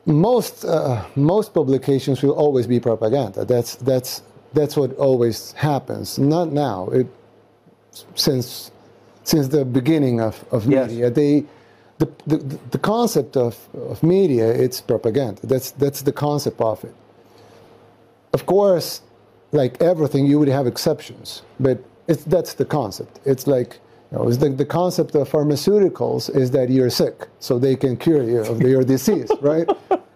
most 0.05 0.63
uh, 0.63 1.03
most 1.15 1.53
publications 1.53 2.23
will 2.23 2.37
always 2.43 2.65
be 2.65 2.79
propaganda. 2.79 3.43
That's 3.43 3.75
that's 3.75 4.23
that's 4.53 4.77
what 4.77 4.93
always 4.97 5.53
happens. 5.53 6.19
Not 6.19 6.51
now. 6.53 6.89
It 6.89 7.07
since 8.15 8.71
since 9.23 9.47
the 9.49 9.65
beginning 9.65 10.21
of, 10.21 10.43
of 10.51 10.65
Yes. 10.67 10.89
media. 10.89 11.09
They 11.11 11.45
the, 11.99 12.09
the, 12.27 12.37
the 12.71 12.77
concept 12.79 13.37
of, 13.37 13.57
of 13.75 14.03
media 14.03 14.47
it's 14.49 14.81
propaganda. 14.81 15.41
That's 15.47 15.71
that's 15.71 16.01
the 16.03 16.13
concept 16.13 16.61
of 16.61 16.83
it. 16.83 16.95
Of 18.33 18.45
course, 18.45 19.01
like 19.51 19.81
everything, 19.81 20.25
you 20.27 20.39
would 20.39 20.49
have 20.49 20.67
exceptions, 20.67 21.43
but 21.59 21.79
it's 22.07 22.23
that's 22.25 22.53
the 22.55 22.65
concept. 22.65 23.19
It's 23.25 23.47
like 23.47 23.79
you 24.11 24.17
know, 24.19 24.27
it's 24.27 24.37
the, 24.37 24.49
the 24.49 24.65
concept 24.65 25.15
of 25.15 25.29
pharmaceuticals 25.29 26.35
is 26.35 26.51
that 26.51 26.69
you're 26.69 26.89
sick, 26.91 27.27
so 27.39 27.59
they 27.59 27.75
can 27.75 27.97
cure 27.97 28.23
you 28.23 28.39
of 28.41 28.61
your 28.61 28.83
disease, 28.95 29.31
right? 29.41 29.69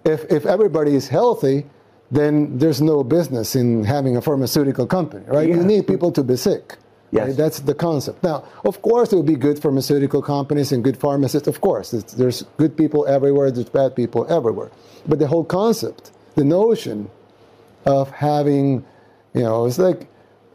If 0.06 0.26
if 0.32 0.46
everybody 0.46 0.96
is 0.96 1.08
healthy, 1.10 1.66
then 2.12 2.58
there's 2.58 2.82
no 2.82 3.04
business 3.04 3.56
in 3.56 3.84
having 3.84 4.18
a 4.18 4.22
pharmaceutical 4.22 4.86
company, 4.86 5.24
right? 5.28 5.48
You 5.48 5.64
need 5.64 5.88
people 5.88 6.12
to 6.12 6.24
be 6.24 6.36
sick. 6.36 6.78
Yes. 7.14 7.28
right? 7.28 7.38
That's 7.38 7.60
the 7.60 7.74
concept. 7.74 8.24
Now, 8.24 8.46
of 8.64 8.82
course, 8.82 9.12
it 9.12 9.18
would 9.18 9.26
be 9.26 9.36
good 9.36 9.62
pharmaceutical 9.62 10.22
companies 10.22 10.72
and 10.72 10.82
good 10.82 10.96
pharmacists. 10.98 11.48
Of 11.48 11.60
course, 11.60 11.94
It's- 11.94 12.14
there's 12.14 12.44
good 12.58 12.78
people 12.78 13.06
everywhere. 13.06 13.52
There's 13.52 13.68
bad 13.70 13.96
people 13.96 14.26
everywhere. 14.30 14.70
But 15.10 15.20
the 15.20 15.28
whole 15.28 15.44
concept, 15.44 16.12
the 16.36 16.46
notion 16.46 17.10
of 17.86 18.10
having, 18.12 18.86
you 19.34 19.44
know, 19.44 19.66
it's 19.66 19.78
like, 19.80 20.08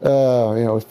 uh, 0.03 0.55
you 0.57 0.65
know, 0.65 0.77
if, 0.77 0.85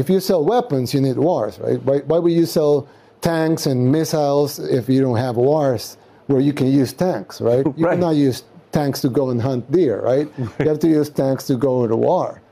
if 0.00 0.10
you 0.10 0.18
sell 0.18 0.44
weapons, 0.44 0.92
you 0.94 1.00
need 1.00 1.18
wars, 1.18 1.58
right? 1.60 1.80
Why, 1.84 1.98
why 1.98 2.18
would 2.18 2.32
you 2.32 2.46
sell 2.46 2.88
tanks 3.20 3.66
and 3.66 3.92
missiles 3.92 4.58
if 4.58 4.88
you 4.88 5.00
don't 5.02 5.16
have 5.18 5.36
wars 5.36 5.98
where 6.26 6.40
you 6.40 6.52
can 6.52 6.66
use 6.66 6.92
tanks, 6.92 7.40
right? 7.40 7.64
You 7.64 7.74
Right. 7.86 7.94
cannot 7.94 8.16
use 8.16 8.42
tanks 8.76 9.00
to 9.00 9.08
go 9.08 9.30
and 9.30 9.40
hunt 9.40 9.72
deer, 9.72 10.02
right? 10.02 10.28
you 10.58 10.68
have 10.68 10.78
to 10.78 10.88
use 10.88 11.08
tanks 11.08 11.44
to 11.46 11.56
go 11.56 11.86
to 11.86 11.96
war. 11.96 12.42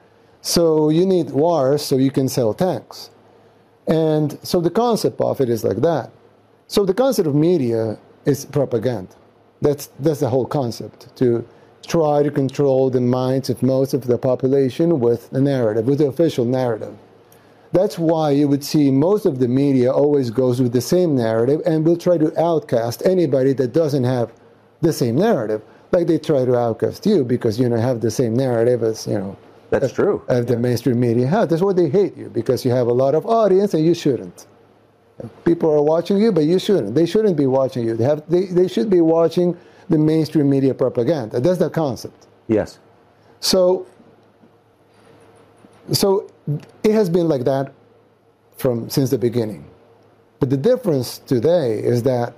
So 0.41 0.89
you 0.89 1.05
need 1.05 1.31
wars 1.31 1.85
so 1.85 1.97
you 1.97 2.11
can 2.11 2.29
sell 2.29 2.55
tanks. 2.55 3.11
And 3.87 4.39
so 4.43 4.61
the 4.63 4.71
concept 4.71 5.21
of 5.21 5.41
it 5.43 5.51
is 5.51 5.65
like 5.65 5.81
that. 5.91 6.11
So 6.67 6.87
the 6.87 6.95
concept 6.95 7.29
of 7.29 7.35
media 7.35 7.99
is 8.25 8.47
propaganda. 8.47 9.15
That's, 9.61 9.87
that's 9.99 10.21
the 10.21 10.31
whole 10.31 10.47
concept 10.47 11.15
to 11.17 11.47
try 11.87 12.23
to 12.23 12.31
control 12.31 12.89
the 12.89 13.03
minds 13.03 13.51
of 13.51 13.63
most 13.63 13.93
of 13.93 14.07
the 14.07 14.17
population 14.17 15.01
with 15.01 15.31
a 15.33 15.41
narrative, 15.41 15.87
with 15.87 15.99
the 15.99 16.07
official 16.07 16.47
narrative. 16.47 16.97
That's 17.73 17.99
why 17.99 18.31
you 18.31 18.49
would 18.49 18.65
see 18.65 18.91
most 18.91 19.27
of 19.27 19.41
the 19.41 19.49
media 19.49 19.93
always 19.93 20.31
goes 20.31 20.63
with 20.63 20.73
the 20.73 20.81
same 20.81 21.15
narrative 21.17 21.61
and 21.67 21.85
will 21.85 21.99
try 21.99 22.17
to 22.17 22.29
outcast 22.41 23.03
anybody 23.05 23.53
that 23.55 23.75
doesn't 23.75 24.05
have 24.05 24.33
the 24.81 24.93
same 24.93 25.17
narrative. 25.17 25.63
Like 25.93 26.07
they 26.07 26.19
try 26.19 26.45
to 26.45 26.57
outcast 26.57 27.07
you 27.07 27.25
because 27.25 27.59
you 27.59 27.69
don't 27.69 27.79
have 27.79 28.01
the 28.01 28.11
same 28.11 28.35
narrative 28.35 28.83
as, 28.83 29.07
you 29.07 29.19
know, 29.19 29.37
That's 29.71 29.93
true. 29.93 30.23
as 30.29 30.47
the 30.47 30.57
mainstream 30.59 30.99
media 30.99 31.27
has. 31.29 31.49
That's 31.49 31.63
why 31.63 31.73
they 31.73 31.89
hate 31.89 32.17
you 32.17 32.29
because 32.29 32.65
you 32.65 32.73
have 32.73 32.89
a 32.89 32.93
lot 32.93 33.15
of 33.15 33.27
audience 33.27 33.75
and 33.75 33.85
you 33.85 33.95
shouldn't. 33.95 34.47
People 35.45 35.71
are 35.71 35.83
watching 35.83 36.19
you, 36.19 36.33
but 36.33 36.45
you 36.45 36.59
shouldn't. 36.59 36.95
They 36.95 37.07
shouldn't 37.07 37.37
be 37.37 37.47
watching 37.47 37.85
you. 37.85 37.97
They 37.97 38.05
have 38.05 38.29
they, 38.29 38.47
they 38.47 38.67
should 38.67 38.91
be 38.91 39.01
watching 39.01 39.57
the 39.89 39.99
mainstream 39.99 40.51
media 40.51 40.75
propaganda. 40.75 41.39
That's 41.41 41.59
the 41.59 41.71
concept. 41.71 42.27
Yes. 42.49 42.79
So 43.39 43.87
so 45.93 46.29
it 46.83 46.93
has 46.93 47.09
been 47.09 47.29
like 47.29 47.45
that 47.45 47.73
from 48.57 48.91
since 48.91 49.11
the 49.11 49.19
beginning. 49.19 49.65
But 50.41 50.51
the 50.51 50.57
difference 50.57 51.19
today 51.19 51.79
is 51.79 52.03
that 52.03 52.35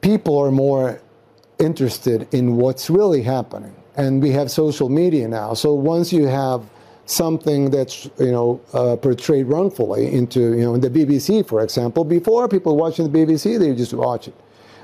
people 0.00 0.38
are 0.38 0.50
more 0.50 1.00
interested 1.58 2.28
in 2.32 2.56
what's 2.56 2.88
really 2.88 3.22
happening. 3.22 3.74
And 3.96 4.22
we 4.22 4.30
have 4.30 4.50
social 4.50 4.88
media 4.88 5.26
now. 5.26 5.54
So 5.54 5.74
once 5.74 6.12
you 6.12 6.26
have 6.26 6.62
something 7.06 7.70
that's 7.70 8.04
you 8.18 8.30
know 8.30 8.60
uh, 8.74 8.94
portrayed 8.96 9.46
wrongfully 9.46 10.12
into 10.12 10.40
you 10.40 10.64
know 10.64 10.74
in 10.74 10.80
the 10.80 10.90
BBC, 10.90 11.46
for 11.46 11.62
example, 11.62 12.04
before 12.04 12.48
people 12.48 12.76
watching 12.76 13.10
the 13.10 13.18
BBC, 13.18 13.58
they 13.58 13.74
just 13.74 13.94
watch 13.94 14.28
it. 14.28 14.34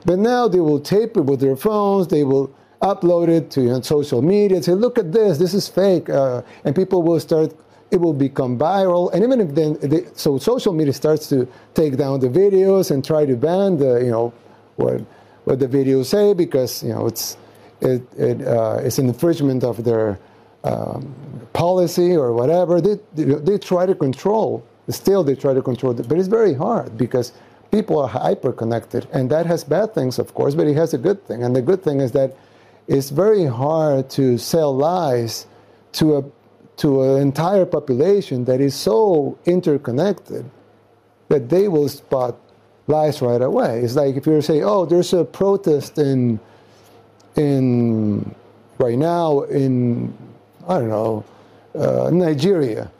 But 0.04 0.18
now 0.18 0.48
they 0.48 0.60
will 0.60 0.80
tape 0.80 1.16
it 1.16 1.22
with 1.22 1.40
their 1.40 1.56
phones. 1.56 2.08
They 2.08 2.24
will 2.24 2.52
upload 2.82 3.28
it 3.28 3.50
to 3.52 3.62
you 3.62 3.68
know, 3.68 3.80
social 3.80 4.20
media 4.20 4.56
and 4.56 4.64
say, 4.64 4.72
"Look 4.72 4.98
at 4.98 5.12
this. 5.12 5.38
This 5.38 5.54
is 5.54 5.68
fake," 5.68 6.10
uh, 6.10 6.42
and 6.64 6.74
people 6.74 7.02
will 7.02 7.20
start. 7.20 7.54
It 7.90 8.00
will 8.00 8.14
become 8.14 8.58
viral, 8.58 9.12
and 9.12 9.22
even 9.22 9.40
if 9.40 9.54
then, 9.54 9.78
they, 9.80 10.06
so 10.14 10.38
social 10.38 10.72
media 10.72 10.92
starts 10.92 11.28
to 11.28 11.46
take 11.74 11.96
down 11.96 12.18
the 12.18 12.28
videos 12.28 12.90
and 12.90 13.04
try 13.04 13.24
to 13.24 13.36
ban 13.36 13.76
the 13.78 14.02
you 14.02 14.10
know 14.10 14.32
what 14.76 15.00
what 15.44 15.58
the 15.58 15.68
videos 15.68 16.06
say 16.06 16.34
because 16.34 16.82
you 16.82 16.90
know 16.90 17.06
it's 17.06 17.36
it, 17.80 18.02
it 18.16 18.46
uh, 18.46 18.80
it's 18.82 18.98
an 18.98 19.08
infringement 19.08 19.64
of 19.64 19.84
their 19.84 20.18
um, 20.64 21.14
policy 21.52 22.16
or 22.16 22.32
whatever. 22.32 22.80
They, 22.80 22.98
they 23.14 23.24
they 23.34 23.58
try 23.58 23.86
to 23.86 23.94
control. 23.94 24.64
Still, 24.88 25.24
they 25.24 25.34
try 25.34 25.54
to 25.54 25.62
control 25.62 25.98
it, 25.98 26.08
but 26.08 26.18
it's 26.18 26.28
very 26.28 26.52
hard 26.52 26.98
because 26.98 27.32
people 27.70 27.98
are 27.98 28.08
hyper 28.08 28.52
connected, 28.52 29.06
and 29.12 29.30
that 29.30 29.46
has 29.46 29.64
bad 29.64 29.94
things, 29.94 30.18
of 30.18 30.34
course, 30.34 30.54
but 30.54 30.66
it 30.66 30.76
has 30.76 30.92
a 30.92 30.98
good 30.98 31.24
thing. 31.26 31.42
And 31.42 31.56
the 31.56 31.62
good 31.62 31.82
thing 31.82 32.00
is 32.00 32.12
that 32.12 32.36
it's 32.86 33.08
very 33.08 33.46
hard 33.46 34.10
to 34.10 34.36
sell 34.36 34.76
lies 34.76 35.46
to 35.92 36.18
a 36.18 36.24
to 36.76 37.02
an 37.02 37.22
entire 37.22 37.64
population 37.64 38.44
that 38.44 38.60
is 38.60 38.74
so 38.74 39.38
interconnected 39.46 40.44
that 41.28 41.48
they 41.48 41.68
will 41.68 41.88
spot 41.88 42.36
lies 42.86 43.22
right 43.22 43.40
away. 43.42 43.80
It's 43.80 43.96
like 43.96 44.16
if 44.16 44.26
you 44.26 44.32
were 44.32 44.38
to 44.38 44.42
say, 44.42 44.62
"Oh, 44.62 44.84
there's 44.86 45.12
a 45.12 45.24
protest 45.24 45.98
in 45.98 46.40
in 47.36 48.34
right 48.78 48.98
now 48.98 49.42
in 49.42 50.12
I 50.68 50.78
don't 50.78 50.88
know 50.88 51.24
uh, 51.74 52.10
Nigeria," 52.10 52.90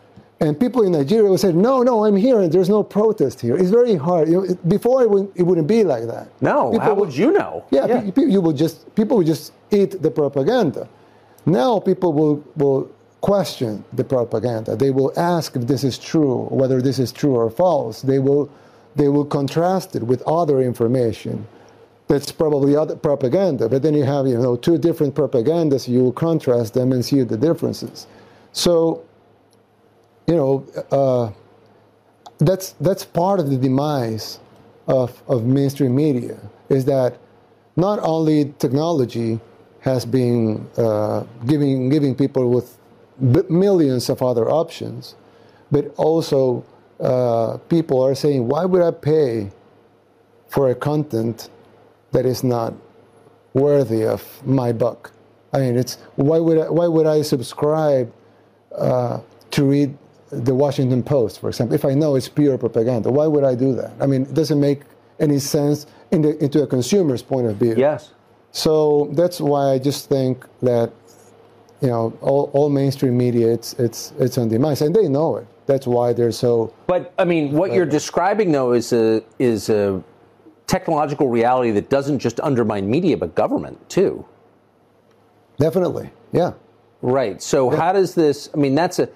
and 0.40 0.58
people 0.58 0.82
in 0.82 0.92
Nigeria 0.92 1.28
will 1.30 1.38
say, 1.38 1.52
"No, 1.52 1.82
no, 1.82 2.04
I'm 2.04 2.16
here, 2.16 2.40
and 2.40 2.52
there's 2.52 2.68
no 2.68 2.82
protest 2.82 3.40
here." 3.40 3.56
It's 3.56 3.70
very 3.70 3.96
hard. 3.96 4.28
You 4.28 4.46
know, 4.46 4.54
before 4.68 5.02
it 5.02 5.10
wouldn't, 5.10 5.32
it 5.36 5.42
wouldn't 5.42 5.68
be 5.68 5.84
like 5.84 6.06
that. 6.06 6.28
No. 6.40 6.70
People 6.70 6.86
How 6.86 6.94
would 6.94 7.14
you 7.16 7.32
know? 7.32 7.64
yeah, 7.70 8.10
pe- 8.10 8.22
you 8.26 8.40
will 8.40 8.52
just 8.54 8.94
people 8.94 9.18
will 9.18 9.24
just 9.26 9.52
eat 9.70 10.00
the 10.02 10.10
propaganda. 10.10 10.88
Now 11.46 11.78
people 11.78 12.12
will 12.12 12.42
will 12.56 12.90
question 13.20 13.84
the 13.92 14.04
propaganda. 14.04 14.76
They 14.76 14.90
will 14.90 15.12
ask 15.18 15.56
if 15.56 15.66
this 15.66 15.84
is 15.84 15.98
true, 15.98 16.46
whether 16.50 16.82
this 16.82 16.98
is 16.98 17.12
true 17.12 17.34
or 17.36 17.50
false. 17.50 18.02
They 18.02 18.18
will 18.18 18.50
they 18.96 19.08
will 19.08 19.24
contrast 19.24 19.96
it 19.96 20.02
with 20.02 20.22
other 20.26 20.60
information 20.60 21.46
that's 22.08 22.30
probably 22.30 22.76
other 22.76 22.96
propaganda. 22.96 23.68
But 23.68 23.82
then 23.82 23.94
you 23.94 24.04
have 24.04 24.26
you 24.26 24.38
know 24.38 24.56
two 24.56 24.78
different 24.78 25.14
propagandas. 25.14 25.88
You 25.88 26.00
will 26.04 26.12
contrast 26.12 26.74
them 26.74 26.92
and 26.92 27.04
see 27.04 27.22
the 27.22 27.36
differences. 27.36 28.06
So 28.52 29.04
you 30.26 30.36
know 30.36 30.66
uh, 30.90 31.32
that's 32.38 32.72
that's 32.80 33.04
part 33.04 33.40
of 33.40 33.50
the 33.50 33.56
demise 33.56 34.40
of 34.86 35.22
of 35.28 35.44
mainstream 35.44 35.94
media 35.94 36.38
is 36.68 36.84
that 36.84 37.18
not 37.76 37.98
only 38.02 38.52
technology 38.58 39.40
has 39.80 40.04
been 40.04 40.66
uh, 40.76 41.24
giving 41.46 41.88
giving 41.88 42.14
people 42.14 42.50
with 42.50 42.78
millions 43.50 44.08
of 44.08 44.22
other 44.22 44.50
options, 44.50 45.14
but 45.70 45.94
also 45.96 46.64
uh, 47.00 47.58
people 47.68 48.02
are 48.02 48.14
saying, 48.14 48.46
why 48.48 48.64
would 48.64 48.82
I 48.82 48.90
pay 48.90 49.50
for 50.48 50.70
a 50.70 50.74
content 50.74 51.50
that 52.12 52.24
is 52.26 52.44
not 52.44 52.74
worthy 53.52 54.04
of 54.04 54.22
my 54.46 54.72
buck? 54.72 55.12
I 55.52 55.58
mean, 55.58 55.76
it's 55.76 55.96
why 56.16 56.38
would 56.38 56.58
I, 56.58 56.70
why 56.70 56.86
would 56.86 57.06
I 57.06 57.22
subscribe 57.22 58.12
uh, 58.76 59.20
to 59.52 59.64
read 59.64 59.96
the 60.30 60.54
Washington 60.54 61.02
Post, 61.02 61.40
for 61.40 61.48
example, 61.48 61.74
if 61.74 61.84
I 61.84 61.94
know 61.94 62.16
it's 62.16 62.28
pure 62.28 62.58
propaganda? 62.58 63.10
Why 63.10 63.26
would 63.26 63.44
I 63.44 63.54
do 63.54 63.74
that? 63.74 63.92
I 64.00 64.06
mean, 64.06 64.22
it 64.22 64.34
doesn't 64.34 64.60
make 64.60 64.82
any 65.20 65.38
sense 65.38 65.86
in 66.10 66.22
the, 66.22 66.42
into 66.42 66.62
a 66.62 66.66
consumer's 66.66 67.22
point 67.22 67.46
of 67.46 67.56
view. 67.56 67.74
Yes. 67.76 68.10
So 68.50 69.10
that's 69.12 69.40
why 69.40 69.72
I 69.72 69.78
just 69.78 70.08
think 70.08 70.44
that 70.62 70.92
you 71.80 71.88
know 71.88 72.16
all, 72.20 72.50
all 72.52 72.68
mainstream 72.68 73.16
media 73.16 73.52
it's 73.52 73.74
it's 73.74 74.12
it's 74.18 74.38
on 74.38 74.48
demise, 74.48 74.80
and 74.80 74.94
they 74.94 75.08
know 75.08 75.36
it. 75.36 75.46
That's 75.66 75.86
why 75.86 76.12
they're 76.12 76.32
so. 76.32 76.74
But 76.86 77.14
I 77.18 77.24
mean, 77.24 77.52
what 77.52 77.72
you're 77.72 77.86
describing 77.86 78.52
though 78.52 78.72
is 78.72 78.92
a 78.92 79.22
is 79.38 79.68
a 79.68 80.02
technological 80.66 81.28
reality 81.28 81.70
that 81.72 81.90
doesn't 81.90 82.18
just 82.18 82.40
undermine 82.40 82.88
media 82.90 83.16
but 83.16 83.34
government 83.34 83.88
too. 83.88 84.24
Definitely, 85.58 86.10
yeah. 86.32 86.52
Right. 87.00 87.40
So 87.40 87.70
how 87.70 87.92
does 87.92 88.14
this? 88.14 88.50
I 88.54 88.56
mean, 88.56 88.74
that's 88.74 88.98
a 88.98 89.08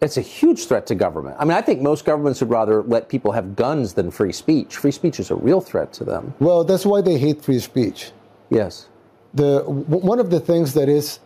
it's 0.00 0.16
a 0.16 0.20
huge 0.20 0.66
threat 0.66 0.86
to 0.86 0.94
government. 0.94 1.36
I 1.38 1.44
mean, 1.44 1.56
I 1.56 1.60
think 1.60 1.80
most 1.80 2.04
governments 2.04 2.40
would 2.40 2.50
rather 2.50 2.82
let 2.82 3.08
people 3.08 3.32
have 3.32 3.56
guns 3.56 3.94
than 3.94 4.10
free 4.10 4.32
speech. 4.32 4.76
Free 4.76 4.92
speech 4.92 5.18
is 5.18 5.30
a 5.30 5.34
real 5.34 5.60
threat 5.60 5.92
to 5.94 6.04
them. 6.04 6.34
Well, 6.38 6.64
that's 6.64 6.86
why 6.86 7.00
they 7.00 7.18
hate 7.18 7.42
free 7.42 7.58
speech. 7.58 8.12
Yes. 8.50 8.86
The 9.34 9.60
w- 9.60 9.84
one 9.84 10.20
of 10.20 10.30
the 10.30 10.38
things 10.40 10.74
that 10.74 10.88
is, 10.88 11.18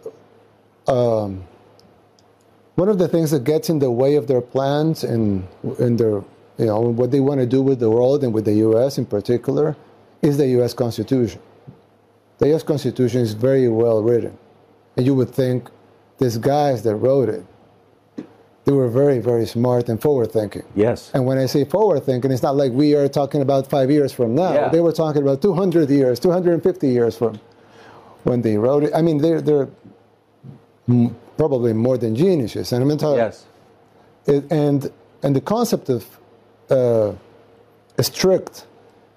um, 0.88 1.44
one 2.76 2.88
of 2.88 2.98
the 2.98 3.08
things 3.08 3.30
that 3.32 3.44
gets 3.44 3.70
in 3.70 3.78
the 3.78 3.90
way 3.90 4.16
of 4.16 4.26
their 4.26 4.40
plans 4.40 5.04
and 5.04 5.46
in 5.78 5.96
their, 5.96 6.22
you 6.58 6.66
know, 6.66 6.80
what 6.80 7.10
they 7.10 7.20
want 7.20 7.40
to 7.40 7.46
do 7.46 7.62
with 7.62 7.80
the 7.80 7.90
world 7.90 8.24
and 8.24 8.32
with 8.32 8.44
the 8.44 8.54
U.S. 8.54 8.98
in 8.98 9.06
particular, 9.06 9.76
is 10.22 10.36
the 10.38 10.46
U.S. 10.58 10.74
Constitution. 10.74 11.40
The 12.38 12.48
U.S. 12.48 12.62
Constitution 12.62 13.20
is 13.20 13.34
very 13.34 13.68
well 13.68 14.02
written, 14.02 14.36
and 14.96 15.06
you 15.06 15.14
would 15.14 15.30
think 15.30 15.70
these 16.18 16.38
guys 16.38 16.82
that 16.84 16.96
wrote 16.96 17.28
it 17.28 17.44
They 18.64 18.72
were 18.72 18.88
very, 18.88 19.18
very 19.18 19.46
smart 19.46 19.88
and 19.88 20.00
forward 20.00 20.30
thinking. 20.32 20.62
Yes. 20.76 21.10
And 21.14 21.26
when 21.26 21.38
I 21.38 21.46
say 21.46 21.64
forward 21.64 22.04
thinking, 22.04 22.30
it's 22.30 22.42
not 22.42 22.54
like 22.56 22.70
we 22.72 22.94
are 22.94 23.08
talking 23.08 23.42
about 23.42 23.66
five 23.66 23.90
years 23.90 24.12
from 24.12 24.34
now. 24.34 24.54
Yeah. 24.54 24.68
They 24.68 24.80
were 24.80 24.92
talking 24.92 25.22
about 25.22 25.42
200 25.42 25.90
years, 25.90 26.20
250 26.20 26.88
years 26.88 27.16
from 27.16 27.40
when 28.22 28.42
they 28.42 28.56
wrote 28.56 28.84
it. 28.84 28.92
I 28.94 29.02
mean, 29.02 29.18
they're, 29.18 29.40
they're 29.40 29.68
probably 31.36 31.72
more 31.72 31.98
than 31.98 32.14
geniuses. 32.14 32.72
And 32.72 32.82
I'm 32.82 33.16
Yes. 33.16 33.46
it, 34.26 34.44
and 34.50 34.90
and 35.22 35.36
the 35.36 35.40
concept 35.40 35.88
of 35.88 36.06
uh, 36.70 37.12
a 37.98 38.02
strict 38.02 38.66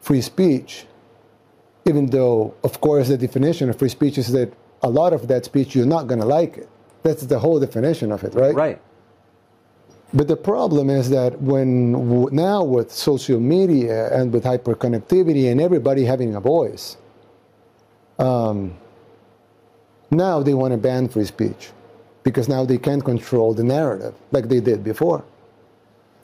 free 0.01 0.21
speech, 0.21 0.85
even 1.85 2.07
though 2.07 2.53
of 2.63 2.81
course 2.81 3.07
the 3.07 3.17
definition 3.17 3.69
of 3.69 3.77
free 3.77 3.89
speech 3.89 4.17
is 4.17 4.31
that 4.31 4.51
a 4.83 4.89
lot 4.89 5.13
of 5.13 5.27
that 5.27 5.45
speech 5.45 5.75
you're 5.75 5.85
not 5.85 6.07
going 6.07 6.19
to 6.19 6.25
like 6.25 6.57
it. 6.57 6.69
That's 7.03 7.23
the 7.25 7.39
whole 7.39 7.59
definition 7.59 8.11
of 8.11 8.23
it, 8.23 8.33
right? 8.33 8.55
Right. 8.55 8.81
But 10.13 10.27
the 10.27 10.37
problem 10.37 10.89
is 10.89 11.09
that 11.09 11.41
when 11.41 11.91
now 12.31 12.63
with 12.63 12.91
social 12.91 13.39
media 13.39 14.13
and 14.17 14.31
with 14.31 14.43
hyperconnectivity 14.43 15.51
and 15.51 15.59
everybody 15.59 16.05
having 16.05 16.35
a 16.35 16.39
voice, 16.39 16.97
um, 18.17 18.75
now 20.11 20.41
they 20.41 20.53
want 20.53 20.71
to 20.71 20.77
ban 20.77 21.09
free 21.09 21.25
speech 21.25 21.71
because 22.25 22.49
now 22.49 22.65
they 22.65 22.77
can't 22.77 23.05
control 23.05 23.53
the 23.53 23.63
narrative 23.63 24.13
like 24.31 24.49
they 24.49 24.59
did 24.59 24.83
before. 24.83 25.23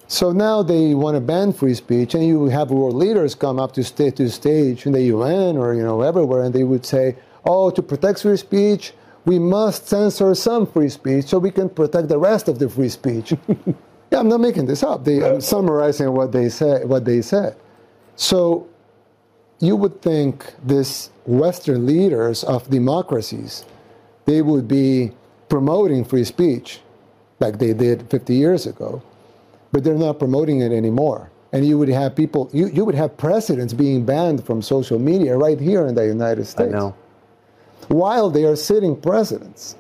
So 0.08 0.34
now 0.34 0.62
they 0.62 0.94
want 0.94 1.16
to 1.16 1.22
ban 1.22 1.54
free 1.54 1.76
speech, 1.76 2.16
and 2.16 2.26
you 2.26 2.48
have 2.48 2.70
world 2.70 2.96
leaders 2.96 3.34
come 3.34 3.60
up 3.60 3.72
to 3.74 3.84
state 3.84 4.18
to 4.18 4.30
stage 4.30 4.86
in 4.86 4.92
the 4.92 5.04
UN 5.04 5.56
or 5.58 5.74
you 5.74 5.84
know 5.84 6.02
everywhere, 6.02 6.44
and 6.44 6.54
they 6.54 6.66
would 6.66 6.86
say, 6.86 7.16
"Oh, 7.46 7.70
to 7.70 7.82
protect 7.82 8.24
free 8.24 8.36
speech, 8.36 8.94
we 9.24 9.40
must 9.40 9.88
censor 9.88 10.36
some 10.36 10.68
free 10.68 10.90
speech 10.90 11.28
so 11.28 11.38
we 11.40 11.52
can 11.52 11.70
protect 11.70 12.10
the 12.10 12.18
rest 12.18 12.50
of 12.50 12.60
the 12.60 12.68
free 12.68 12.90
speech." 12.90 13.34
yeah, 14.12 14.20
I'm 14.20 14.28
not 14.28 14.42
making 14.42 14.66
this 14.66 14.84
up. 14.84 15.06
They, 15.06 15.24
I'm 15.24 15.40
summarizing 15.40 16.12
what 16.12 16.34
they 16.34 16.50
say. 16.50 16.84
What 16.84 17.06
they 17.06 17.22
said. 17.22 17.56
So 18.18 18.68
you 19.60 19.78
would 19.78 20.02
think 20.02 20.54
these 20.66 21.12
Western 21.26 21.86
leaders 21.86 22.44
of 22.44 22.70
democracies, 22.70 23.64
they 24.26 24.42
would 24.42 24.68
be 24.68 25.14
promoting 25.52 26.06
free 26.06 26.26
speech 26.26 26.82
like 27.42 27.60
they 27.60 27.74
did 27.74 28.10
50 28.10 28.36
years 28.36 28.68
ago 28.68 29.04
but 29.72 29.84
they're 29.84 29.96
not 29.96 30.20
promoting 30.20 30.62
it 30.62 30.72
anymore. 30.74 31.32
And 31.54 31.66
you 31.66 31.78
would 31.80 31.90
have 31.90 32.16
people, 32.16 32.50
you, 32.54 32.68
you 32.70 32.86
would 32.86 32.96
have 32.96 33.18
presidents 33.18 33.74
being 33.74 34.06
banned 34.06 34.46
from 34.46 34.62
social 34.62 35.00
media 35.00 35.38
right 35.38 35.60
here 35.60 35.88
in 35.88 35.96
the 35.96 36.06
United 36.06 36.46
States. 36.46 36.74
I 36.74 36.78
know. 36.78 36.96
while 37.90 38.30
they 38.30 38.46
are 38.46 38.58
sitting 38.58 38.96
presidents. 39.00 39.76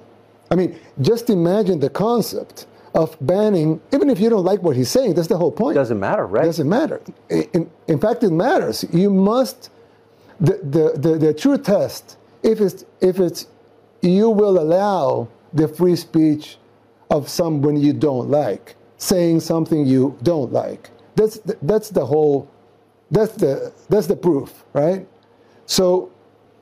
I 0.52 0.56
mean, 0.56 0.80
just 1.02 1.30
imagine 1.30 1.80
the 1.80 1.90
concept 1.90 2.68
of 2.96 3.18
banning, 3.22 3.82
even 3.94 4.10
if 4.10 4.20
you 4.20 4.30
don't 4.30 4.46
like 4.46 4.64
what 4.64 4.76
he's 4.78 4.92
saying, 4.92 5.16
that's 5.16 5.30
the 5.30 5.38
whole 5.38 5.52
point. 5.52 5.76
Doesn't 5.76 6.00
matter, 6.00 6.28
right? 6.28 6.46
doesn't 6.46 6.70
matter. 6.70 7.02
In, 7.30 7.72
in 7.88 8.00
fact, 8.00 8.24
it 8.24 8.32
matters. 8.32 8.86
You 8.94 9.12
must, 9.12 9.72
the, 10.42 10.60
the, 10.64 11.00
the, 11.00 11.18
the 11.18 11.34
true 11.34 11.58
test, 11.58 12.18
if 12.44 12.62
it's, 12.62 12.86
if 13.02 13.20
it's, 13.20 13.48
you 14.02 14.30
will 14.30 14.60
allow 14.60 15.30
the 15.54 15.68
free 15.68 15.96
speech 15.96 16.58
of 17.10 17.30
someone 17.30 17.76
you 17.76 17.94
don't 17.94 18.30
like, 18.30 18.76
saying 18.98 19.42
something 19.42 19.86
you 19.86 20.18
don't 20.24 20.52
like. 20.52 20.90
That's, 21.16 21.40
the, 21.40 21.58
that's 21.62 21.90
the 21.90 22.06
whole, 22.06 22.50
that's 23.10 23.34
the, 23.34 23.74
that's 23.90 24.08
the 24.08 24.16
proof, 24.16 24.64
right? 24.74 25.08
So, 25.66 26.12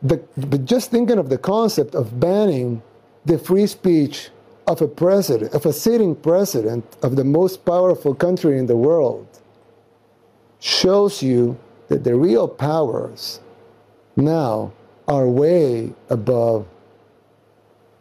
the, 0.01 0.17
but 0.37 0.65
just 0.65 0.91
thinking 0.91 1.17
of 1.17 1.29
the 1.29 1.37
concept 1.37 1.93
of 1.93 2.19
banning 2.19 2.81
the 3.25 3.37
free 3.37 3.67
speech 3.67 4.29
of 4.65 4.81
a 4.81 4.87
president, 4.87 5.53
of 5.53 5.65
a 5.65 5.73
sitting 5.73 6.15
president 6.15 6.85
of 7.03 7.15
the 7.15 7.23
most 7.23 7.65
powerful 7.65 8.15
country 8.15 8.57
in 8.57 8.65
the 8.65 8.77
world, 8.77 9.27
shows 10.59 11.21
you 11.21 11.57
that 11.87 12.03
the 12.03 12.15
real 12.15 12.47
powers 12.47 13.39
now 14.15 14.71
are 15.07 15.27
way 15.27 15.93
above 16.09 16.67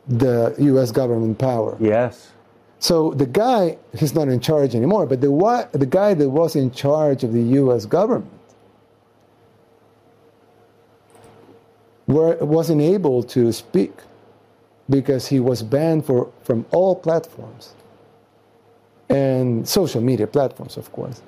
the 0.08 0.54
U.S. 0.58 0.90
government 0.90 1.38
power. 1.38 1.76
Yes. 1.80 2.32
So 2.80 3.12
the 3.12 3.26
guy, 3.26 3.76
he's 3.96 4.14
not 4.14 4.28
in 4.28 4.40
charge 4.40 4.74
anymore, 4.74 5.06
but 5.06 5.20
the, 5.20 5.68
the 5.72 5.86
guy 5.86 6.14
that 6.14 6.30
was 6.30 6.56
in 6.56 6.70
charge 6.70 7.24
of 7.24 7.32
the 7.32 7.42
U.S. 7.42 7.86
government 7.86 8.30
were, 12.06 12.36
wasn't 12.36 12.80
able 12.80 13.22
to 13.24 13.52
speak 13.52 13.92
because 14.88 15.26
he 15.26 15.40
was 15.40 15.62
banned 15.62 16.06
for, 16.06 16.32
from 16.42 16.64
all 16.70 16.94
platforms 16.96 17.74
and 19.10 19.68
social 19.68 20.00
media 20.00 20.26
platforms, 20.26 20.76
of 20.76 20.90
course. 20.92 21.20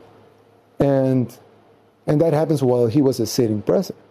And, 0.78 1.37
and 2.07 2.20
that 2.20 2.33
happens 2.33 2.62
while 2.62 2.87
he 2.87 3.03
was 3.03 3.20
a 3.20 3.26
sitting 3.26 3.61
president. 3.61 4.03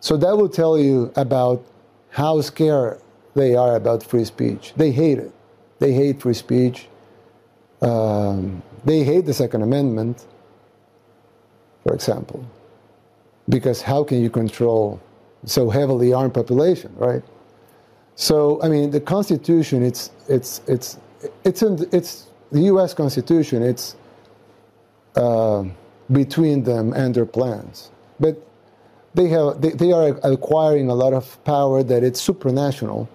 So 0.00 0.16
that 0.18 0.36
will 0.36 0.48
tell 0.48 0.78
you 0.78 1.12
about 1.16 1.64
how 2.10 2.40
scared 2.40 3.00
they 3.38 3.54
are 3.54 3.76
about 3.76 4.02
free 4.02 4.24
speech. 4.24 4.72
They 4.76 4.90
hate 4.90 5.18
it. 5.18 5.32
They 5.78 5.92
hate 5.92 6.20
free 6.20 6.34
speech. 6.34 6.88
Um, 7.80 8.62
they 8.84 9.04
hate 9.04 9.26
the 9.26 9.34
Second 9.34 9.62
Amendment, 9.62 10.26
for 11.84 11.94
example, 11.94 12.44
because 13.48 13.80
how 13.80 14.02
can 14.02 14.20
you 14.20 14.30
control 14.30 15.00
so 15.46 15.70
heavily 15.70 16.12
armed 16.12 16.34
population, 16.34 16.92
right? 16.96 17.22
So 18.16 18.60
I 18.62 18.68
mean, 18.68 18.90
the 18.90 19.00
Constitution. 19.00 19.84
It's 19.84 20.10
it's 20.28 20.60
it's 20.66 20.98
it's 21.44 21.62
in 21.62 21.88
it's 21.92 22.26
the 22.50 22.62
U.S. 22.72 22.92
Constitution. 22.92 23.62
It's 23.62 23.94
uh, 25.14 25.64
between 26.10 26.64
them 26.64 26.92
and 26.92 27.14
their 27.14 27.26
plans, 27.26 27.92
but 28.18 28.34
they 29.14 29.28
have 29.28 29.60
they, 29.60 29.70
they 29.70 29.92
are 29.92 30.18
acquiring 30.24 30.90
a 30.90 30.94
lot 30.94 31.12
of 31.12 31.24
power 31.44 31.84
that 31.84 32.02
it's 32.02 32.20
supranational. 32.26 33.06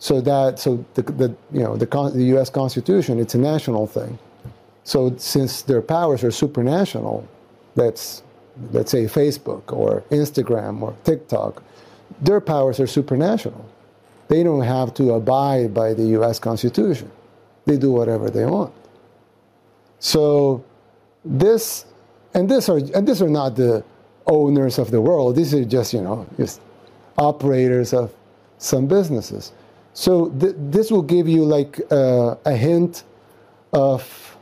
So 0.00 0.20
that 0.22 0.58
so 0.58 0.82
the, 0.94 1.02
the 1.02 1.28
you 1.52 1.60
know 1.60 1.76
the, 1.76 1.86
the 2.14 2.24
U.S. 2.34 2.48
Constitution 2.48 3.20
it's 3.20 3.34
a 3.34 3.38
national 3.38 3.86
thing. 3.86 4.18
So 4.82 5.14
since 5.18 5.62
their 5.62 5.82
powers 5.82 6.24
are 6.24 6.30
supranational, 6.30 7.26
that's 7.76 8.22
let's 8.72 8.90
say 8.90 9.04
Facebook 9.04 9.72
or 9.72 10.02
Instagram 10.10 10.80
or 10.80 10.96
TikTok, 11.04 11.62
their 12.22 12.40
powers 12.40 12.80
are 12.80 12.86
supranational. 12.86 13.62
They 14.28 14.42
don't 14.42 14.62
have 14.62 14.94
to 14.94 15.12
abide 15.12 15.74
by 15.74 15.92
the 15.92 16.04
U.S. 16.18 16.38
Constitution. 16.38 17.10
They 17.66 17.76
do 17.76 17.92
whatever 17.92 18.30
they 18.30 18.46
want. 18.46 18.72
So 19.98 20.64
this 21.26 21.84
and 22.32 22.48
this 22.48 22.70
are 22.70 22.78
and 22.78 23.06
these 23.06 23.20
are 23.20 23.28
not 23.28 23.54
the 23.54 23.84
owners 24.26 24.78
of 24.78 24.90
the 24.90 25.00
world. 25.00 25.36
These 25.36 25.52
are 25.52 25.64
just 25.66 25.92
you 25.92 26.00
know 26.00 26.26
just 26.38 26.62
operators 27.18 27.92
of 27.92 28.14
some 28.56 28.86
businesses. 28.86 29.52
So 29.94 30.30
th- 30.30 30.54
this 30.58 30.90
will 30.90 31.02
give 31.02 31.28
you 31.28 31.44
like 31.44 31.80
uh, 31.92 32.36
a 32.44 32.54
hint 32.54 33.04
of 33.72 34.36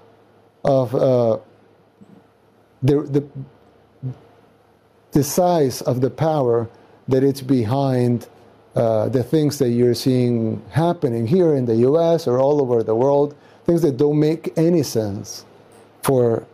of 0.65 0.95
uh, 0.95 1.39
the, 2.83 3.03
the 3.03 3.29
the 5.13 5.25
size 5.25 5.83
of 5.83 6.01
the 6.01 6.11
power 6.11 6.69
that 7.09 7.25
it's 7.25 7.43
behind 7.43 8.29
uh, 8.77 9.09
the 9.09 9.23
things 9.25 9.59
that 9.59 9.71
you're 9.71 9.95
seeing 9.95 10.63
happening 10.71 11.27
here 11.27 11.55
in 11.55 11.67
the 11.67 11.77
U.S. 11.77 12.27
or 12.29 12.39
all 12.41 12.63
over 12.63 12.83
the 12.83 12.95
world, 12.95 13.37
things 13.67 13.83
that 13.83 13.97
don't 13.97 14.19
make 14.21 14.53
any 14.59 14.83
sense 14.83 15.45
for 16.03 16.47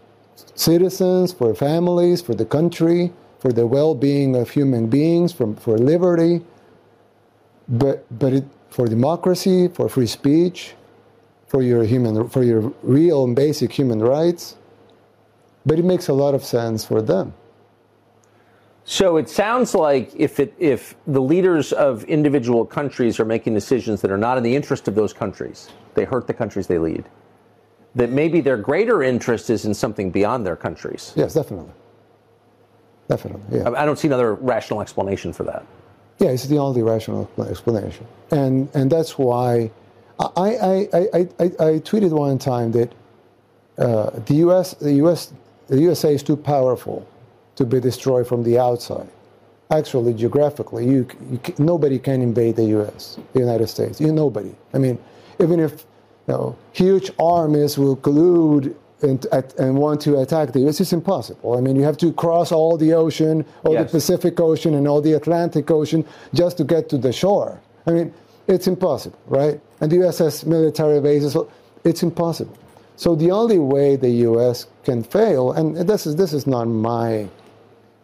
citizens, 0.54 1.32
for 1.32 1.54
families, 1.54 2.22
for 2.22 2.34
the 2.34 2.46
country, 2.46 3.12
for 3.40 3.52
the 3.52 3.66
well-being 3.66 4.36
of 4.36 4.50
human 4.50 4.88
beings, 4.88 5.32
for, 5.32 5.54
for 5.56 5.78
liberty, 5.78 6.42
but 7.68 8.06
but 8.18 8.34
it, 8.34 8.44
for 8.74 8.88
democracy, 8.88 9.68
for 9.68 9.88
free 9.88 10.06
speech, 10.06 10.74
for 11.46 11.62
your 11.62 11.84
human, 11.84 12.28
for 12.28 12.42
your 12.42 12.72
real 12.82 13.22
and 13.22 13.36
basic 13.36 13.70
human 13.70 14.00
rights. 14.00 14.56
But 15.64 15.78
it 15.78 15.84
makes 15.84 16.08
a 16.08 16.12
lot 16.12 16.34
of 16.34 16.42
sense 16.42 16.84
for 16.84 17.00
them. 17.00 17.32
So 18.84 19.16
it 19.16 19.28
sounds 19.28 19.76
like 19.76 20.10
if 20.16 20.40
it, 20.40 20.52
if 20.58 20.96
the 21.06 21.22
leaders 21.22 21.72
of 21.72 22.02
individual 22.04 22.66
countries 22.66 23.20
are 23.20 23.24
making 23.24 23.54
decisions 23.54 24.00
that 24.00 24.10
are 24.10 24.18
not 24.18 24.38
in 24.38 24.42
the 24.42 24.56
interest 24.56 24.88
of 24.88 24.96
those 24.96 25.12
countries, 25.12 25.70
they 25.94 26.04
hurt 26.04 26.26
the 26.26 26.34
countries 26.34 26.66
they 26.66 26.78
lead. 26.78 27.04
That 27.94 28.10
maybe 28.10 28.40
their 28.40 28.56
greater 28.56 29.04
interest 29.04 29.50
is 29.50 29.66
in 29.66 29.72
something 29.72 30.10
beyond 30.10 30.44
their 30.44 30.56
countries. 30.56 31.12
Yes, 31.14 31.32
definitely. 31.32 31.72
Definitely, 33.08 33.58
yeah. 33.58 33.68
I 33.68 33.82
I 33.82 33.86
don't 33.86 34.00
see 34.00 34.08
another 34.08 34.34
rational 34.34 34.80
explanation 34.80 35.32
for 35.32 35.44
that. 35.44 35.64
Yeah, 36.18 36.28
it's 36.28 36.46
the 36.46 36.58
only 36.58 36.82
rational 36.82 37.28
explanation, 37.48 38.06
and 38.30 38.68
and 38.74 38.90
that's 38.90 39.18
why 39.18 39.70
I 40.18 40.26
I, 40.36 40.88
I, 40.92 41.08
I, 41.12 41.44
I, 41.44 41.70
tweeted 41.80 42.10
one 42.10 42.38
time 42.38 42.70
that 42.72 42.92
uh, 43.78 44.10
the 44.26 44.34
U.S. 44.46 44.74
the 44.74 44.92
U.S. 44.94 45.32
the 45.66 45.80
USA 45.80 46.14
is 46.14 46.22
too 46.22 46.36
powerful 46.36 47.06
to 47.56 47.66
be 47.66 47.80
destroyed 47.80 48.26
from 48.26 48.42
the 48.44 48.58
outside. 48.58 49.08
Actually, 49.70 50.14
geographically, 50.14 50.86
you, 50.86 51.06
you 51.30 51.40
nobody 51.58 51.98
can 51.98 52.22
invade 52.22 52.56
the 52.56 52.66
U.S. 52.78 53.18
the 53.32 53.40
United 53.40 53.66
States. 53.66 54.00
You 54.00 54.12
nobody. 54.12 54.54
I 54.72 54.78
mean, 54.78 54.98
even 55.40 55.58
if 55.58 55.84
you 56.28 56.34
know, 56.34 56.56
huge 56.72 57.10
armies 57.18 57.76
will 57.76 57.96
collude 57.96 58.74
and, 59.04 59.26
and, 59.58 59.76
want 59.76 60.00
to 60.02 60.20
attack 60.20 60.52
the 60.52 60.60
US. 60.68 60.80
It's 60.80 60.92
impossible. 60.92 61.56
I 61.56 61.60
mean, 61.60 61.76
you 61.76 61.82
have 61.82 61.96
to 61.98 62.12
cross 62.12 62.52
all 62.52 62.76
the 62.76 62.92
ocean, 62.94 63.44
all 63.64 63.74
yes. 63.74 63.84
the 63.84 63.98
Pacific 63.98 64.40
Ocean, 64.40 64.74
and 64.74 64.88
all 64.88 65.00
the 65.00 65.12
Atlantic 65.12 65.70
Ocean 65.70 66.04
just 66.32 66.56
to 66.58 66.64
get 66.64 66.88
to 66.88 66.98
the 66.98 67.12
shore. 67.12 67.60
I 67.86 67.90
mean, 67.92 68.14
it's 68.46 68.66
impossible, 68.66 69.18
right? 69.26 69.60
And 69.80 69.90
the 69.90 70.06
US 70.06 70.18
has 70.18 70.44
military 70.44 71.00
bases, 71.00 71.32
so 71.32 71.50
it's 71.84 72.02
impossible. 72.02 72.56
So 72.96 73.14
the 73.14 73.30
only 73.30 73.58
way 73.58 73.96
the 73.96 74.10
U.S. 74.28 74.66
can 74.84 75.02
fail, 75.02 75.52
and 75.52 75.76
this 75.76 76.06
is 76.06 76.14
this 76.14 76.32
is 76.32 76.46
not 76.46 76.66
my 76.66 77.28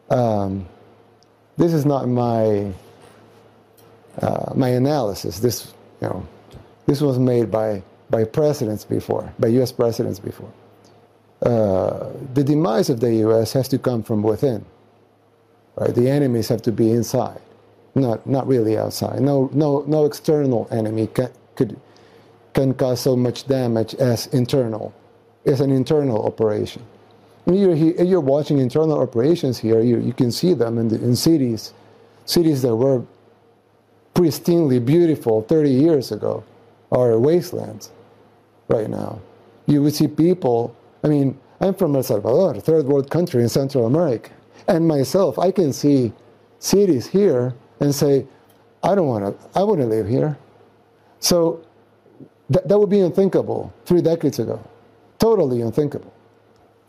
um, 0.09 0.67
this 1.57 1.73
is 1.73 1.87
not 1.87 2.09
my 2.09 2.73
uh, 4.21 4.53
my 4.55 4.71
analysis. 4.71 5.39
This 5.39 5.73
you 6.03 6.09
know 6.09 6.27
this 6.87 7.01
was 7.01 7.19
made 7.19 7.51
by 7.53 7.83
by 8.11 8.25
presidents 8.25 8.85
before, 8.85 9.33
by 9.39 9.49
U.S. 9.49 9.71
presidents 9.71 10.19
before. 10.19 10.51
Uh, 11.43 12.11
the 12.35 12.45
demise 12.45 12.91
of 12.91 13.01
the 13.01 13.15
U.S. 13.17 13.53
has 13.55 13.69
to 13.69 13.79
come 13.79 14.03
from 14.03 14.23
within. 14.23 14.65
Right? 15.77 15.95
The 15.95 16.09
enemies 16.11 16.49
have 16.49 16.63
to 16.63 16.73
be 16.73 16.91
inside, 16.91 17.41
not 17.95 18.27
not 18.27 18.47
really 18.47 18.79
outside. 18.79 19.21
No 19.21 19.51
no 19.53 19.85
no 19.87 20.05
external 20.07 20.69
enemy 20.71 21.09
can, 21.09 21.31
could 21.57 21.79
can 22.55 22.75
cause 22.75 23.01
so 23.01 23.17
much 23.17 23.47
damage 23.47 23.95
as 23.97 24.27
internal. 24.29 24.95
It's 25.45 25.61
an 25.61 25.71
internal 25.71 26.27
operation. 26.27 26.83
You're, 27.47 27.75
you're 27.75 28.21
watching 28.21 28.59
internal 28.59 29.01
operations 29.01 29.59
here. 29.59 29.81
You, 29.81 29.99
you 30.01 30.13
can 30.13 30.31
see 30.31 30.55
them 30.55 30.79
in, 30.79 30.89
the, 30.89 30.97
in 30.97 31.17
cities, 31.17 31.73
cities 32.27 32.63
that 32.63 32.77
were 32.77 33.03
pristinely 34.15 34.85
beautiful 34.85 35.43
30 35.43 35.71
years 35.71 36.13
ago 36.13 36.45
are 36.93 37.19
wastelands 37.19 37.91
right 38.69 38.91
now. 38.91 39.21
You 39.67 39.83
would 39.83 39.95
see 39.95 40.09
people. 40.09 40.77
I 41.03 41.09
mean, 41.09 41.39
I'm 41.61 41.75
from 41.75 41.97
El 41.97 42.03
Salvador, 42.03 42.55
a 42.55 42.61
third 42.61 42.87
world 42.87 43.11
country 43.11 43.43
in 43.43 43.49
Central 43.49 43.87
America, 43.87 44.31
and 44.69 44.87
myself, 44.87 45.39
I 45.39 45.51
can 45.51 45.73
see 45.73 46.13
cities 46.59 47.07
here 47.07 47.55
and 47.81 47.95
say, 47.95 48.27
I 48.83 48.95
don't 48.95 49.07
want 49.07 49.25
to. 49.25 49.59
I 49.59 49.63
want 49.63 49.81
to 49.81 49.87
live 49.87 50.09
here. 50.09 50.39
So 51.19 51.65
that, 52.49 52.67
that 52.69 52.79
would 52.79 52.91
be 52.91 53.01
unthinkable 53.01 53.73
three 53.85 54.01
decades 54.01 54.39
ago. 54.39 54.63
Totally 55.19 55.61
unthinkable. 55.61 56.13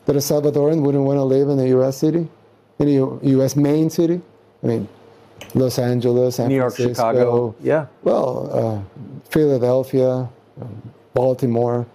That 0.05 0.15
a 0.15 0.19
Salvadoran 0.19 0.81
wouldn't 0.81 1.03
want 1.03 1.17
to 1.17 1.23
live 1.23 1.49
in 1.49 1.59
a 1.59 1.67
U.S. 1.67 1.97
city, 1.97 2.27
in 2.79 2.87
a 2.87 3.25
U.S. 3.27 3.55
main 3.55 3.89
city. 3.89 4.21
I 4.63 4.67
mean, 4.67 4.87
Los 5.53 5.79
Angeles, 5.79 6.37
San 6.37 6.47
New 6.47 6.55
York, 6.55 6.73
Francisco, 6.75 7.11
Chicago, 7.11 7.55
yeah. 7.61 7.87
Well, 8.03 8.49
uh, 8.51 8.99
Philadelphia, 9.29 10.29
um, 10.61 10.91
Baltimore. 11.13 11.85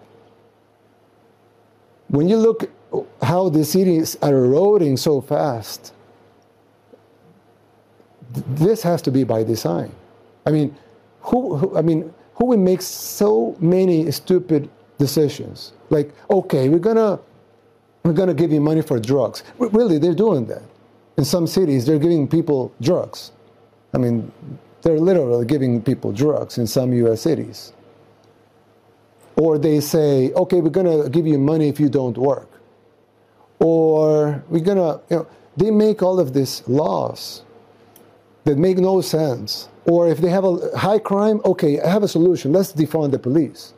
When 2.17 2.31
you 2.31 2.39
look 2.39 2.71
how 3.21 3.51
the 3.51 3.63
cities 3.63 4.17
are 4.23 4.35
eroding 4.35 4.97
so 4.97 5.21
fast, 5.21 5.93
this 8.33 8.83
has 8.85 9.03
to 9.03 9.11
be 9.11 9.23
by 9.23 9.43
design. 9.45 9.93
I 10.47 10.51
mean, 10.51 10.75
who, 11.21 11.59
who 11.59 11.77
I 11.77 11.83
mean, 11.83 12.15
who 12.37 12.47
would 12.47 12.61
make 12.61 12.81
so 12.81 13.55
many 13.61 14.11
stupid 14.13 14.71
decisions? 14.97 15.75
Like, 15.91 16.11
okay, 16.31 16.71
we're 16.71 16.79
gonna 16.79 17.21
we're 18.03 18.15
gonna 18.15 18.33
give 18.33 18.51
you 18.51 18.63
money 18.63 18.81
for 18.81 18.99
drugs. 18.99 19.45
Really, 19.59 19.99
they're 19.99 20.15
doing 20.15 20.47
that. 20.47 20.63
In 21.19 21.25
some 21.27 21.47
cities, 21.47 21.85
they're 21.85 21.99
giving 21.99 22.27
people 22.27 22.73
drugs. 22.81 23.33
I 23.93 23.99
mean, 23.99 24.33
they're 24.81 24.99
literally 24.99 25.45
giving 25.45 25.83
people 25.83 26.13
drugs 26.13 26.57
in 26.57 26.67
some 26.67 26.95
U.S. 26.95 27.21
cities. 27.21 27.75
Or 29.37 29.59
they 29.59 29.81
say, 29.81 30.33
okay, 30.33 30.61
we're 30.61 30.71
gonna 30.71 31.09
give 31.11 31.27
you 31.27 31.39
money 31.39 31.69
if 31.69 31.79
you 31.79 31.89
don't 31.89 32.17
work. 32.17 32.49
Or 33.59 34.43
we're 34.49 34.65
gonna, 34.65 35.01
you 35.11 35.17
know, 35.19 35.27
they 35.57 35.71
make 35.71 36.03
all 36.03 36.21
of 36.21 36.33
these 36.33 36.67
laws 36.69 37.43
that 38.45 38.57
make 38.57 38.79
no 38.79 39.01
sense 39.01 39.69
or 39.87 40.09
if 40.09 40.19
they 40.19 40.29
have 40.29 40.45
a 40.45 40.77
high 40.77 40.99
crime, 40.99 41.41
okay, 41.45 41.81
I 41.81 41.89
have 41.89 42.03
a 42.03 42.09
solution. 42.09 42.53
Let's 42.53 42.73
defund 42.73 43.13
the 43.13 43.19
police, 43.19 43.73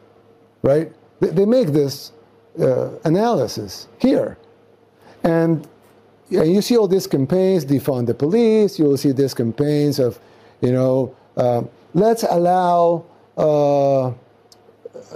right? 0.63 0.91
They, 1.21 1.29
they 1.29 1.45
make 1.45 1.69
this 1.69 2.13
uh, 2.59 2.91
analysis 3.05 3.89
here. 3.99 4.39
And 5.23 5.69
you 6.31 6.63
see 6.63 6.77
all 6.79 6.89
these 6.89 7.07
campaigns, 7.07 7.67
defund 7.67 8.07
the 8.07 8.15
police. 8.15 8.79
You 8.79 8.87
will 8.87 8.97
see 8.97 9.13
these 9.13 9.35
campaigns 9.35 9.99
of, 9.99 10.19
you 10.63 10.73
know, 10.73 11.15
uh, 11.37 11.63
let's 11.93 12.23
allow 12.23 13.05
uh, 13.37 14.13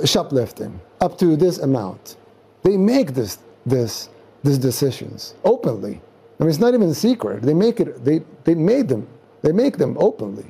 shoplifting 0.05 0.81
up 1.01 1.19
to 1.19 1.37
this 1.37 1.59
amount. 1.59 2.17
They 2.63 2.77
make 2.77 3.15
this, 3.15 3.39
this, 3.67 4.09
these 4.43 4.59
decisions 4.59 5.35
openly. 5.45 6.01
I 6.39 6.45
mean, 6.45 6.51
it's 6.51 6.59
not 6.59 6.75
even 6.75 6.89
a 6.89 6.95
secret. 6.95 7.43
They 7.43 7.55
make 7.55 7.81
it. 7.81 8.05
They, 8.05 8.23
they 8.45 8.55
made 8.55 8.89
them. 8.89 9.07
They 9.43 9.53
make 9.53 9.77
them 9.79 9.97
openly. 9.99 10.47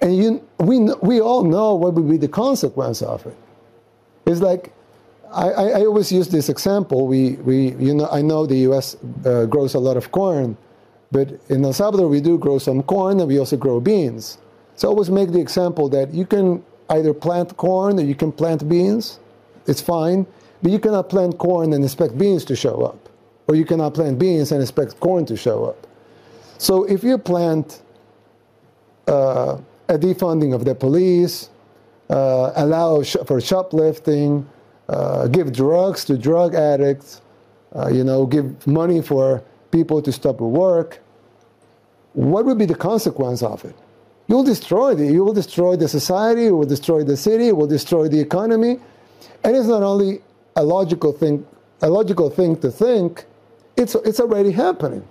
And 0.00 0.16
you, 0.16 0.48
we, 0.58 0.80
we 1.00 1.20
all 1.20 1.44
know 1.44 1.74
what 1.74 1.94
would 1.94 2.08
be 2.08 2.16
the 2.16 2.28
consequence 2.28 3.02
of 3.02 3.24
it. 3.26 3.36
It's 4.26 4.40
like, 4.40 4.72
I, 5.32 5.48
I 5.50 5.80
always 5.86 6.12
use 6.12 6.28
this 6.28 6.48
example. 6.48 7.06
We, 7.06 7.32
we, 7.36 7.70
you 7.76 7.94
know, 7.94 8.08
I 8.10 8.20
know 8.20 8.44
the 8.44 8.58
U.S. 8.68 8.96
Uh, 9.24 9.46
grows 9.46 9.74
a 9.74 9.78
lot 9.78 9.96
of 9.96 10.10
corn, 10.12 10.56
but 11.10 11.28
in 11.48 11.64
El 11.64 11.72
Salvador 11.72 12.08
we 12.08 12.20
do 12.20 12.36
grow 12.36 12.58
some 12.58 12.82
corn 12.82 13.20
and 13.20 13.28
we 13.28 13.38
also 13.38 13.56
grow 13.56 13.80
beans. 13.80 14.38
So 14.74 14.88
I 14.88 14.90
always 14.90 15.10
make 15.10 15.32
the 15.32 15.40
example 15.40 15.88
that 15.90 16.12
you 16.12 16.26
can 16.26 16.62
either 16.90 17.14
plant 17.14 17.56
corn 17.56 17.98
or 17.98 18.02
you 18.02 18.14
can 18.14 18.32
plant 18.32 18.68
beans. 18.68 19.18
It's 19.66 19.80
fine, 19.80 20.26
but 20.62 20.72
you 20.72 20.78
cannot 20.78 21.08
plant 21.08 21.38
corn 21.38 21.72
and 21.72 21.84
expect 21.84 22.18
beans 22.18 22.44
to 22.46 22.56
show 22.56 22.82
up, 22.82 23.08
or 23.48 23.54
you 23.54 23.64
cannot 23.64 23.94
plant 23.94 24.18
beans 24.18 24.52
and 24.52 24.60
expect 24.60 24.98
corn 25.00 25.24
to 25.26 25.36
show 25.36 25.64
up. 25.64 25.86
So 26.58 26.84
if 26.84 27.02
you 27.02 27.18
plant 27.18 27.82
uh, 29.08 29.58
a 29.88 29.98
defunding 29.98 30.54
of 30.54 30.64
the 30.64 30.74
police, 30.74 31.50
uh, 32.10 32.52
allow 32.56 33.02
sh- 33.02 33.16
for 33.26 33.40
shoplifting, 33.40 34.48
uh, 34.88 35.26
give 35.28 35.52
drugs 35.52 36.04
to 36.04 36.18
drug 36.18 36.54
addicts, 36.54 37.20
uh, 37.74 37.88
you 37.88 38.04
know, 38.04 38.26
give 38.26 38.66
money 38.66 39.00
for 39.00 39.42
people 39.70 40.02
to 40.02 40.12
stop 40.12 40.40
work. 40.40 41.00
What 42.12 42.44
would 42.44 42.58
be 42.58 42.66
the 42.66 42.74
consequence 42.74 43.42
of 43.42 43.64
it? 43.64 43.74
You'll 44.32 44.44
destroy 44.44 44.94
the, 44.94 45.04
you 45.04 45.22
will 45.24 45.34
destroy 45.34 45.76
the 45.76 45.86
society, 45.86 46.44
you 46.44 46.56
will 46.56 46.64
destroy 46.64 47.04
the 47.04 47.18
city, 47.18 47.48
you 47.48 47.54
will 47.54 47.66
destroy 47.66 48.08
the 48.08 48.18
economy. 48.18 48.78
And 49.44 49.54
it's 49.54 49.66
not 49.66 49.82
only 49.82 50.22
a 50.56 50.64
logical 50.64 51.12
thing, 51.12 51.46
a 51.82 51.90
logical 51.90 52.30
thing 52.30 52.56
to 52.60 52.70
think, 52.70 53.26
it's, 53.76 53.94
it's 53.94 54.20
already 54.20 54.50
happening. 54.50 55.06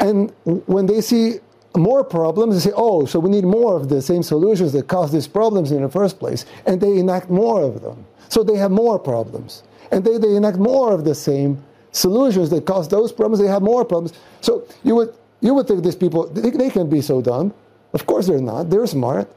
And 0.00 0.32
when 0.44 0.86
they 0.86 1.00
see 1.00 1.34
more 1.76 2.02
problems 2.02 2.56
they 2.56 2.70
say, 2.70 2.74
oh, 2.76 3.04
so 3.06 3.20
we 3.20 3.30
need 3.30 3.44
more 3.44 3.76
of 3.76 3.88
the 3.88 4.02
same 4.02 4.24
solutions 4.24 4.72
that 4.72 4.88
caused 4.88 5.14
these 5.14 5.28
problems 5.28 5.70
in 5.70 5.82
the 5.82 5.88
first 5.88 6.18
place. 6.18 6.46
And 6.66 6.80
they 6.80 6.98
enact 6.98 7.30
more 7.30 7.62
of 7.62 7.82
them. 7.82 8.04
So 8.30 8.42
they 8.42 8.56
have 8.56 8.72
more 8.72 8.98
problems. 8.98 9.62
And 9.92 10.04
they, 10.04 10.18
they 10.18 10.34
enact 10.34 10.58
more 10.58 10.92
of 10.92 11.04
the 11.04 11.14
same 11.14 11.62
solutions 11.92 12.50
that 12.50 12.66
cause 12.66 12.88
those 12.88 13.12
problems. 13.12 13.38
They 13.40 13.46
have 13.46 13.62
more 13.62 13.84
problems. 13.84 14.18
So 14.40 14.66
you 14.82 14.96
would, 14.96 15.14
you 15.40 15.54
would 15.54 15.66
think 15.66 15.82
these 15.82 15.96
people, 15.96 16.26
they, 16.28 16.50
they 16.50 16.70
can 16.70 16.88
be 16.88 17.00
so 17.00 17.20
dumb. 17.20 17.54
Of 17.92 18.06
course 18.06 18.26
they're 18.26 18.40
not. 18.40 18.70
They're 18.70 18.86
smart. 18.86 19.30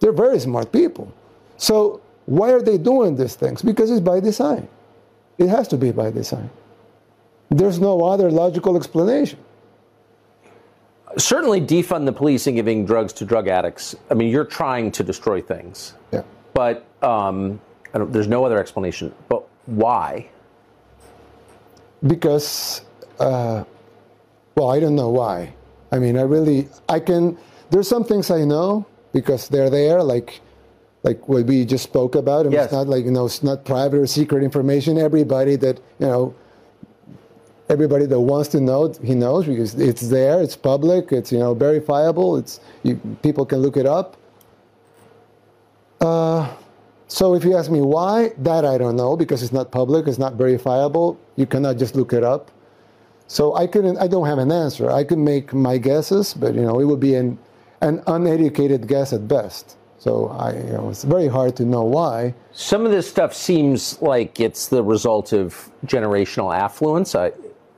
They're 0.00 0.12
very 0.12 0.38
smart 0.40 0.72
people. 0.72 1.12
So 1.56 2.00
why 2.26 2.52
are 2.52 2.62
they 2.62 2.78
doing 2.78 3.16
these 3.16 3.34
things? 3.34 3.62
Because 3.62 3.90
it's 3.90 4.00
by 4.00 4.20
design. 4.20 4.68
It 5.38 5.48
has 5.48 5.68
to 5.68 5.76
be 5.76 5.90
by 5.90 6.10
design. 6.10 6.50
There's 7.50 7.78
no 7.78 8.04
other 8.04 8.30
logical 8.30 8.76
explanation 8.76 9.38
certainly 11.16 11.60
defund 11.60 12.06
the 12.06 12.12
police 12.12 12.46
and 12.46 12.56
giving 12.56 12.86
drugs 12.86 13.12
to 13.14 13.24
drug 13.24 13.48
addicts. 13.48 13.94
I 14.10 14.14
mean, 14.14 14.28
you're 14.28 14.44
trying 14.44 14.92
to 14.92 15.04
destroy 15.04 15.40
things. 15.40 15.94
Yeah. 16.12 16.22
But 16.54 16.84
um, 17.02 17.60
there's 17.92 18.28
no 18.28 18.44
other 18.44 18.58
explanation. 18.58 19.14
But 19.28 19.46
why? 19.66 20.28
Because, 22.06 22.82
uh, 23.18 23.64
well, 24.56 24.70
I 24.70 24.80
don't 24.80 24.96
know 24.96 25.10
why. 25.10 25.54
I 25.92 25.98
mean, 25.98 26.16
I 26.16 26.22
really, 26.22 26.68
I 26.88 27.00
can. 27.00 27.38
There's 27.70 27.88
some 27.88 28.04
things 28.04 28.30
I 28.30 28.44
know 28.44 28.86
because 29.12 29.48
they're 29.48 29.70
there, 29.70 30.02
like, 30.02 30.40
like 31.02 31.28
what 31.28 31.46
we 31.46 31.64
just 31.64 31.84
spoke 31.84 32.14
about. 32.14 32.46
And 32.46 32.52
yes. 32.52 32.66
It's 32.66 32.72
not 32.72 32.88
like 32.88 33.04
you 33.04 33.10
know, 33.10 33.26
it's 33.26 33.42
not 33.42 33.64
private 33.64 33.98
or 33.98 34.06
secret 34.06 34.42
information. 34.42 34.98
Everybody 34.98 35.56
that 35.56 35.78
you 35.98 36.06
know 36.06 36.34
everybody 37.70 38.04
that 38.04 38.20
wants 38.20 38.48
to 38.48 38.60
know, 38.60 38.92
he 39.02 39.14
knows 39.14 39.46
because 39.46 39.74
it's 39.74 40.08
there, 40.08 40.42
it's 40.42 40.56
public, 40.56 41.12
it's 41.12 41.32
you 41.32 41.38
know 41.38 41.54
verifiable. 41.54 42.36
It's 42.36 42.60
you, 42.82 42.96
people 43.22 43.46
can 43.46 43.58
look 43.58 43.76
it 43.76 43.86
up. 43.86 44.16
Uh, 46.00 46.52
so 47.06 47.34
if 47.34 47.44
you 47.44 47.56
ask 47.56 47.70
me 47.70 47.80
why, 47.80 48.32
that 48.38 48.64
I 48.64 48.78
don't 48.78 48.96
know 48.96 49.16
because 49.16 49.42
it's 49.42 49.52
not 49.52 49.70
public, 49.70 50.06
it's 50.06 50.18
not 50.18 50.34
verifiable. 50.34 51.18
You 51.36 51.46
cannot 51.46 51.76
just 51.76 51.94
look 51.94 52.12
it 52.12 52.24
up. 52.24 52.50
So 53.30 53.54
I 53.54 53.68
couldn't. 53.68 53.96
I 53.98 54.08
don't 54.08 54.26
have 54.26 54.38
an 54.38 54.50
answer. 54.50 54.90
I 54.90 55.04
could 55.04 55.20
make 55.20 55.54
my 55.54 55.78
guesses, 55.78 56.34
but 56.34 56.52
you 56.56 56.62
know 56.62 56.80
it 56.80 56.84
would 56.84 56.98
be 56.98 57.14
an 57.14 57.38
an 57.80 58.02
uneducated 58.08 58.88
guess 58.88 59.12
at 59.12 59.28
best. 59.28 59.76
So 59.98 60.30
I, 60.30 60.56
you 60.56 60.72
know, 60.72 60.90
it's 60.90 61.04
very 61.04 61.28
hard 61.28 61.54
to 61.56 61.64
know 61.64 61.84
why. 61.84 62.34
Some 62.50 62.84
of 62.84 62.90
this 62.90 63.08
stuff 63.08 63.32
seems 63.32 64.02
like 64.02 64.40
it's 64.40 64.66
the 64.66 64.82
result 64.82 65.32
of 65.32 65.70
generational 65.86 66.52
affluence. 66.52 67.14
I, 67.14 67.30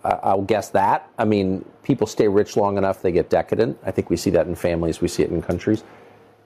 I'll 0.02 0.40
guess 0.40 0.70
that. 0.70 1.10
I 1.18 1.26
mean, 1.26 1.66
people 1.82 2.06
stay 2.06 2.28
rich 2.28 2.56
long 2.56 2.78
enough, 2.78 3.02
they 3.02 3.12
get 3.12 3.28
decadent. 3.28 3.78
I 3.84 3.90
think 3.90 4.08
we 4.08 4.16
see 4.16 4.30
that 4.30 4.46
in 4.46 4.54
families, 4.54 5.02
we 5.02 5.08
see 5.08 5.22
it 5.22 5.30
in 5.30 5.42
countries. 5.42 5.84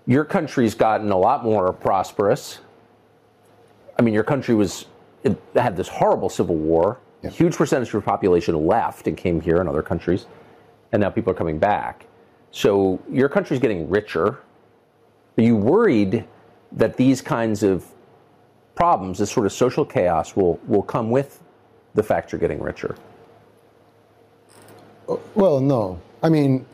Your 0.06 0.24
country's 0.24 0.74
gotten 0.74 1.12
a 1.12 1.18
lot 1.18 1.44
more 1.44 1.72
prosperous. 1.72 2.58
I 4.00 4.02
mean, 4.02 4.14
your 4.14 4.24
country 4.24 4.56
was 4.56 4.86
had 5.54 5.76
this 5.76 5.88
horrible 5.88 6.28
civil 6.28 6.56
war. 6.56 6.98
A 7.26 7.30
huge 7.30 7.56
percentage 7.56 7.88
of 7.88 7.94
your 7.94 8.02
population 8.02 8.66
left 8.66 9.06
and 9.06 9.16
came 9.16 9.40
here 9.40 9.56
in 9.60 9.68
other 9.68 9.82
countries, 9.82 10.26
and 10.92 11.00
now 11.00 11.10
people 11.10 11.32
are 11.32 11.36
coming 11.36 11.58
back. 11.58 12.06
So 12.50 13.00
your 13.10 13.28
country's 13.28 13.60
getting 13.60 13.88
richer. 13.90 14.38
Are 15.38 15.42
you 15.42 15.56
worried 15.56 16.24
that 16.72 16.96
these 16.96 17.20
kinds 17.20 17.62
of 17.62 17.84
problems, 18.74 19.18
this 19.18 19.30
sort 19.30 19.46
of 19.46 19.52
social 19.52 19.84
chaos, 19.84 20.36
will, 20.36 20.60
will 20.66 20.82
come 20.82 21.10
with 21.10 21.42
the 21.94 22.02
fact 22.02 22.32
you're 22.32 22.38
getting 22.38 22.60
richer? 22.60 22.96
Well, 25.34 25.60
no. 25.60 26.00
I 26.22 26.28
mean, 26.28 26.66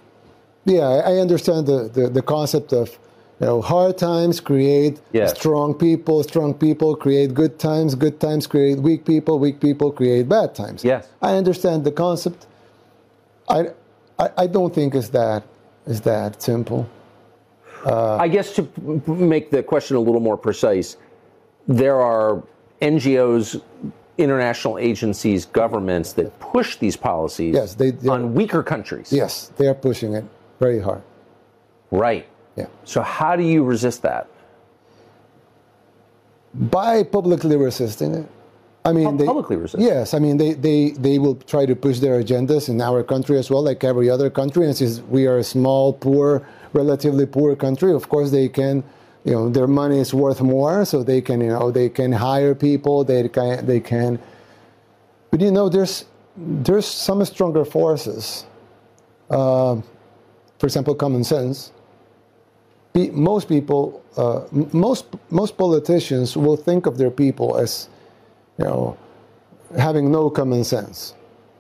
yeah, 0.65 0.83
I 0.83 1.17
understand 1.17 1.67
the, 1.67 1.89
the, 1.89 2.09
the 2.09 2.23
concept 2.23 2.73
of 2.73 2.99
you 3.43 3.49
know 3.49 3.61
hard 3.61 3.99
times 3.99 4.40
create 4.40 5.01
Yes. 5.12 5.34
strong 5.36 5.74
people, 5.74 6.22
strong 6.22 6.55
people 6.55 6.95
create 6.95 7.34
good 7.34 7.59
times, 7.59 7.95
good 7.97 8.20
times 8.20 8.47
create 8.47 8.78
weak 8.78 9.05
people, 9.05 9.38
weak 9.40 9.59
people 9.61 9.90
create 9.90 10.28
bad 10.28 10.55
times. 10.55 10.84
Yes. 10.84 11.09
I 11.20 11.34
understand 11.36 11.82
the 11.84 11.90
concept. 11.90 12.47
I, 13.49 13.70
I, 14.18 14.30
I 14.38 14.47
don't 14.47 14.72
think 14.72 14.95
it's 14.95 15.09
that 15.09 15.43
is 15.86 16.01
that 16.03 16.40
simple. 16.40 16.88
Uh, 17.84 18.16
I 18.16 18.28
guess 18.28 18.55
to 18.55 18.62
make 19.09 19.51
the 19.51 19.61
question 19.64 19.97
a 19.97 20.01
little 20.01 20.20
more 20.20 20.36
precise, 20.36 20.97
there 21.66 22.01
are 22.01 22.40
NGOs, 22.80 23.61
international 24.18 24.78
agencies, 24.78 25.47
governments 25.47 26.12
that 26.12 26.38
push 26.38 26.76
these 26.76 26.97
policies 26.97 27.55
Yes, 27.57 27.74
they- 27.74 28.09
on 28.09 28.34
weaker 28.34 28.62
countries. 28.62 29.12
Yes, 29.12 29.51
they 29.57 29.66
are 29.66 29.74
pushing 29.74 30.14
it 30.14 30.24
very 30.61 30.78
hard. 30.78 31.03
Right. 31.90 32.26
Yeah. 32.57 32.67
So 32.85 33.03
how 33.03 33.37
do 33.37 33.43
you 33.43 33.65
resist 33.65 34.03
that? 34.03 34.29
by 36.55 37.03
publicly 37.03 37.57
resisting 37.57 38.15
it. 38.15 38.27
I 38.85 38.93
mean, 38.93 39.17
they, 39.17 39.27
publicly 39.27 39.57
resist. 39.57 39.81
Yes, 39.81 40.13
I 40.13 40.19
mean 40.19 40.37
they, 40.37 40.55
they 40.55 40.91
they 40.91 41.19
will 41.19 41.37
try 41.37 41.67
to 41.67 41.77
push 41.77 42.01
their 42.01 42.21
agendas 42.21 42.69
in 42.69 42.81
our 42.81 43.05
country 43.05 43.39
as 43.39 43.49
well, 43.49 43.63
like 43.63 43.85
every 43.85 44.11
other 44.11 44.29
country. 44.29 44.67
And 44.67 44.77
since 44.77 45.01
we 45.01 45.27
are 45.27 45.39
a 45.39 45.45
small, 45.45 45.93
poor, 45.93 46.47
relatively 46.73 47.27
poor 47.27 47.55
country, 47.55 47.93
of 47.93 48.09
course 48.09 48.33
they 48.33 48.49
can, 48.49 48.83
you 49.25 49.33
know, 49.33 49.49
their 49.49 49.69
money 49.69 49.99
is 50.01 50.13
worth 50.13 50.41
more, 50.41 50.85
so 50.85 51.05
they 51.05 51.21
can, 51.21 51.41
you 51.41 51.49
know, 51.49 51.71
they 51.71 51.89
can 51.89 52.11
hire 52.11 52.57
people. 52.57 53.05
They 53.05 53.29
can 53.29 53.65
they 53.65 53.79
can. 53.79 54.19
But 55.31 55.41
you 55.41 55.53
know, 55.53 55.69
there's 55.69 56.07
there's 56.37 56.87
some 56.87 57.25
stronger 57.25 57.65
forces. 57.65 58.47
Uh, 59.31 59.81
for 60.59 60.67
example, 60.67 60.95
common 60.97 61.23
sense 61.23 61.71
pe- 62.93 63.11
most 63.11 63.49
people, 63.49 64.03
uh, 64.16 64.45
m- 64.53 64.68
most 64.72 65.07
most 65.30 65.57
politicians 65.57 66.36
will 66.36 66.57
think 66.57 66.86
of 66.86 66.99
their 66.99 67.11
people 67.11 67.57
as, 67.57 67.88
you 68.59 68.64
know, 68.64 68.97
having 69.78 70.11
no 70.11 70.30
common 70.30 70.64
sense, 70.64 71.14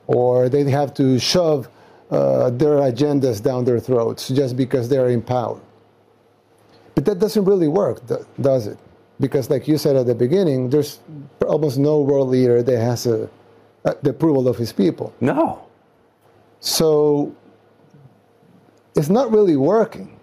or 0.06 0.48
they 0.48 0.68
have 0.70 0.92
to 0.94 1.18
shove 1.18 1.68
uh, 2.10 2.50
their 2.50 2.76
agendas 2.76 3.42
down 3.42 3.64
their 3.64 3.80
throats 3.80 4.28
just 4.28 4.56
because 4.56 4.88
they're 4.88 5.08
in 5.08 5.22
power. 5.22 5.60
But 6.94 7.04
that 7.06 7.18
doesn't 7.18 7.44
really 7.44 7.68
work, 7.68 8.02
does 8.40 8.66
it? 8.66 8.78
Because, 9.18 9.48
like 9.48 9.66
you 9.66 9.78
said 9.78 9.96
at 9.96 10.06
the 10.06 10.14
beginning, 10.14 10.68
there's 10.68 10.98
almost 11.46 11.78
no 11.78 12.00
world 12.02 12.28
leader 12.28 12.62
that 12.62 12.78
has 12.78 13.06
a, 13.06 13.30
uh, 13.84 13.94
the 14.02 14.10
approval 14.10 14.46
of 14.48 14.56
his 14.58 14.72
people. 14.72 15.14
No. 15.20 15.64
So 16.60 17.34
it's 18.94 19.08
not 19.08 19.32
really 19.32 19.56
working. 19.56 20.18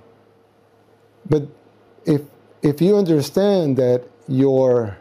But 1.29 1.43
if 2.05 2.21
if 2.61 2.81
you 2.81 2.97
understand 2.97 3.77
that 3.77 4.03
your 4.27 4.97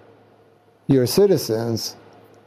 your 0.86 1.06
citizens 1.06 1.96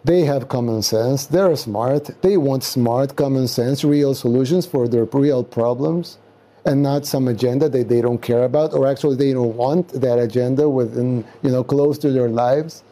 they 0.03 0.21
have 0.21 0.47
common 0.47 0.81
sense, 0.81 1.27
they're 1.27 1.55
smart, 1.55 2.09
they 2.23 2.35
want 2.35 2.63
smart 2.63 3.15
common 3.15 3.47
sense, 3.47 3.83
real 3.83 4.15
solutions 4.15 4.65
for 4.65 4.87
their 4.87 5.05
real 5.05 5.43
problems 5.43 6.17
and 6.65 6.81
not 6.81 7.05
some 7.05 7.27
agenda 7.27 7.69
that 7.69 7.87
they 7.87 8.01
don't 8.01 8.21
care 8.21 8.43
about 8.43 8.73
or 8.73 8.87
actually 8.87 9.15
they 9.15 9.33
don't 9.33 9.55
want 9.55 9.89
that 9.89 10.19
agenda 10.19 10.69
within 10.69 11.23
you 11.43 11.51
know 11.51 11.63
close 11.63 11.97
to 11.99 12.11
their 12.11 12.29
lives. 12.29 12.83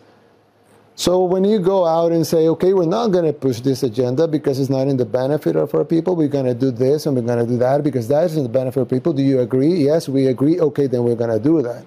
So 1.00 1.24
when 1.24 1.45
you 1.45 1.60
go 1.60 1.86
out 1.86 2.12
and 2.12 2.28
say, 2.28 2.50
okay, 2.50 2.74
we're 2.74 2.86
not 2.86 3.14
going 3.14 3.24
to 3.24 3.32
push 3.32 3.62
this 3.62 3.84
agenda 3.84 4.28
because 4.28 4.60
it's 4.60 4.70
not 4.70 4.89
in 4.89 4.97
the 4.97 5.06
benefit 5.06 5.56
of 5.56 5.74
our 5.74 5.86
people, 5.86 6.14
we're 6.14 6.28
going 6.28 6.45
to 6.45 6.54
do 6.54 6.72
this 6.72 7.06
and 7.06 7.16
we're 7.16 7.22
going 7.22 7.39
to 7.39 7.50
do 7.50 7.58
that 7.58 7.86
because 7.86 8.10
that 8.10 8.26
is 8.26 8.36
in 8.36 8.43
the 8.43 8.50
benefit 8.50 8.82
of 8.82 8.89
people. 8.89 9.14
Do 9.14 9.22
you 9.22 9.39
agree? 9.39 9.76
Yes, 9.76 10.10
we 10.10 10.28
agree. 10.28 10.60
Okay, 10.60 10.88
then 10.88 11.06
we're 11.06 11.16
going 11.16 11.30
to 11.30 11.39
do 11.39 11.62
that. 11.62 11.86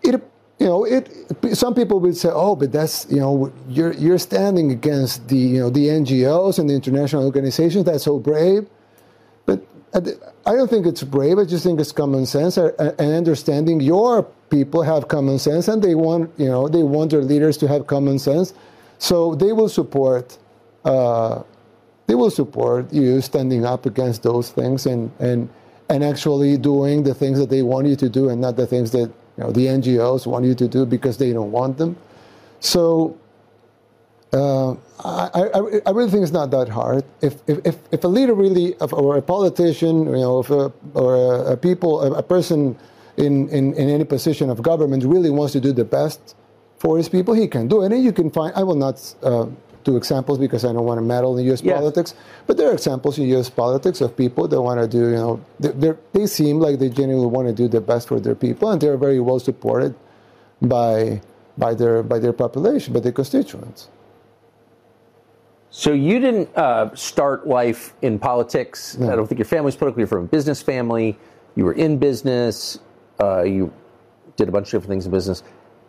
It, 0.00 0.22
you 0.60 0.66
know, 0.66 0.84
it. 0.84 1.10
Some 1.54 1.74
people 1.74 1.98
would 1.98 2.16
say, 2.16 2.28
oh, 2.32 2.54
but 2.54 2.70
that's 2.70 3.10
you 3.10 3.18
know, 3.18 3.52
you're 3.68 3.94
you're 3.94 4.18
standing 4.18 4.70
against 4.70 5.26
the 5.26 5.36
you 5.36 5.58
know 5.58 5.68
the 5.68 5.88
NGOs 5.88 6.60
and 6.60 6.70
the 6.70 6.74
international 6.74 7.24
organizations. 7.24 7.84
That's 7.84 8.04
so 8.04 8.20
brave. 8.20 8.68
I 9.94 10.52
don't 10.54 10.70
think 10.70 10.86
it's 10.86 11.02
brave. 11.02 11.38
I 11.38 11.44
just 11.44 11.64
think 11.64 11.78
it's 11.78 11.92
common 11.92 12.24
sense 12.24 12.56
uh, 12.56 12.72
and 12.98 13.12
understanding 13.12 13.80
your 13.80 14.22
people 14.48 14.82
have 14.82 15.08
common 15.08 15.38
sense 15.38 15.68
and 15.68 15.82
they 15.82 15.94
want 15.94 16.30
you 16.38 16.48
know 16.48 16.68
they 16.68 16.82
want 16.82 17.10
their 17.10 17.22
leaders 17.22 17.56
to 17.58 17.68
have 17.68 17.86
common 17.86 18.18
sense, 18.18 18.54
so 18.98 19.34
they 19.34 19.52
will 19.52 19.68
support. 19.68 20.38
Uh, 20.84 21.42
they 22.06 22.14
will 22.14 22.30
support 22.30 22.92
you 22.92 23.20
standing 23.20 23.64
up 23.64 23.86
against 23.86 24.22
those 24.22 24.50
things 24.50 24.86
and 24.86 25.10
and 25.18 25.48
and 25.88 26.02
actually 26.02 26.56
doing 26.56 27.02
the 27.02 27.14
things 27.14 27.38
that 27.38 27.50
they 27.50 27.62
want 27.62 27.86
you 27.86 27.96
to 27.96 28.08
do 28.08 28.30
and 28.30 28.40
not 28.40 28.56
the 28.56 28.66
things 28.66 28.90
that 28.92 29.10
you 29.36 29.44
know 29.44 29.52
the 29.52 29.66
NGOs 29.66 30.26
want 30.26 30.44
you 30.46 30.54
to 30.54 30.66
do 30.68 30.86
because 30.86 31.18
they 31.18 31.32
don't 31.32 31.52
want 31.52 31.76
them. 31.76 31.96
So 32.60 33.18
uh, 34.32 34.72
I, 35.04 35.28
I, 35.34 35.80
I 35.86 35.90
really 35.90 36.10
think 36.10 36.22
it's 36.22 36.32
not 36.32 36.50
that 36.52 36.68
hard. 36.68 37.04
If, 37.20 37.36
if, 37.46 37.76
if 37.92 38.04
a 38.04 38.08
leader 38.08 38.34
really, 38.34 38.74
or 38.76 39.16
a 39.16 39.22
politician, 39.22 40.06
you 40.06 40.12
know, 40.12 40.40
if 40.40 40.50
a, 40.50 40.72
or 40.94 41.14
a, 41.14 41.52
a 41.52 41.56
people, 41.56 42.02
a, 42.02 42.12
a 42.18 42.22
person 42.22 42.78
in, 43.16 43.48
in, 43.50 43.74
in 43.74 43.90
any 43.90 44.04
position 44.04 44.48
of 44.48 44.62
government 44.62 45.04
really 45.04 45.30
wants 45.30 45.52
to 45.52 45.60
do 45.60 45.72
the 45.72 45.84
best 45.84 46.34
for 46.78 46.96
his 46.96 47.08
people, 47.08 47.34
he 47.34 47.46
can 47.46 47.68
do 47.68 47.82
it. 47.82 47.92
And 47.92 48.02
you 48.02 48.12
can 48.12 48.30
find, 48.30 48.54
I 48.56 48.62
will 48.62 48.74
not 48.74 49.14
uh, 49.22 49.46
do 49.84 49.96
examples 49.96 50.38
because 50.38 50.64
I 50.64 50.72
don't 50.72 50.84
want 50.84 50.98
to 50.98 51.04
meddle 51.04 51.36
in 51.36 51.44
U.S. 51.46 51.62
Yes. 51.62 51.78
politics, 51.78 52.14
but 52.46 52.56
there 52.56 52.70
are 52.70 52.72
examples 52.72 53.18
in 53.18 53.26
U.S. 53.28 53.50
politics 53.50 54.00
of 54.00 54.16
people 54.16 54.48
that 54.48 54.60
want 54.60 54.80
to 54.80 54.88
do, 54.88 55.10
you 55.10 55.16
know, 55.16 55.44
they 55.60 55.92
they 56.12 56.26
seem 56.26 56.58
like 56.58 56.78
they 56.78 56.88
genuinely 56.88 57.26
want 57.26 57.48
to 57.48 57.54
do 57.54 57.68
the 57.68 57.80
best 57.80 58.08
for 58.08 58.20
their 58.20 58.34
people, 58.34 58.70
and 58.70 58.80
they're 58.80 58.96
very 58.96 59.20
well 59.20 59.38
supported 59.38 59.94
by, 60.62 61.20
by, 61.58 61.74
their, 61.74 62.02
by 62.02 62.18
their 62.18 62.32
population, 62.32 62.94
by 62.94 63.00
their 63.00 63.12
constituents. 63.12 63.88
So 65.74 65.94
you 65.94 66.20
didn't 66.20 66.54
uh, 66.54 66.94
start 66.94 67.46
life 67.48 67.94
in 68.02 68.18
politics. 68.18 68.98
I 69.00 69.16
don't 69.16 69.26
think 69.26 69.38
your 69.38 69.46
family's 69.46 69.74
politically. 69.74 70.02
You're 70.02 70.06
from 70.06 70.24
a 70.24 70.28
business 70.28 70.60
family. 70.60 71.18
You 71.56 71.64
were 71.64 71.72
in 71.72 71.96
business. 71.96 72.78
Uh, 73.18 73.42
you 73.42 73.72
did 74.36 74.48
a 74.48 74.52
bunch 74.52 74.66
of 74.66 74.72
different 74.72 74.90
things 74.90 75.06
in 75.06 75.12
business, 75.12 75.42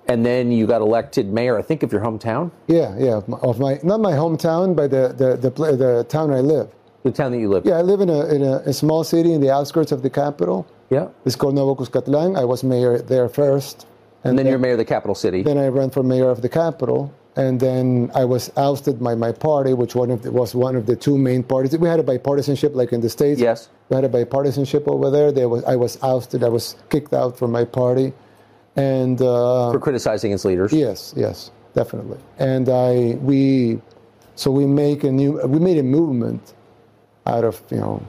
and 0.07 0.25
then 0.25 0.53
you 0.53 0.67
got 0.67 0.81
elected 0.81 1.33
mayor. 1.33 1.57
I 1.59 1.61
think 1.61 1.83
of 1.83 1.91
your 1.91 2.01
hometown, 2.01 2.51
Yeah, 2.67 2.95
yeah, 2.97 3.17
of 3.17 3.27
my, 3.27 3.37
of 3.39 3.59
my 3.59 3.79
not 3.83 3.99
my 3.99 4.13
hometown, 4.13 4.73
but 4.73 4.89
the 4.89 5.13
the 5.17 5.49
the, 5.49 5.75
the 5.75 6.05
town 6.07 6.31
I 6.31 6.39
live. 6.39 6.69
the 7.03 7.11
town 7.11 7.31
that 7.33 7.39
you 7.39 7.49
live. 7.49 7.65
Yeah, 7.65 7.77
I 7.77 7.81
live 7.81 7.99
in 7.99 8.09
a 8.09 8.25
in 8.27 8.41
a, 8.41 8.55
a 8.65 8.73
small 8.73 9.03
city 9.03 9.33
in 9.33 9.41
the 9.41 9.51
outskirts 9.51 9.91
of 9.91 10.01
the 10.01 10.09
capital. 10.09 10.65
Yeah. 10.89 11.07
It's 11.25 11.35
called 11.35 11.55
Cuscatlán. 11.55 12.37
I 12.39 12.45
was 12.45 12.63
mayor 12.63 12.99
there 12.99 13.27
first, 13.27 13.85
And 14.23 14.37
then 14.39 14.45
you're 14.47 14.59
mayor 14.59 14.73
of 14.73 14.77
the 14.77 14.85
capital 14.85 15.15
city. 15.15 15.43
Then 15.43 15.57
I 15.57 15.67
ran 15.67 15.89
for 15.89 16.03
mayor 16.03 16.29
of 16.29 16.41
the 16.41 16.49
capital, 16.49 17.11
and 17.35 17.59
then 17.59 18.11
I 18.13 18.25
was 18.25 18.51
ousted 18.57 19.01
by 19.01 19.15
my 19.15 19.31
party, 19.31 19.73
which 19.73 19.95
one 19.95 20.11
of 20.11 20.21
the, 20.21 20.31
was 20.31 20.53
one 20.53 20.75
of 20.75 20.85
the 20.85 20.95
two 20.95 21.17
main 21.17 21.43
parties. 21.43 21.75
We 21.77 21.87
had 21.87 21.99
a 21.99 22.03
bipartisanship, 22.03 22.75
like 22.75 22.93
in 22.93 23.01
the 23.01 23.09
states. 23.09 23.39
Yes. 23.39 23.69
we 23.89 23.95
had 23.95 24.03
a 24.03 24.09
bipartisanship 24.09 24.87
over 24.87 25.09
there. 25.09 25.31
There 25.31 25.49
was 25.49 25.63
I 25.63 25.75
was 25.75 26.01
ousted. 26.03 26.43
I 26.43 26.49
was 26.49 26.75
kicked 26.89 27.13
out 27.13 27.37
from 27.37 27.51
my 27.51 27.65
party, 27.65 28.13
and 28.75 29.19
uh, 29.21 29.71
for 29.71 29.79
criticizing 29.79 30.31
its 30.31 30.45
leaders. 30.45 30.71
Yes, 30.71 31.13
yes, 31.17 31.51
definitely. 31.73 32.19
And 32.37 32.69
I 32.69 33.17
we 33.21 33.81
so 34.35 34.51
we 34.51 34.65
make 34.65 35.03
a 35.03 35.11
new 35.11 35.41
we 35.47 35.59
made 35.59 35.79
a 35.79 35.83
movement 35.83 36.53
out 37.25 37.43
of 37.43 37.61
you 37.71 37.77
know 37.77 38.05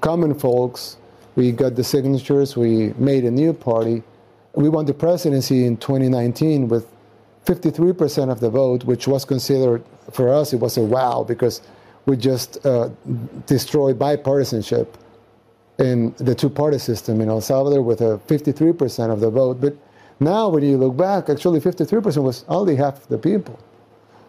common 0.00 0.38
folks. 0.38 0.98
We 1.36 1.52
got 1.52 1.76
the 1.76 1.84
signatures. 1.84 2.56
We 2.56 2.92
made 2.98 3.24
a 3.24 3.30
new 3.30 3.54
party. 3.54 4.02
We 4.54 4.68
won 4.68 4.84
the 4.84 4.92
presidency 4.92 5.64
in 5.64 5.76
2019 5.76 6.68
with 6.68 6.86
53% 7.46 8.30
of 8.30 8.40
the 8.40 8.50
vote, 8.50 8.84
which 8.84 9.08
was 9.08 9.24
considered 9.24 9.82
for 10.12 10.32
us 10.32 10.52
it 10.52 10.56
was 10.56 10.76
a 10.76 10.82
wow 10.82 11.24
because 11.24 11.62
we 12.06 12.16
just 12.16 12.64
uh, 12.66 12.90
destroyed 13.46 13.98
bipartisanship 13.98 14.86
in 15.78 16.14
the 16.18 16.34
two-party 16.34 16.78
system 16.78 17.20
in 17.20 17.28
El 17.28 17.40
Salvador 17.40 17.82
with 17.82 18.00
a 18.00 18.20
53% 18.26 19.10
of 19.10 19.20
the 19.20 19.30
vote. 19.30 19.60
But 19.60 19.74
now, 20.18 20.50
when 20.50 20.62
you 20.62 20.76
look 20.76 20.96
back, 20.96 21.30
actually 21.30 21.60
53% 21.60 22.22
was 22.22 22.44
only 22.48 22.76
half 22.76 23.06
the 23.08 23.16
people. 23.16 23.58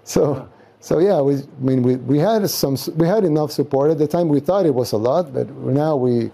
So, 0.06 0.48
so 0.80 1.00
yeah, 1.00 1.20
we, 1.22 1.36
I 1.36 1.40
mean, 1.60 1.84
we, 1.84 1.98
we 1.98 2.18
had 2.18 2.50
some, 2.50 2.78
we 2.96 3.08
had 3.08 3.26
enough 3.26 3.52
support 3.52 3.92
at 3.92 3.98
the 3.98 4.08
time. 4.08 4.30
We 4.30 4.40
thought 4.40 4.66
it 4.66 4.74
was 4.74 4.94
a 4.94 4.98
lot, 4.98 5.34
but 5.34 5.50
now 5.50 5.98
we, 5.98 6.32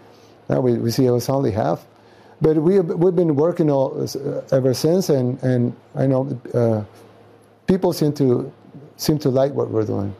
now 0.47 0.61
we, 0.61 0.73
we 0.73 0.91
see 0.91 1.05
it 1.05 1.11
was 1.11 1.27
only 1.29 1.51
half. 1.51 1.85
But 2.41 2.57
we 2.57 2.75
have, 2.75 2.87
we've 2.87 3.15
been 3.15 3.35
working 3.35 3.71
all, 3.71 3.99
uh, 4.01 4.41
ever 4.55 4.73
since, 4.73 5.09
and, 5.09 5.41
and 5.41 5.75
I 5.95 6.05
know 6.05 6.39
uh, 6.53 6.83
people 7.65 7.93
seem 7.93 8.13
to 8.13 8.51
seem 8.97 9.19
to 9.19 9.29
like 9.29 9.53
what 9.53 9.69
we're 9.69 9.85
doing. 9.85 10.15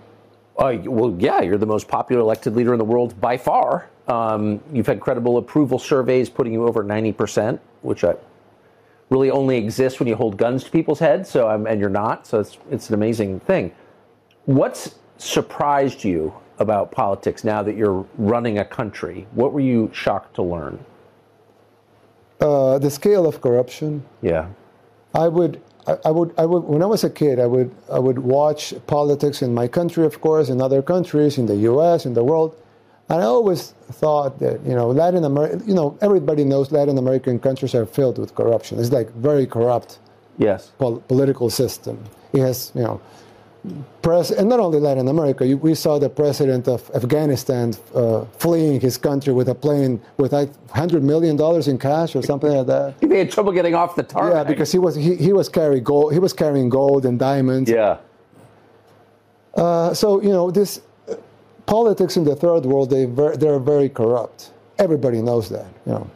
Uh, 0.57 0.77
well, 0.85 1.15
yeah, 1.19 1.41
you're 1.41 1.57
the 1.57 1.65
most 1.65 1.87
popular 1.87 2.21
elected 2.21 2.55
leader 2.55 2.73
in 2.73 2.79
the 2.79 2.85
world 2.85 3.19
by 3.21 3.37
far. 3.37 3.89
Um, 4.07 4.61
you've 4.71 4.87
had 4.87 4.99
credible 4.99 5.37
approval 5.37 5.77
surveys 5.77 6.29
putting 6.29 6.53
you 6.53 6.67
over 6.67 6.83
90%, 6.83 7.59
which 7.81 8.03
I, 8.03 8.15
really 9.09 9.29
only 9.29 9.57
exists 9.57 9.99
when 9.99 10.07
you 10.07 10.15
hold 10.15 10.37
guns 10.37 10.63
to 10.63 10.71
people's 10.71 10.99
heads. 10.99 11.29
So, 11.29 11.49
um, 11.49 11.67
and 11.67 11.79
you're 11.79 11.89
not. 11.89 12.27
So 12.27 12.39
it's 12.39 12.57
it's 12.71 12.89
an 12.89 12.95
amazing 12.95 13.39
thing. 13.41 13.73
What's 14.45 14.95
surprised 15.17 16.03
you 16.03 16.33
about 16.59 16.91
politics 16.91 17.43
now 17.43 17.61
that 17.63 17.75
you're 17.75 18.05
running 18.17 18.59
a 18.59 18.65
country? 18.65 19.27
What 19.33 19.53
were 19.53 19.59
you 19.59 19.89
shocked 19.93 20.35
to 20.35 20.43
learn? 20.43 20.83
Uh, 22.39 22.77
the 22.77 22.89
scale 22.91 23.25
of 23.25 23.41
corruption. 23.41 24.03
Yeah. 24.21 24.47
I 25.13 25.27
would, 25.27 25.61
I, 25.87 25.97
I, 26.05 26.11
would, 26.11 26.33
I 26.37 26.45
would. 26.45 26.63
When 26.65 26.83
I 26.83 26.85
was 26.85 27.03
a 27.03 27.09
kid, 27.09 27.39
I 27.39 27.47
would, 27.47 27.73
I 27.91 27.97
would 27.97 28.19
watch 28.19 28.73
politics 28.85 29.41
in 29.41 29.53
my 29.53 29.67
country, 29.67 30.05
of 30.05 30.21
course, 30.21 30.49
in 30.49 30.61
other 30.61 30.81
countries, 30.81 31.37
in 31.37 31.47
the 31.47 31.55
U.S., 31.71 32.05
in 32.05 32.13
the 32.13 32.23
world, 32.23 32.55
and 33.09 33.21
I 33.21 33.25
always 33.25 33.71
thought 33.91 34.39
that 34.39 34.63
you 34.65 34.75
know 34.75 34.89
Latin 34.89 35.23
America, 35.23 35.63
you 35.65 35.73
know, 35.73 35.97
everybody 36.01 36.43
knows 36.43 36.71
Latin 36.71 36.97
American 36.97 37.39
countries 37.39 37.73
are 37.73 37.85
filled 37.85 38.17
with 38.17 38.35
corruption. 38.35 38.79
It's 38.79 38.91
like 38.91 39.11
very 39.13 39.47
corrupt. 39.47 39.99
Yes. 40.37 40.71
Pol- 40.77 40.99
political 41.07 41.49
system. 41.49 42.03
It 42.33 42.41
has, 42.41 42.71
you 42.75 42.83
know, 42.83 43.01
press, 44.01 44.31
and 44.31 44.47
not 44.49 44.59
only 44.59 44.79
Latin 44.79 45.07
America. 45.07 45.45
You, 45.45 45.57
we 45.57 45.75
saw 45.75 45.99
the 45.99 46.09
president 46.09 46.67
of 46.67 46.89
Afghanistan 46.93 47.73
uh, 47.93 48.25
fleeing 48.37 48.79
his 48.79 48.97
country 48.97 49.33
with 49.33 49.49
a 49.49 49.55
plane 49.55 50.01
with 50.17 50.33
like 50.33 50.49
hundred 50.71 51.03
million 51.03 51.35
dollars 51.35 51.67
in 51.67 51.77
cash 51.77 52.15
or 52.15 52.21
something 52.21 52.51
like 52.51 52.67
that. 52.67 52.95
He 53.01 53.07
had 53.15 53.31
trouble 53.31 53.51
getting 53.51 53.75
off 53.75 53.95
the 53.95 54.03
tarmac. 54.03 54.33
Yeah, 54.33 54.43
because 54.43 54.71
he 54.71 54.79
was 54.79 54.95
he, 54.95 55.15
he 55.15 55.33
was 55.33 55.49
carrying 55.49 55.83
gold. 55.83 56.13
He 56.13 56.19
was 56.19 56.33
carrying 56.33 56.69
gold 56.69 57.05
and 57.05 57.19
diamonds. 57.19 57.69
Yeah. 57.69 57.97
Uh, 59.55 59.93
so 59.93 60.21
you 60.21 60.29
know 60.29 60.51
this 60.51 60.81
uh, 61.09 61.15
politics 61.65 62.17
in 62.17 62.23
the 62.23 62.35
third 62.35 62.65
world 62.65 62.89
they 62.89 63.05
ver- 63.05 63.35
they're 63.35 63.59
very 63.59 63.89
corrupt. 63.89 64.51
Everybody 64.77 65.21
knows 65.21 65.49
that. 65.49 65.67
You 65.85 65.93
know, 65.93 66.09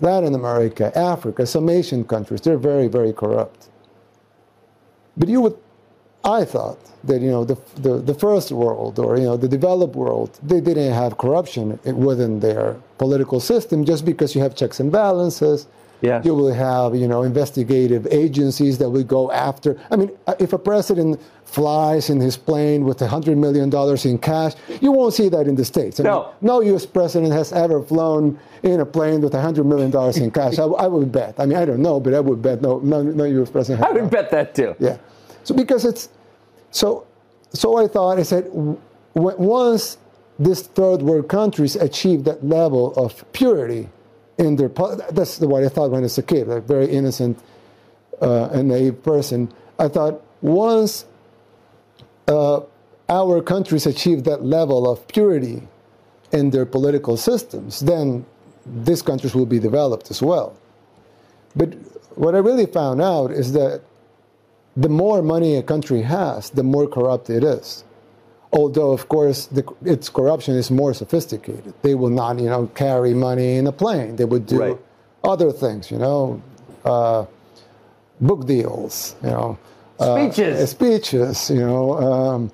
Latin 0.00 0.34
America, 0.34 0.96
Africa, 0.96 1.46
some 1.46 1.68
Asian 1.68 2.04
countries 2.04 2.40
they're 2.40 2.58
very 2.58 2.88
very 2.88 3.12
corrupt. 3.12 3.70
But 5.16 5.28
you 5.28 5.40
would 5.40 5.56
I 6.26 6.44
thought 6.44 6.78
that 7.04 7.20
you 7.22 7.30
know 7.30 7.44
the, 7.44 7.56
the, 7.76 7.98
the 7.98 8.14
first 8.14 8.50
world 8.50 8.98
or 8.98 9.16
you 9.16 9.24
know 9.24 9.36
the 9.36 9.48
developed 9.48 9.94
world 9.94 10.38
they 10.42 10.60
didn't 10.60 10.92
have 10.92 11.18
corruption 11.18 11.78
within 11.84 12.40
their 12.40 12.76
political 12.98 13.38
system 13.38 13.84
just 13.84 14.04
because 14.04 14.34
you 14.34 14.40
have 14.42 14.54
checks 14.56 14.80
and 14.80 14.90
balances. 14.90 15.66
Yes. 16.02 16.26
You 16.26 16.34
will 16.34 16.52
have 16.52 16.94
you 16.94 17.08
know 17.08 17.22
investigative 17.22 18.06
agencies 18.10 18.76
that 18.78 18.90
will 18.90 19.04
go 19.04 19.30
after. 19.30 19.80
I 19.90 19.96
mean, 19.96 20.10
uh, 20.26 20.34
if 20.38 20.52
a 20.52 20.58
president 20.58 21.20
flies 21.44 22.10
in 22.10 22.20
his 22.20 22.36
plane 22.36 22.84
with 22.84 23.00
a 23.00 23.06
hundred 23.06 23.38
million 23.38 23.70
dollars 23.70 24.04
in 24.04 24.18
cash, 24.18 24.52
you 24.82 24.92
won't 24.92 25.14
see 25.14 25.28
that 25.30 25.46
in 25.46 25.54
the 25.54 25.64
states. 25.64 26.00
I 26.00 26.02
no, 26.02 26.24
mean, 26.24 26.32
no 26.42 26.60
U.S. 26.60 26.84
president 26.84 27.32
has 27.32 27.52
ever 27.52 27.82
flown 27.82 28.38
in 28.62 28.80
a 28.80 28.86
plane 28.86 29.22
with 29.22 29.32
a 29.34 29.40
hundred 29.40 29.64
million 29.64 29.90
dollars 29.90 30.18
in 30.18 30.30
cash. 30.30 30.58
I, 30.58 30.64
I, 30.64 30.86
would 30.86 31.10
bet. 31.12 31.34
I 31.38 31.46
mean, 31.46 31.56
I 31.56 31.64
don't 31.64 31.80
know, 31.80 31.98
but 31.98 32.12
I 32.12 32.20
would 32.20 32.42
bet 32.42 32.60
no, 32.60 32.78
no, 32.80 33.02
no 33.02 33.24
U.S. 33.24 33.48
president. 33.48 33.86
I 33.86 33.92
would 33.92 34.02
not. 34.02 34.12
bet 34.12 34.30
that 34.32 34.54
too. 34.54 34.74
Yeah. 34.78 34.98
So 35.46 35.54
because 35.54 35.84
it's 35.84 36.08
so, 36.72 37.06
so 37.52 37.76
I 37.78 37.86
thought, 37.86 38.18
I 38.18 38.24
said, 38.24 38.50
once 39.14 39.96
these 40.40 40.62
third 40.62 41.02
world 41.02 41.28
countries 41.28 41.76
achieve 41.76 42.24
that 42.24 42.44
level 42.44 42.92
of 42.96 43.24
purity 43.32 43.88
in 44.38 44.56
their, 44.56 44.68
that's 44.68 45.38
the 45.38 45.46
what 45.46 45.62
I 45.62 45.68
thought 45.68 45.92
when 45.92 46.00
I 46.00 46.02
was 46.02 46.18
a 46.18 46.24
kid, 46.24 46.48
a 46.48 46.60
very 46.60 46.88
innocent 46.88 47.38
uh, 48.20 48.48
and 48.48 48.68
naive 48.70 49.04
person. 49.04 49.48
I 49.78 49.86
thought 49.86 50.20
once 50.42 51.04
uh, 52.26 52.62
our 53.08 53.40
countries 53.40 53.86
achieve 53.86 54.24
that 54.24 54.44
level 54.44 54.90
of 54.90 55.06
purity 55.06 55.62
in 56.32 56.50
their 56.50 56.66
political 56.66 57.16
systems, 57.16 57.78
then 57.78 58.26
these 58.82 59.00
countries 59.00 59.32
will 59.32 59.46
be 59.46 59.60
developed 59.60 60.10
as 60.10 60.20
well. 60.20 60.58
But 61.54 61.74
what 62.16 62.34
I 62.34 62.38
really 62.38 62.66
found 62.66 63.00
out 63.00 63.30
is 63.30 63.52
that 63.52 63.82
the 64.76 64.88
more 64.88 65.22
money 65.22 65.56
a 65.56 65.62
country 65.62 66.02
has, 66.02 66.50
the 66.50 66.62
more 66.62 66.86
corrupt 66.86 67.30
it 67.30 67.42
is. 67.42 67.84
Although, 68.52 68.92
of 68.92 69.08
course, 69.08 69.46
the, 69.46 69.64
its 69.84 70.08
corruption 70.08 70.54
is 70.54 70.70
more 70.70 70.94
sophisticated. 70.94 71.74
They 71.82 71.94
will 71.94 72.10
not, 72.10 72.38
you 72.38 72.48
know, 72.48 72.66
carry 72.68 73.12
money 73.14 73.56
in 73.56 73.66
a 73.66 73.72
plane. 73.72 74.16
They 74.16 74.24
would 74.24 74.46
do 74.46 74.60
right. 74.60 74.78
other 75.24 75.50
things, 75.50 75.90
you 75.90 75.98
know, 75.98 76.42
uh, 76.84 77.26
book 78.20 78.46
deals, 78.46 79.16
you 79.22 79.30
know, 79.30 79.58
speeches, 80.00 80.60
uh, 80.60 80.66
speeches, 80.66 81.50
you 81.50 81.60
know, 81.60 81.98
um, 81.98 82.52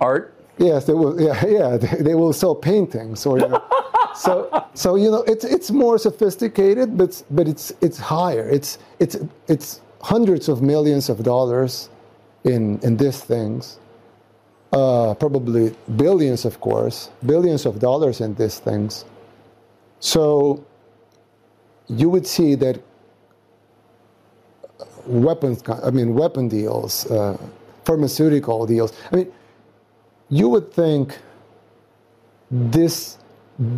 art. 0.00 0.34
Yes, 0.58 0.84
they 0.86 0.92
will. 0.92 1.20
Yeah, 1.20 1.46
yeah, 1.46 1.76
they, 1.76 2.02
they 2.02 2.14
will 2.14 2.32
sell 2.32 2.54
paintings 2.54 3.24
or. 3.26 3.38
You 3.38 3.48
know, 3.48 3.64
so, 4.14 4.66
so 4.74 4.96
you 4.96 5.10
know, 5.10 5.22
it's 5.22 5.44
it's 5.44 5.70
more 5.70 5.98
sophisticated, 5.98 6.96
but 6.96 7.22
but 7.30 7.48
it's 7.48 7.72
it's 7.80 7.98
higher. 7.98 8.48
It's 8.48 8.78
it's 8.98 9.16
it's 9.48 9.80
hundreds 10.02 10.48
of 10.48 10.62
millions 10.62 11.08
of 11.08 11.22
dollars 11.22 11.88
in, 12.44 12.78
in 12.80 12.96
these 12.96 13.20
things, 13.20 13.78
uh, 14.72 15.14
probably 15.14 15.74
billions, 15.96 16.44
of 16.44 16.60
course, 16.60 17.10
billions 17.24 17.66
of 17.66 17.78
dollars 17.78 18.20
in 18.20 18.34
these 18.34 18.58
things. 18.58 19.04
So 20.00 20.64
you 21.88 22.08
would 22.10 22.26
see 22.26 22.54
that 22.56 22.80
weapons, 25.06 25.62
I 25.68 25.90
mean, 25.90 26.14
weapon 26.14 26.48
deals, 26.48 27.10
uh, 27.10 27.36
pharmaceutical 27.84 28.66
deals. 28.66 28.92
I 29.12 29.16
mean, 29.16 29.32
you 30.28 30.48
would 30.48 30.72
think 30.72 31.18
this 32.50 33.18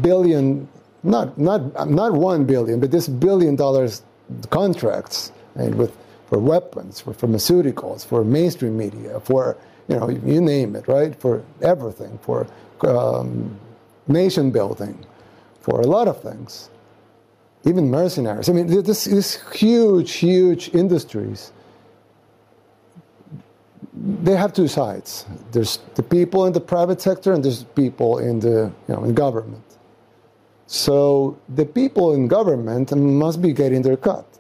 billion, 0.01 0.69
not 1.03 1.37
not 1.37 1.91
not 1.91 2.13
one 2.13 2.45
billion, 2.45 2.81
but 2.81 2.91
this 2.91 3.09
billion 3.09 3.57
dollars 3.57 4.03
contracts, 4.51 5.33
and 5.57 5.75
with 5.75 5.97
for 6.35 6.41
weapons, 6.41 7.01
for 7.01 7.13
pharmaceuticals, 7.13 8.05
for 8.05 8.25
mainstream 8.25 8.77
media, 8.77 9.21
for 9.21 9.57
you 9.87 9.97
know 9.97 10.09
you 10.09 10.41
name 10.41 10.75
it, 10.75 10.89
right? 10.89 11.15
For 11.21 11.45
everything, 11.63 12.19
for 12.23 12.49
um, 12.81 13.57
nation 14.09 14.51
building, 14.51 14.99
for 15.61 15.81
a 15.81 15.87
lot 15.87 16.09
of 16.09 16.21
things, 16.21 16.71
even 17.65 17.89
mercenaries. 17.89 18.49
I 18.49 18.53
mean, 18.53 18.67
this, 18.67 19.05
this 19.05 19.41
huge, 19.53 20.11
huge 20.15 20.71
industries. 20.75 21.53
They 23.93 24.35
have 24.35 24.53
two 24.53 24.67
sides. 24.67 25.27
There's 25.53 25.79
the 25.95 26.03
people 26.03 26.47
in 26.47 26.53
the 26.53 26.61
private 26.61 27.01
sector, 27.01 27.33
and 27.33 27.45
there's 27.45 27.63
people 27.63 28.19
in 28.19 28.41
the 28.41 28.73
you 28.89 28.95
know 28.97 29.05
in 29.05 29.15
government. 29.15 29.63
So 30.67 31.39
the 31.49 31.65
people 31.65 32.13
in 32.13 32.27
government 32.27 32.91
must 32.97 33.41
be 33.41 33.53
getting 33.53 33.83
their 33.83 33.97
cut 33.97 34.34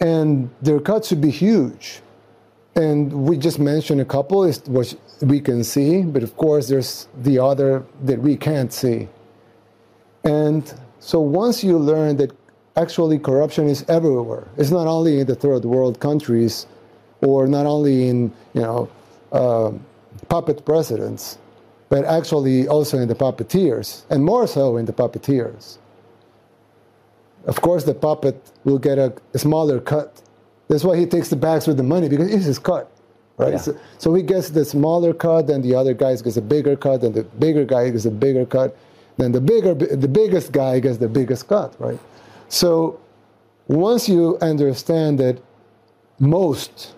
and 0.00 0.50
their 0.62 0.80
cuts 0.80 1.08
should 1.08 1.20
be 1.20 1.30
huge. 1.30 2.00
And 2.74 3.12
we 3.12 3.38
just 3.38 3.58
mentioned 3.58 4.00
a 4.00 4.04
couple, 4.04 4.44
is 4.44 4.60
what 4.66 4.94
we 5.22 5.40
can 5.40 5.64
see, 5.64 6.02
but 6.02 6.22
of 6.22 6.36
course 6.36 6.68
there's 6.68 7.08
the 7.22 7.38
other 7.38 7.84
that 8.04 8.20
we 8.20 8.36
can't 8.36 8.72
see. 8.72 9.08
And 10.24 10.72
so 10.98 11.20
once 11.20 11.64
you 11.64 11.78
learn 11.78 12.16
that 12.18 12.32
actually 12.76 13.18
corruption 13.18 13.68
is 13.68 13.84
everywhere, 13.88 14.46
it's 14.58 14.70
not 14.70 14.86
only 14.86 15.20
in 15.20 15.26
the 15.26 15.34
third 15.34 15.64
world 15.64 16.00
countries, 16.00 16.66
or 17.22 17.46
not 17.46 17.64
only 17.64 18.08
in 18.08 18.30
you 18.52 18.60
know 18.60 18.88
uh, 19.32 19.72
puppet 20.28 20.66
presidents, 20.66 21.38
but 21.88 22.04
actually 22.04 22.68
also 22.68 22.98
in 22.98 23.08
the 23.08 23.14
puppeteers, 23.14 24.02
and 24.10 24.22
more 24.22 24.46
so 24.46 24.76
in 24.76 24.84
the 24.84 24.92
puppeteers. 24.92 25.78
Of 27.46 27.60
course, 27.60 27.84
the 27.84 27.94
puppet 27.94 28.36
will 28.64 28.78
get 28.78 28.98
a, 28.98 29.14
a 29.32 29.38
smaller 29.38 29.80
cut. 29.80 30.22
That's 30.68 30.82
why 30.84 30.96
he 30.96 31.06
takes 31.06 31.28
the 31.28 31.36
bags 31.36 31.66
with 31.66 31.76
the 31.76 31.84
money 31.84 32.08
because 32.08 32.32
it's 32.32 32.44
his 32.44 32.58
cut, 32.58 32.90
right? 33.36 33.52
Yeah. 33.52 33.58
So, 33.58 33.78
so, 33.98 34.14
he 34.14 34.22
gets 34.22 34.50
the 34.50 34.64
smaller 34.64 35.14
cut, 35.14 35.46
then 35.46 35.62
the 35.62 35.74
other 35.74 35.94
guy 35.94 36.16
gets 36.16 36.36
a 36.36 36.42
bigger 36.42 36.76
cut, 36.76 37.02
and 37.02 37.14
the 37.14 37.22
bigger 37.22 37.64
guy 37.64 37.88
gets 37.90 38.04
a 38.04 38.10
bigger 38.10 38.44
cut, 38.44 38.76
then 39.16 39.32
the 39.32 39.40
bigger, 39.40 39.74
the 39.74 40.08
biggest 40.08 40.50
guy 40.52 40.80
gets 40.80 40.98
the 40.98 41.08
biggest 41.08 41.46
cut, 41.46 41.74
right? 41.80 41.98
So 42.48 43.00
once 43.68 44.08
you 44.08 44.38
understand 44.40 45.18
that 45.20 45.40
most 46.18 46.94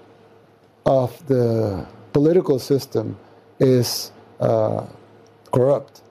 of 0.86 1.26
the 1.26 1.86
political 2.12 2.58
system 2.58 3.18
is 3.58 4.12
uh, 4.40 4.86
corrupt, 5.52 6.02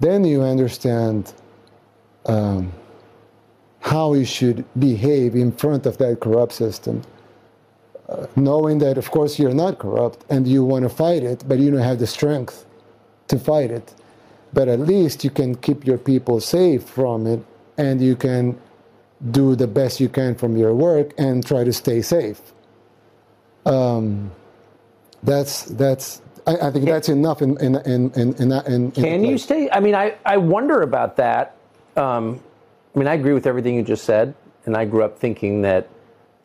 then 0.00 0.24
you 0.24 0.42
understand 0.42 1.32
um, 2.26 2.72
how 3.86 4.14
you 4.14 4.24
should 4.24 4.64
behave 4.78 5.34
in 5.36 5.52
front 5.52 5.86
of 5.86 5.96
that 5.98 6.20
corrupt 6.20 6.52
system. 6.52 7.02
Uh, 8.08 8.26
knowing 8.36 8.78
that, 8.78 8.98
of 8.98 9.10
course, 9.10 9.38
you're 9.38 9.54
not 9.54 9.78
corrupt 9.78 10.24
and 10.28 10.46
you 10.46 10.64
want 10.64 10.82
to 10.82 10.88
fight 10.88 11.22
it, 11.22 11.44
but 11.48 11.58
you 11.58 11.70
don't 11.70 11.80
have 11.80 11.98
the 11.98 12.06
strength 12.06 12.66
to 13.28 13.38
fight 13.38 13.70
it. 13.70 13.94
But 14.52 14.68
at 14.68 14.80
least 14.80 15.24
you 15.24 15.30
can 15.30 15.54
keep 15.56 15.86
your 15.86 15.98
people 15.98 16.40
safe 16.40 16.84
from 16.84 17.26
it 17.26 17.40
and 17.78 18.00
you 18.00 18.16
can 18.16 18.58
do 19.30 19.56
the 19.56 19.66
best 19.66 20.00
you 20.00 20.08
can 20.08 20.34
from 20.34 20.56
your 20.56 20.74
work 20.74 21.12
and 21.18 21.46
try 21.46 21.64
to 21.64 21.72
stay 21.72 22.02
safe. 22.02 22.40
Um, 23.64 24.30
that's 25.22 25.64
that's 25.64 26.22
I, 26.46 26.68
I 26.68 26.70
think 26.70 26.84
that's 26.84 27.08
enough 27.08 27.42
in 27.42 27.56
in 27.58 27.76
in 27.76 28.12
in, 28.12 28.34
in, 28.34 28.52
in, 28.52 28.72
in 28.72 28.92
Can 28.92 29.24
you 29.24 29.38
stay? 29.38 29.68
I 29.70 29.80
mean, 29.80 29.94
I, 29.94 30.14
I 30.24 30.36
wonder 30.36 30.82
about 30.82 31.16
that. 31.16 31.56
Um, 31.96 32.40
I 32.96 32.98
mean, 32.98 33.08
I 33.08 33.14
agree 33.14 33.34
with 33.34 33.46
everything 33.46 33.74
you 33.74 33.82
just 33.82 34.04
said, 34.04 34.34
and 34.64 34.74
I 34.74 34.86
grew 34.86 35.04
up 35.04 35.18
thinking 35.18 35.60
that 35.62 35.86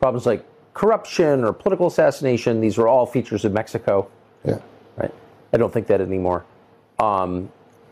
problems 0.00 0.26
like 0.26 0.44
corruption 0.74 1.44
or 1.44 1.52
political 1.52 1.86
assassination 1.86 2.60
these 2.60 2.76
were 2.76 2.88
all 2.88 3.06
features 3.06 3.46
of 3.46 3.52
Mexico. 3.52 4.08
Yeah. 4.44 4.58
Right. 4.96 5.12
I 5.54 5.56
don't 5.56 5.72
think 5.72 5.86
that 5.86 6.02
anymore. 6.02 6.44
Um, 6.98 7.50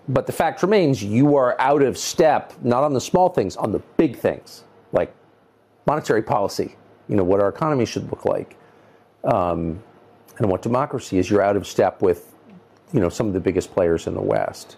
but 0.09 0.27
the 0.27 0.33
fact 0.33 0.63
remains, 0.63 1.03
you 1.03 1.37
are 1.37 1.59
out 1.59 1.83
of 1.83 1.97
step, 1.97 2.53
not 2.63 2.85
on 2.85 2.93
the 2.93 3.01
small 3.01 3.31
things, 3.31 3.57
on 3.57 3.73
the 3.73 3.79
big 3.97 4.17
things, 4.17 4.65
like 4.93 5.15
monetary 5.87 6.23
policy. 6.23 6.77
You 7.09 7.17
know 7.17 7.25
what 7.25 7.41
our 7.41 7.49
economy 7.49 7.87
should 7.87 8.11
look 8.11 8.25
like, 8.25 8.57
um, 9.25 9.83
and 10.39 10.51
what 10.51 10.63
democracy 10.63 11.19
is. 11.19 11.31
You're 11.31 11.43
out 11.43 11.57
of 11.57 11.67
step 11.67 12.03
with, 12.03 12.35
you 12.93 13.01
know, 13.01 13.09
some 13.09 13.27
of 13.27 13.33
the 13.33 13.41
biggest 13.41 13.73
players 13.73 14.07
in 14.07 14.15
the 14.15 14.23
West. 14.23 14.77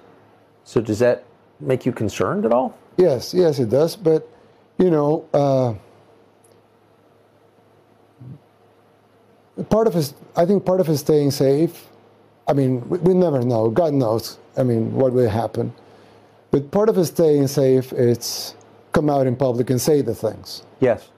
So 0.65 0.81
does 0.81 0.99
that 1.01 1.25
make 1.61 1.85
you 1.85 1.93
concerned 1.93 2.45
at 2.45 2.53
all? 2.53 2.79
Yes, 2.97 3.35
yes, 3.35 3.59
it 3.59 3.71
does. 3.71 3.97
But 3.97 4.29
you 4.79 4.91
know, 4.91 5.29
uh, 5.33 5.75
part 9.65 9.87
of 9.87 9.95
his, 9.95 10.15
I 10.37 10.47
think, 10.47 10.65
part 10.65 10.81
of 10.81 10.87
his 10.87 11.01
staying 11.01 11.31
safe. 11.31 11.89
I 12.49 12.53
mean, 12.53 12.89
we, 12.89 12.99
we 12.99 13.15
never 13.15 13.41
know. 13.43 13.71
God 13.71 13.95
knows. 13.95 14.39
I 14.57 14.63
mean, 14.63 14.93
what 14.95 15.13
will 15.13 15.29
happen. 15.29 15.73
But 16.51 16.71
part 16.71 16.89
of 16.89 16.97
his 16.97 17.09
staying 17.09 17.47
safe, 17.47 17.93
it's 17.93 18.55
come 18.93 19.09
out 19.09 19.27
in 19.27 19.37
public 19.37 19.71
and 19.71 19.81
say 19.81 20.03
the 20.03 20.15
things. 20.15 20.65
Yes. 20.81 21.11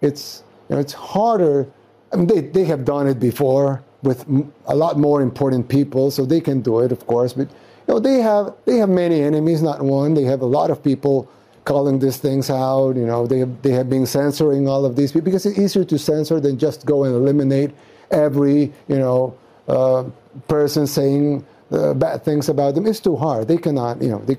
It's 0.00 0.42
you 0.68 0.76
know, 0.76 0.80
it's 0.80 0.92
harder. 0.92 1.70
I 2.12 2.16
mean, 2.16 2.26
they, 2.26 2.40
they 2.40 2.64
have 2.64 2.84
done 2.84 3.06
it 3.06 3.20
before 3.20 3.82
with 4.02 4.24
a 4.66 4.74
lot 4.74 4.98
more 4.98 5.20
important 5.20 5.68
people, 5.68 6.10
so 6.10 6.24
they 6.24 6.40
can 6.40 6.60
do 6.60 6.80
it, 6.80 6.90
of 6.90 7.06
course. 7.06 7.32
But 7.34 7.48
know, 7.90 7.98
they 7.98 8.20
have 8.20 8.54
they 8.64 8.76
have 8.76 8.88
many 8.88 9.20
enemies, 9.22 9.62
not 9.62 9.82
one. 9.82 10.14
They 10.14 10.24
have 10.24 10.42
a 10.42 10.46
lot 10.46 10.70
of 10.70 10.82
people 10.82 11.28
calling 11.64 11.98
these 11.98 12.16
things 12.16 12.50
out. 12.50 12.96
You 12.96 13.06
know, 13.06 13.26
they 13.26 13.38
have, 13.40 13.62
they 13.62 13.72
have 13.72 13.88
been 13.90 14.06
censoring 14.06 14.68
all 14.68 14.84
of 14.84 14.96
these 14.96 15.12
because 15.12 15.46
it's 15.46 15.58
easier 15.58 15.84
to 15.84 15.98
censor 15.98 16.40
than 16.40 16.58
just 16.58 16.86
go 16.86 17.04
and 17.04 17.14
eliminate 17.14 17.70
every 18.10 18.72
you 18.88 18.98
know 18.98 19.36
uh, 19.68 20.04
person 20.48 20.86
saying 20.86 21.44
uh, 21.70 21.94
bad 21.94 22.24
things 22.24 22.48
about 22.48 22.74
them. 22.74 22.86
It's 22.86 23.00
too 23.00 23.16
hard. 23.16 23.48
They 23.48 23.58
cannot. 23.58 24.02
You 24.02 24.08
know. 24.08 24.18
They, 24.20 24.36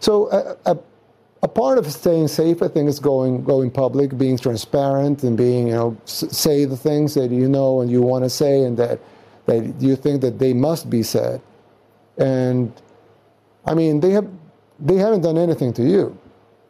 so 0.00 0.30
a, 0.32 0.72
a, 0.72 0.78
a 1.42 1.48
part 1.48 1.78
of 1.78 1.90
staying 1.90 2.28
safe, 2.28 2.62
I 2.62 2.68
think, 2.68 2.88
is 2.88 2.98
going 2.98 3.44
going 3.44 3.70
public, 3.70 4.16
being 4.16 4.38
transparent, 4.38 5.22
and 5.22 5.36
being 5.36 5.68
you 5.68 5.74
know 5.74 5.96
say 6.04 6.64
the 6.64 6.76
things 6.76 7.14
that 7.14 7.30
you 7.30 7.48
know 7.48 7.80
and 7.80 7.90
you 7.90 8.02
want 8.02 8.24
to 8.24 8.30
say, 8.30 8.62
and 8.62 8.76
that 8.78 9.00
that 9.46 9.74
you 9.80 9.96
think 9.96 10.20
that 10.22 10.38
they 10.38 10.52
must 10.52 10.88
be 10.88 11.02
said. 11.02 11.40
And 12.18 12.72
I 13.66 13.74
mean, 13.74 14.00
they 14.00 14.10
have 14.10 14.28
they 14.80 14.96
haven't 14.96 15.22
done 15.22 15.38
anything 15.38 15.72
to 15.74 15.82
you, 15.84 16.18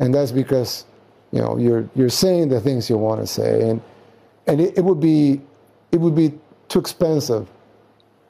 and 0.00 0.14
that's 0.14 0.32
because 0.32 0.86
you 1.32 1.40
know 1.40 1.58
you're 1.58 1.88
you're 1.94 2.10
saying 2.10 2.48
the 2.48 2.60
things 2.60 2.90
you 2.90 2.98
want 2.98 3.20
to 3.20 3.26
say, 3.26 3.68
and 3.70 3.82
and 4.46 4.60
it, 4.60 4.78
it 4.78 4.84
would 4.84 5.00
be 5.00 5.40
it 5.92 6.00
would 6.00 6.14
be 6.14 6.34
too 6.68 6.80
expensive 6.80 7.48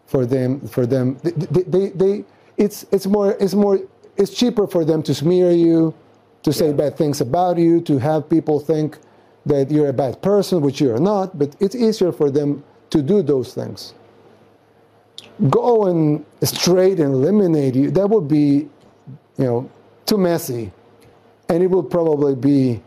for 0.06 0.26
them 0.26 0.66
for 0.68 0.86
them. 0.86 1.18
They, 1.22 1.30
they, 1.32 1.62
they, 1.62 1.88
they 1.90 2.24
it's 2.58 2.86
it's 2.92 3.06
more 3.06 3.36
it's 3.40 3.54
more 3.54 3.80
it's 4.16 4.32
cheaper 4.34 4.66
for 4.66 4.84
them 4.84 5.02
to 5.04 5.14
smear 5.14 5.52
you 5.52 5.94
to 6.44 6.52
say 6.52 6.72
bad 6.72 6.96
things 6.96 7.20
about 7.20 7.58
you 7.58 7.80
to 7.82 7.98
have 7.98 8.28
people 8.28 8.60
think 8.60 8.98
that 9.46 9.70
you're 9.70 9.88
a 9.88 9.92
bad 9.92 10.22
person 10.22 10.60
which 10.62 10.80
you're 10.80 11.00
not. 11.00 11.38
But 11.38 11.56
it's 11.60 11.74
easier 11.76 12.12
for 12.12 12.30
them 12.30 12.64
to 12.90 13.02
do 13.02 13.22
those 13.22 13.54
things 13.54 13.94
go 15.50 15.86
and 15.86 16.24
straight 16.42 17.00
and 17.00 17.14
eliminate 17.14 17.74
you 17.74 17.90
that 17.90 18.08
would 18.08 18.28
be 18.28 18.68
you 19.38 19.44
know 19.44 19.70
too 20.06 20.18
messy 20.18 20.72
and 21.48 21.62
it 21.62 21.66
would 21.66 21.90
probably 21.90 22.34
be 22.34 22.82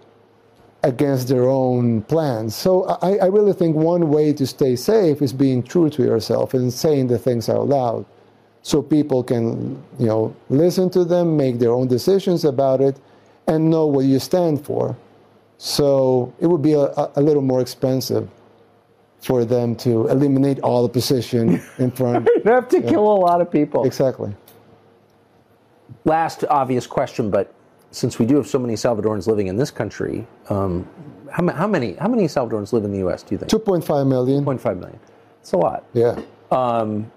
against 0.85 1.27
their 1.27 1.49
own 1.49 2.03
plans. 2.03 2.55
So 2.55 2.85
I, 3.01 3.17
I, 3.17 3.25
really 3.25 3.53
think 3.53 3.75
one 3.75 4.09
way 4.09 4.31
to 4.33 4.45
stay 4.45 4.75
safe 4.75 5.21
is 5.21 5.33
being 5.33 5.63
true 5.63 5.89
to 5.89 6.03
yourself 6.03 6.53
and 6.53 6.71
saying 6.71 7.07
the 7.07 7.17
things 7.17 7.49
out 7.49 7.67
loud, 7.67 8.05
so 8.61 8.81
people 8.81 9.23
can 9.23 9.83
you 9.99 10.05
know 10.05 10.35
listen 10.49 10.89
to 10.91 11.03
them, 11.03 11.35
make 11.35 11.59
their 11.59 11.71
own 11.71 11.87
decisions 11.87 12.45
about 12.45 12.81
it, 12.81 12.99
and 13.47 13.69
know 13.69 13.87
what 13.87 14.05
you 14.05 14.19
stand 14.19 14.63
for. 14.63 14.95
So 15.57 16.33
it 16.39 16.47
would 16.47 16.61
be 16.61 16.73
a, 16.73 16.91
a 17.15 17.21
little 17.21 17.41
more 17.41 17.61
expensive 17.61 18.29
for 19.25 19.43
them 19.43 19.75
to 19.75 20.07
eliminate 20.07 20.59
all 20.59 20.85
opposition 20.85 21.59
in 21.79 21.89
front. 21.89 22.29
you 22.45 22.51
have 22.51 22.69
to 22.69 22.79
kill 22.79 23.11
a 23.11 23.19
lot 23.27 23.41
of 23.41 23.51
people. 23.51 23.83
Exactly. 23.83 24.35
Last 26.05 26.43
obvious 26.45 26.85
question, 26.85 27.31
but 27.31 27.51
since 27.89 28.19
we 28.19 28.25
do 28.27 28.35
have 28.35 28.45
so 28.45 28.59
many 28.59 28.75
Salvadorans 28.75 29.25
living 29.25 29.47
in 29.47 29.55
this 29.55 29.71
country, 29.71 30.27
um, 30.49 30.87
how, 31.31 31.47
how 31.53 31.67
many 31.67 31.93
how 31.95 32.07
many 32.07 32.25
Salvadorans 32.25 32.71
live 32.71 32.83
in 32.83 32.91
the 32.91 32.99
U.S. 32.99 33.23
Do 33.23 33.33
you 33.33 33.39
think? 33.39 33.49
2.5 33.49 34.07
million. 34.07 34.45
2.5 34.45 34.79
million. 34.79 34.99
It's 35.41 35.53
a 35.53 35.57
lot. 35.57 35.85
Yeah. 35.93 36.21
Um, 36.51 37.11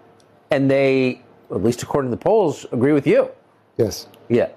and 0.50 0.70
they, 0.70 1.20
at 1.50 1.62
least 1.62 1.82
according 1.82 2.10
to 2.10 2.16
the 2.16 2.22
polls, 2.22 2.64
agree 2.72 2.92
with 2.92 3.06
you. 3.06 3.30
Yes. 3.76 4.08
Yeah. 4.30 4.48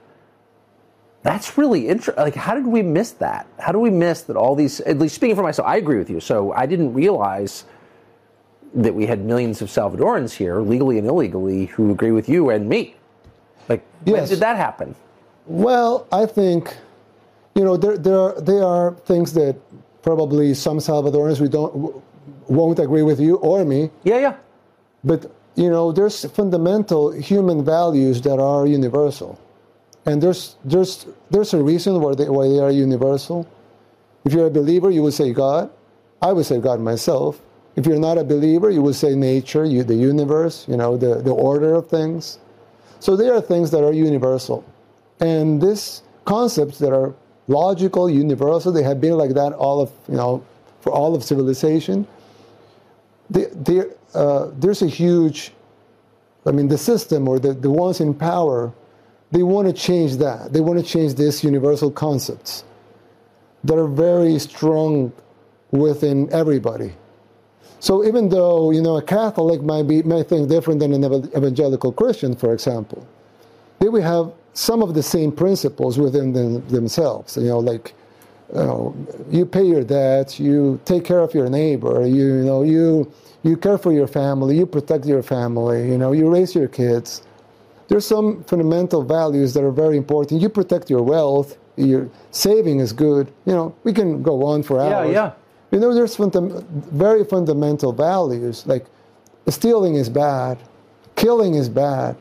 That's 1.24 1.58
really 1.58 1.88
interesting. 1.88 2.24
Like, 2.24 2.36
how 2.36 2.56
did 2.56 2.66
we 2.66 2.82
miss 2.82 3.12
that? 3.14 3.48
How 3.60 3.72
do 3.72 3.80
we 3.80 3.90
miss 3.92 4.24
that 4.24 4.36
all 4.36 4.56
these, 4.56 4.82
at 4.82 4.98
least 4.98 5.16
speaking 5.16 5.36
for 5.36 5.44
myself, 5.44 5.68
I 5.68 5.78
agree 5.78 5.98
with 5.98 6.10
you. 6.10 6.20
So 6.20 6.52
I 6.54 6.66
didn't 6.66 6.94
realize 6.94 7.66
that 8.74 8.94
we 8.94 9.06
had 9.06 9.24
millions 9.24 9.62
of 9.62 9.70
Salvadorans 9.70 10.34
here, 10.34 10.62
legally 10.62 10.98
and 10.98 11.08
illegally, 11.08 11.66
who 11.66 11.92
agree 11.92 12.12
with 12.12 12.28
you 12.28 12.50
and 12.50 12.68
me. 12.68 12.96
Like, 13.70 13.84
when 14.04 14.28
did 14.28 14.40
that 14.40 14.58
happen? 14.58 14.96
Well, 15.46 16.08
I 16.12 16.26
think, 16.26 16.76
you 17.56 17.64
know, 17.64 17.78
there, 17.78 17.98
there, 17.98 18.20
are, 18.20 18.42
there 18.42 18.64
are 18.64 18.94
things 19.06 19.34
that 19.34 19.58
probably 20.02 20.54
some 20.54 20.78
Salvadorans 20.80 21.40
we 21.40 21.50
don't 21.50 22.02
won't 22.48 22.80
agree 22.80 23.04
with 23.04 23.20
you 23.20 23.38
or 23.38 23.64
me, 23.66 23.90
Yeah, 24.04 24.20
yeah. 24.20 24.36
but 25.04 25.32
you 25.56 25.70
know, 25.70 25.92
there's 25.92 26.26
fundamental 26.26 27.12
human 27.12 27.64
values 27.64 28.22
that 28.22 28.40
are 28.40 28.66
universal, 28.68 29.40
and 30.06 30.22
there's 30.22 30.56
there's 30.66 31.06
there's 31.30 31.54
a 31.54 31.62
reason 31.62 32.00
why 32.02 32.16
they 32.16 32.30
why 32.30 32.48
they 32.48 32.60
are 32.60 32.72
universal. 32.72 33.48
If 34.26 34.34
you're 34.34 34.48
a 34.48 34.52
believer, 34.52 34.92
you 34.92 35.04
would 35.04 35.14
say 35.14 35.34
God. 35.34 35.70
I 36.22 36.32
would 36.32 36.46
say 36.46 36.60
God 36.60 36.80
myself. 36.80 37.42
If 37.76 37.86
you're 37.86 38.00
not 38.00 38.18
a 38.18 38.24
believer, 38.24 38.70
you 38.70 38.82
would 38.82 38.96
say 38.96 39.16
nature, 39.16 39.66
you, 39.66 39.84
the 39.84 39.96
universe, 39.96 40.68
you 40.68 40.78
know, 40.78 40.98
the, 40.98 41.16
the 41.16 41.32
order 41.32 41.74
of 41.74 41.90
things. 41.90 42.38
So 43.00 43.16
there 43.16 43.34
are 43.34 43.42
things 43.42 43.72
that 43.72 43.84
are 43.84 43.94
universal. 43.94 44.64
And 45.20 45.62
these 45.62 46.04
concepts 46.26 46.78
that 46.80 46.94
are 46.94 47.16
logical, 47.48 48.10
universal, 48.10 48.72
they 48.72 48.84
have 48.84 49.00
been 49.00 49.18
like 49.18 49.32
that 49.32 49.54
all 49.54 49.82
of, 49.82 49.92
you 50.10 50.18
know, 50.18 50.44
for 50.82 50.92
all 50.92 51.16
of 51.16 51.24
civilization. 51.24 52.06
They, 53.30 53.46
they, 53.46 53.84
uh, 54.14 54.52
there's 54.58 54.82
a 54.82 54.88
huge, 54.88 55.54
I 56.46 56.52
mean, 56.52 56.68
the 56.68 56.78
system 56.78 57.28
or 57.28 57.40
the, 57.40 57.54
the 57.54 57.72
ones 57.72 58.02
in 58.02 58.14
power, 58.14 58.74
they 59.32 59.44
want 59.44 59.68
to 59.68 59.74
change 59.74 60.18
that. 60.18 60.54
They 60.54 60.60
want 60.62 60.80
to 60.80 60.86
change 60.86 61.16
these 61.16 61.44
universal 61.44 61.92
concepts 61.92 62.64
that 63.64 63.78
are 63.78 63.88
very 63.88 64.40
strong 64.40 65.14
within 65.72 66.32
everybody. 66.34 66.94
So 67.80 68.06
even 68.06 68.30
though 68.30 68.72
you 68.72 68.82
know 68.82 68.98
a 68.98 69.02
Catholic 69.02 69.62
might 69.62 69.88
be 69.88 70.04
might 70.04 70.28
think 70.28 70.50
different 70.50 70.80
than 70.80 70.94
an 70.94 71.04
evangelical 71.36 71.92
Christian, 71.92 72.36
for 72.36 72.54
example, 72.54 73.08
they 73.80 73.90
will 73.90 74.04
have 74.04 74.32
some 74.54 74.84
of 74.84 74.94
the 74.94 75.02
same 75.02 75.32
principles 75.32 75.98
within 75.98 76.34
them, 76.34 76.68
themselves. 76.68 77.38
You 77.38 77.46
know, 77.46 77.60
like 77.60 77.96
you, 78.54 78.60
know, 78.60 79.08
you 79.30 79.46
pay 79.46 79.64
your 79.64 79.84
debts, 79.84 80.40
you 80.40 80.80
take 80.86 81.06
care 81.06 81.20
of 81.20 81.34
your 81.34 81.50
neighbor, 81.50 82.06
you, 82.06 82.16
you 82.16 82.44
know 82.44 82.62
you 82.64 83.12
you 83.44 83.58
care 83.58 83.80
for 83.80 83.92
your 83.92 84.08
family, 84.08 84.58
you 84.58 84.68
protect 84.68 85.06
your 85.06 85.24
family, 85.24 85.90
you 85.90 85.98
know 85.98 86.12
you 86.12 86.30
raise 86.30 86.54
your 86.54 86.68
kids. 86.68 87.24
There's 87.92 88.08
some 88.08 88.42
fundamental 88.46 89.04
values 89.04 89.54
that 89.54 89.66
are 89.66 89.72
very 89.84 89.98
important. 89.98 90.42
You 90.42 90.48
protect 90.48 90.90
your 90.90 91.04
wealth. 91.04 91.58
Your 91.76 92.10
saving 92.32 92.80
is 92.80 92.94
good. 92.94 93.28
You 93.46 93.52
know 93.52 93.76
we 93.84 93.92
can 93.92 94.24
go 94.24 94.46
on 94.46 94.64
for 94.64 94.78
Yeah, 94.78 95.04
yeah. 95.04 95.32
You 95.72 95.80
know, 95.80 95.94
there's 95.94 96.16
fundam- 96.16 96.64
very 96.92 97.26
fundamental 97.26 97.92
values 97.92 98.66
like 98.66 98.86
stealing 99.50 99.96
is 99.96 100.10
bad, 100.10 100.58
killing 101.18 101.56
is 101.56 101.68
bad, 101.68 102.16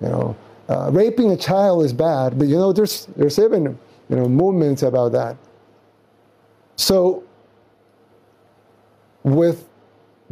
you 0.00 0.08
know, 0.08 0.36
uh, 0.68 0.90
raping 0.92 1.30
a 1.30 1.36
child 1.36 1.84
is 1.84 1.92
bad, 1.92 2.36
but 2.36 2.48
you 2.48 2.56
know, 2.56 2.72
there's, 2.72 3.06
there's 3.16 3.38
even 3.38 3.78
you 4.08 4.16
know, 4.16 4.28
movements 4.28 4.82
about 4.82 5.12
that. 5.12 5.36
So, 6.74 7.22
with 9.22 9.68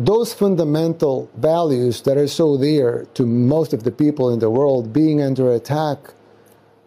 those 0.01 0.33
fundamental 0.33 1.31
values 1.37 2.01
that 2.03 2.17
are 2.17 2.27
so 2.27 2.57
dear 2.57 3.07
to 3.13 3.27
most 3.27 3.75
of 3.75 3.85
the 3.85 3.93
people 3.93 4.33
in 4.33 4.39
the 4.39 4.49
world 4.49 4.95
being 4.95 5.21
under 5.21 5.53
attack 5.53 5.99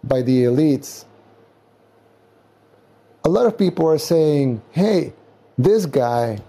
by 0.04 0.24
the 0.24 0.46
elites, 0.46 1.06
a 3.24 3.30
lot 3.30 3.46
of 3.46 3.56
people 3.56 3.88
are 3.88 4.00
saying, 4.00 4.60
hey, 4.72 5.14
this 5.60 5.86
guy, 5.86 6.40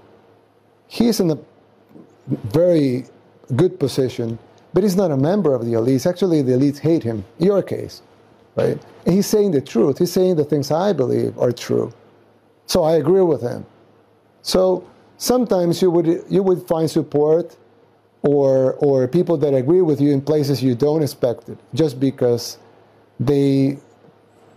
he's 0.88 1.20
in 1.20 1.32
a 1.32 1.38
very 2.26 3.04
good 3.54 3.78
position, 3.78 4.38
but 4.72 4.82
he's 4.82 4.96
not 4.96 5.10
a 5.10 5.18
member 5.18 5.54
of 5.54 5.66
the 5.66 5.72
elites. 5.72 6.06
Actually, 6.08 6.40
the 6.40 6.52
elites 6.52 6.78
hate 6.78 7.02
him, 7.02 7.26
your 7.38 7.62
case, 7.62 8.00
right? 8.56 8.82
And 9.04 9.14
he's 9.14 9.26
saying 9.26 9.50
the 9.50 9.60
truth. 9.60 9.98
He's 9.98 10.12
saying 10.12 10.36
the 10.36 10.46
things 10.46 10.70
I 10.70 10.94
believe 10.94 11.38
are 11.38 11.52
true. 11.52 11.92
So 12.64 12.84
I 12.84 12.94
agree 12.96 13.20
with 13.20 13.42
him. 13.42 13.66
So 14.40 14.88
sometimes 15.16 15.80
you 15.82 15.90
would 15.90 16.24
you 16.28 16.42
would 16.42 16.66
find 16.66 16.90
support 16.90 17.56
or 18.22 18.74
or 18.74 19.08
people 19.08 19.36
that 19.38 19.54
agree 19.54 19.82
with 19.82 20.00
you 20.00 20.12
in 20.12 20.20
places 20.20 20.62
you 20.62 20.74
don't 20.74 21.02
expect 21.02 21.48
it, 21.48 21.58
just 21.74 22.00
because 22.00 22.58
they 23.20 23.78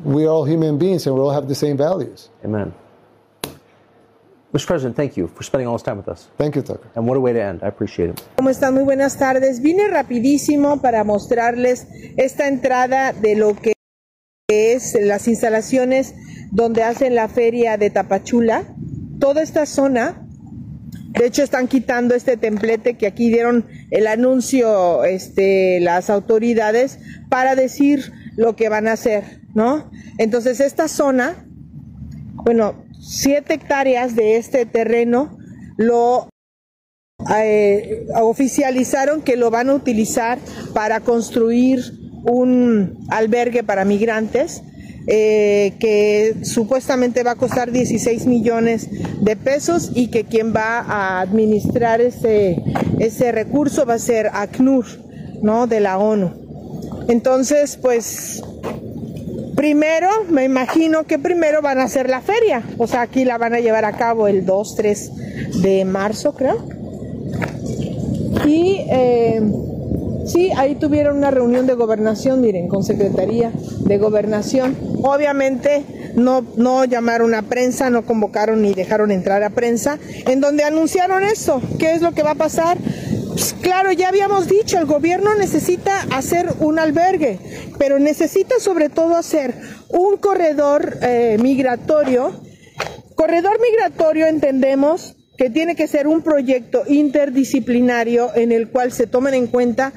we're 0.04 0.30
all 0.30 0.46
human 0.46 0.78
beings 0.78 1.08
and 1.08 1.16
we 1.16 1.22
all 1.22 1.32
have 1.32 1.48
the 1.48 1.56
same 1.56 1.78
values. 1.78 2.30
Amen. 2.46 2.74
Mr. 4.54 4.66
President, 4.66 4.96
thank 4.96 5.18
you 5.18 5.28
for 5.28 5.44
spending 5.44 5.68
all 5.68 5.76
this 5.76 5.84
time 5.84 5.98
with 5.98 6.08
us. 6.08 6.30
Thank 6.38 6.56
you, 6.56 6.62
Tucker. 6.62 6.88
And 6.96 7.06
what 7.06 7.18
a 7.18 7.20
way 7.20 7.34
to 7.34 7.42
end. 7.42 7.60
I 7.64 7.68
appreciate 7.68 8.12
it. 8.12 8.22
¿Cómo 8.38 8.50
están? 8.50 8.74
Muy 8.74 8.84
buenas 8.84 9.18
tardes. 9.18 9.62
Vine 9.62 9.88
rapidísimo 9.90 10.82
para 10.82 11.04
mostrarles 11.04 11.88
esta 12.16 12.48
entrada 12.48 13.12
de 13.12 13.36
lo 13.36 13.56
que 13.56 13.74
es 14.48 14.98
las 15.00 15.28
instalaciones 15.28 16.16
donde 16.52 16.84
hacen 16.84 17.14
la 17.14 17.28
feria 17.28 17.78
de 17.78 17.90
Tapachula. 17.90 18.64
Toda 19.20 19.42
esta 19.42 19.66
zona, 19.66 20.27
de 21.08 21.26
hecho 21.26 21.44
están 21.44 21.68
quitando 21.68 22.16
este 22.16 22.38
templete 22.38 22.96
que 22.96 23.08
aquí 23.08 23.30
dieron 23.30 23.66
el 23.92 24.08
anuncio 24.08 25.04
este, 25.04 25.80
las 25.80 26.10
autoridades 26.10 27.00
para 27.30 27.56
decir 27.56 28.12
lo 28.36 28.56
que 28.56 28.70
van 28.70 28.88
a 28.88 28.94
hacer, 28.94 29.42
¿no? 29.56 29.90
Entonces 30.18 30.60
esta 30.60 30.88
zona, 30.88 31.48
bueno, 32.34 32.86
siete 33.00 33.56
hectáreas 33.56 34.16
de 34.16 34.38
este 34.38 34.66
terreno 34.66 35.38
lo 35.78 36.30
eh, 37.34 38.06
oficializaron 38.16 39.22
que 39.22 39.38
lo 39.38 39.50
van 39.50 39.70
a 39.70 39.74
utilizar 39.74 40.38
para 40.74 41.00
construir 41.00 41.82
un 42.24 43.06
albergue 43.10 43.64
para 43.64 43.86
migrantes. 43.86 44.62
Eh, 45.10 45.76
que 45.80 46.36
supuestamente 46.44 47.24
va 47.24 47.32
a 47.32 47.36
costar 47.36 47.72
16 47.72 48.26
millones 48.26 48.90
de 49.22 49.38
pesos 49.38 49.92
y 49.96 50.08
que 50.08 50.26
quien 50.26 50.54
va 50.54 50.80
a 50.80 51.22
administrar 51.22 52.02
ese, 52.02 52.62
ese 53.00 53.32
recurso 53.32 53.86
va 53.86 53.94
a 53.94 54.00
ser 54.00 54.30
ACNUR, 54.34 54.86
¿no? 55.42 55.66
De 55.66 55.80
la 55.80 55.98
ONU. 55.98 56.34
Entonces, 57.08 57.78
pues 57.82 58.44
Primero, 59.58 60.08
me 60.30 60.44
imagino 60.44 61.06
que 61.06 61.18
primero 61.18 61.64
van 61.64 61.80
a 61.80 61.86
hacer 61.86 62.12
la 62.12 62.22
feria, 62.22 62.62
o 62.78 62.86
sea, 62.86 63.02
aquí 63.02 63.26
la 63.26 63.40
van 63.40 63.56
a 63.56 63.60
llevar 63.60 63.86
a 63.86 63.94
cabo 63.98 64.28
el 64.28 64.46
2, 64.46 64.76
3 64.76 65.12
de 65.64 65.84
marzo, 65.84 66.36
creo. 66.36 66.64
Y 68.46 68.86
eh, 68.88 69.42
sí, 70.28 70.52
ahí 70.56 70.76
tuvieron 70.76 71.18
una 71.18 71.32
reunión 71.32 71.66
de 71.66 71.74
gobernación, 71.74 72.42
miren, 72.42 72.68
con 72.68 72.84
Secretaría 72.84 73.52
de 73.86 73.98
Gobernación. 73.98 74.78
Obviamente 75.04 75.84
no, 76.16 76.46
no 76.56 76.86
llamaron 76.86 77.34
a 77.34 77.44
prensa, 77.44 77.90
no 77.90 78.06
convocaron 78.06 78.62
ni 78.62 78.74
dejaron 78.74 79.12
entrar 79.12 79.44
a 79.44 79.50
prensa, 79.50 79.98
en 80.26 80.42
donde 80.42 80.64
anunciaron 80.64 81.24
eso, 81.24 81.62
qué 81.80 81.94
es 81.94 82.02
lo 82.02 82.14
que 82.14 82.24
va 82.24 82.32
a 82.32 82.36
pasar 82.36 82.78
pues, 83.38 83.54
claro, 83.62 83.92
ya 83.92 84.10
habíamos 84.10 84.48
dicho, 84.48 84.80
el 84.80 84.88
gobierno 84.88 85.36
necesita 85.36 86.08
hacer 86.10 86.56
un 86.60 86.80
albergue, 86.80 87.38
pero 87.78 88.00
necesita 88.00 88.60
sobre 88.60 88.90
todo 88.90 89.16
hacer 89.16 89.54
un 89.90 90.18
corredor 90.18 90.98
eh, 91.04 91.38
migratorio. 91.40 92.32
Corredor 93.14 93.60
migratorio 93.62 94.26
entendemos 94.26 95.16
que 95.38 95.52
tiene 95.52 95.76
que 95.76 95.88
ser 95.88 96.08
un 96.08 96.24
proyecto 96.24 96.82
interdisciplinario 96.88 98.32
en 98.34 98.52
el 98.52 98.70
cual 98.70 98.92
se 98.92 99.06
tomen 99.06 99.36
en 99.36 99.46
cuenta 99.46 99.94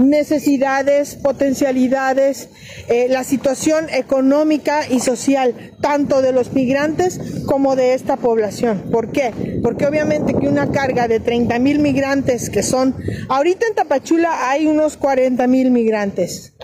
necesidades, 0.00 1.14
potencialidades, 1.16 2.48
eh, 2.88 3.06
la 3.08 3.22
situación 3.22 3.86
económica 3.90 4.88
y 4.88 5.00
social, 5.00 5.72
tanto 5.80 6.22
de 6.22 6.32
los 6.32 6.52
migrantes 6.52 7.20
como 7.46 7.76
de 7.76 7.94
esta 7.94 8.16
población. 8.16 8.84
¿Por 8.90 9.12
qué? 9.12 9.60
Porque 9.62 9.86
obviamente 9.86 10.34
que 10.34 10.48
una 10.48 10.70
carga 10.70 11.06
de 11.06 11.20
30 11.20 11.58
mil 11.58 11.80
migrantes 11.80 12.48
que 12.50 12.62
son, 12.62 12.96
ahorita 13.28 13.66
en 13.66 13.74
Tapachula 13.74 14.50
hay 14.50 14.66
unos 14.66 14.96
40 14.96 15.46
mil 15.46 15.70
migrantes 15.70 16.54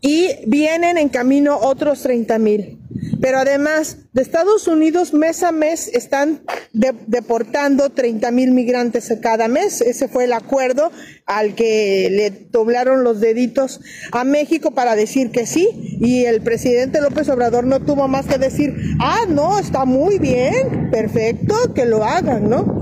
y 0.00 0.28
vienen 0.46 0.98
en 0.98 1.08
camino 1.08 1.58
otros 1.58 2.02
30 2.02 2.38
mil. 2.38 2.79
Pero 3.20 3.38
además, 3.38 3.98
de 4.12 4.22
Estados 4.22 4.66
Unidos 4.66 5.12
mes 5.12 5.42
a 5.42 5.52
mes 5.52 5.88
están 5.88 6.42
deportando 6.72 7.90
30 7.90 8.30
mil 8.30 8.52
migrantes 8.52 9.12
cada 9.20 9.48
mes. 9.48 9.80
Ese 9.80 10.08
fue 10.08 10.24
el 10.24 10.32
acuerdo 10.32 10.90
al 11.26 11.54
que 11.54 12.08
le 12.10 12.30
doblaron 12.50 13.04
los 13.04 13.20
deditos 13.20 13.80
a 14.12 14.24
México 14.24 14.72
para 14.72 14.96
decir 14.96 15.30
que 15.30 15.46
sí. 15.46 15.68
Y 16.00 16.24
el 16.24 16.40
presidente 16.40 17.00
López 17.00 17.28
Obrador 17.28 17.64
no 17.64 17.80
tuvo 17.80 18.08
más 18.08 18.26
que 18.26 18.38
decir, 18.38 18.74
ah, 19.00 19.26
no, 19.28 19.58
está 19.58 19.84
muy 19.84 20.18
bien, 20.18 20.90
perfecto, 20.90 21.54
que 21.74 21.84
lo 21.84 22.04
hagan, 22.04 22.48
¿no? 22.48 22.80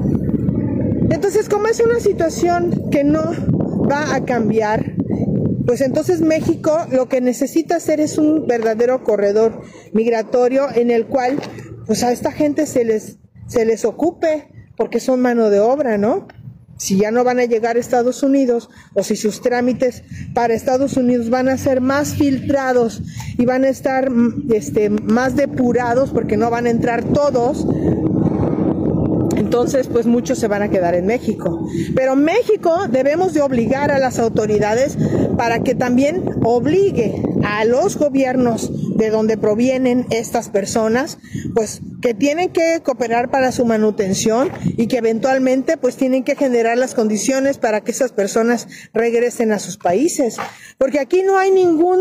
Entonces, 1.11 1.49
como 1.49 1.67
es 1.69 1.81
una 1.81 2.01
situación 2.01 2.91
que 2.91 3.03
no 3.03 3.33
va 3.91 4.15
a 4.15 4.25
cambiar, 4.25 4.93
pues 5.69 5.83
entonces 5.83 6.23
México 6.23 6.87
lo 6.91 7.11
que 7.11 7.21
necesita 7.21 7.77
hacer 7.77 8.01
es 8.01 8.17
un 8.17 8.47
verdadero 8.47 9.05
corredor 9.05 9.61
migratorio 9.93 10.67
en 10.75 10.91
el 10.91 11.05
cual 11.05 11.39
pues 11.85 12.03
a 12.05 12.11
esta 12.11 12.33
gente 12.33 12.65
se 12.65 12.87
les, 12.87 13.19
se 13.49 13.67
les 13.67 13.85
ocupe 13.85 14.49
porque 14.79 14.99
son 14.99 15.21
mano 15.21 15.51
de 15.51 15.61
obra, 15.61 15.99
¿no? 15.99 16.27
Si 16.79 16.97
ya 16.97 17.11
no 17.11 17.23
van 17.23 17.39
a 17.39 17.45
llegar 17.45 17.77
a 17.77 17.81
Estados 17.81 18.23
Unidos 18.23 18.71
o 18.95 19.03
si 19.03 19.15
sus 19.15 19.43
trámites 19.43 20.05
para 20.33 20.55
Estados 20.55 20.97
Unidos 20.97 21.29
van 21.29 21.51
a 21.51 21.59
ser 21.59 21.83
más 21.83 22.15
filtrados 22.15 23.03
y 23.37 23.45
van 23.45 23.65
a 23.65 23.69
estar 23.69 24.11
este, 24.49 24.89
más 24.89 25.37
depurados 25.37 26.13
porque 26.13 26.39
no 26.39 26.49
van 26.49 26.65
a 26.65 26.71
entrar 26.71 27.05
todos, 27.05 27.67
entonces 29.39 29.89
pues 29.89 30.07
muchos 30.07 30.39
se 30.39 30.49
van 30.49 30.63
a 30.63 30.69
quedar 30.69 30.95
en 30.95 31.07
México. 31.07 31.69
Pero 31.95 32.17
México 32.17 32.89
debemos 32.91 33.35
de 33.35 33.41
obligar 33.41 33.91
a 33.91 33.99
las 33.99 34.19
autoridades 34.19 34.99
para 35.37 35.63
que 35.63 35.75
también 35.75 36.25
obligue 36.43 37.23
a 37.45 37.65
los 37.65 37.97
gobiernos 37.97 38.71
de 38.97 39.11
donde 39.11 39.37
provienen 39.37 40.07
estas 40.11 40.49
personas, 40.49 41.19
pues 41.55 41.81
que 42.03 42.15
tienen 42.15 42.51
que 42.51 42.81
cooperar 42.83 43.31
para 43.31 43.53
su 43.53 43.65
manutención 43.65 44.51
y 44.77 44.89
que 44.89 44.99
eventualmente 44.99 45.77
pues 45.77 45.97
tienen 45.97 46.25
que 46.25 46.35
generar 46.35 46.77
las 46.77 46.95
condiciones 46.95 47.59
para 47.59 47.81
que 47.83 47.93
esas 47.93 48.13
personas 48.13 48.67
regresen 48.93 49.53
a 49.53 49.59
sus 49.59 49.77
países. 49.77 50.37
Porque 50.79 50.99
aquí 50.99 51.23
no 51.23 51.39
hay 51.39 51.51
ningún 51.51 52.01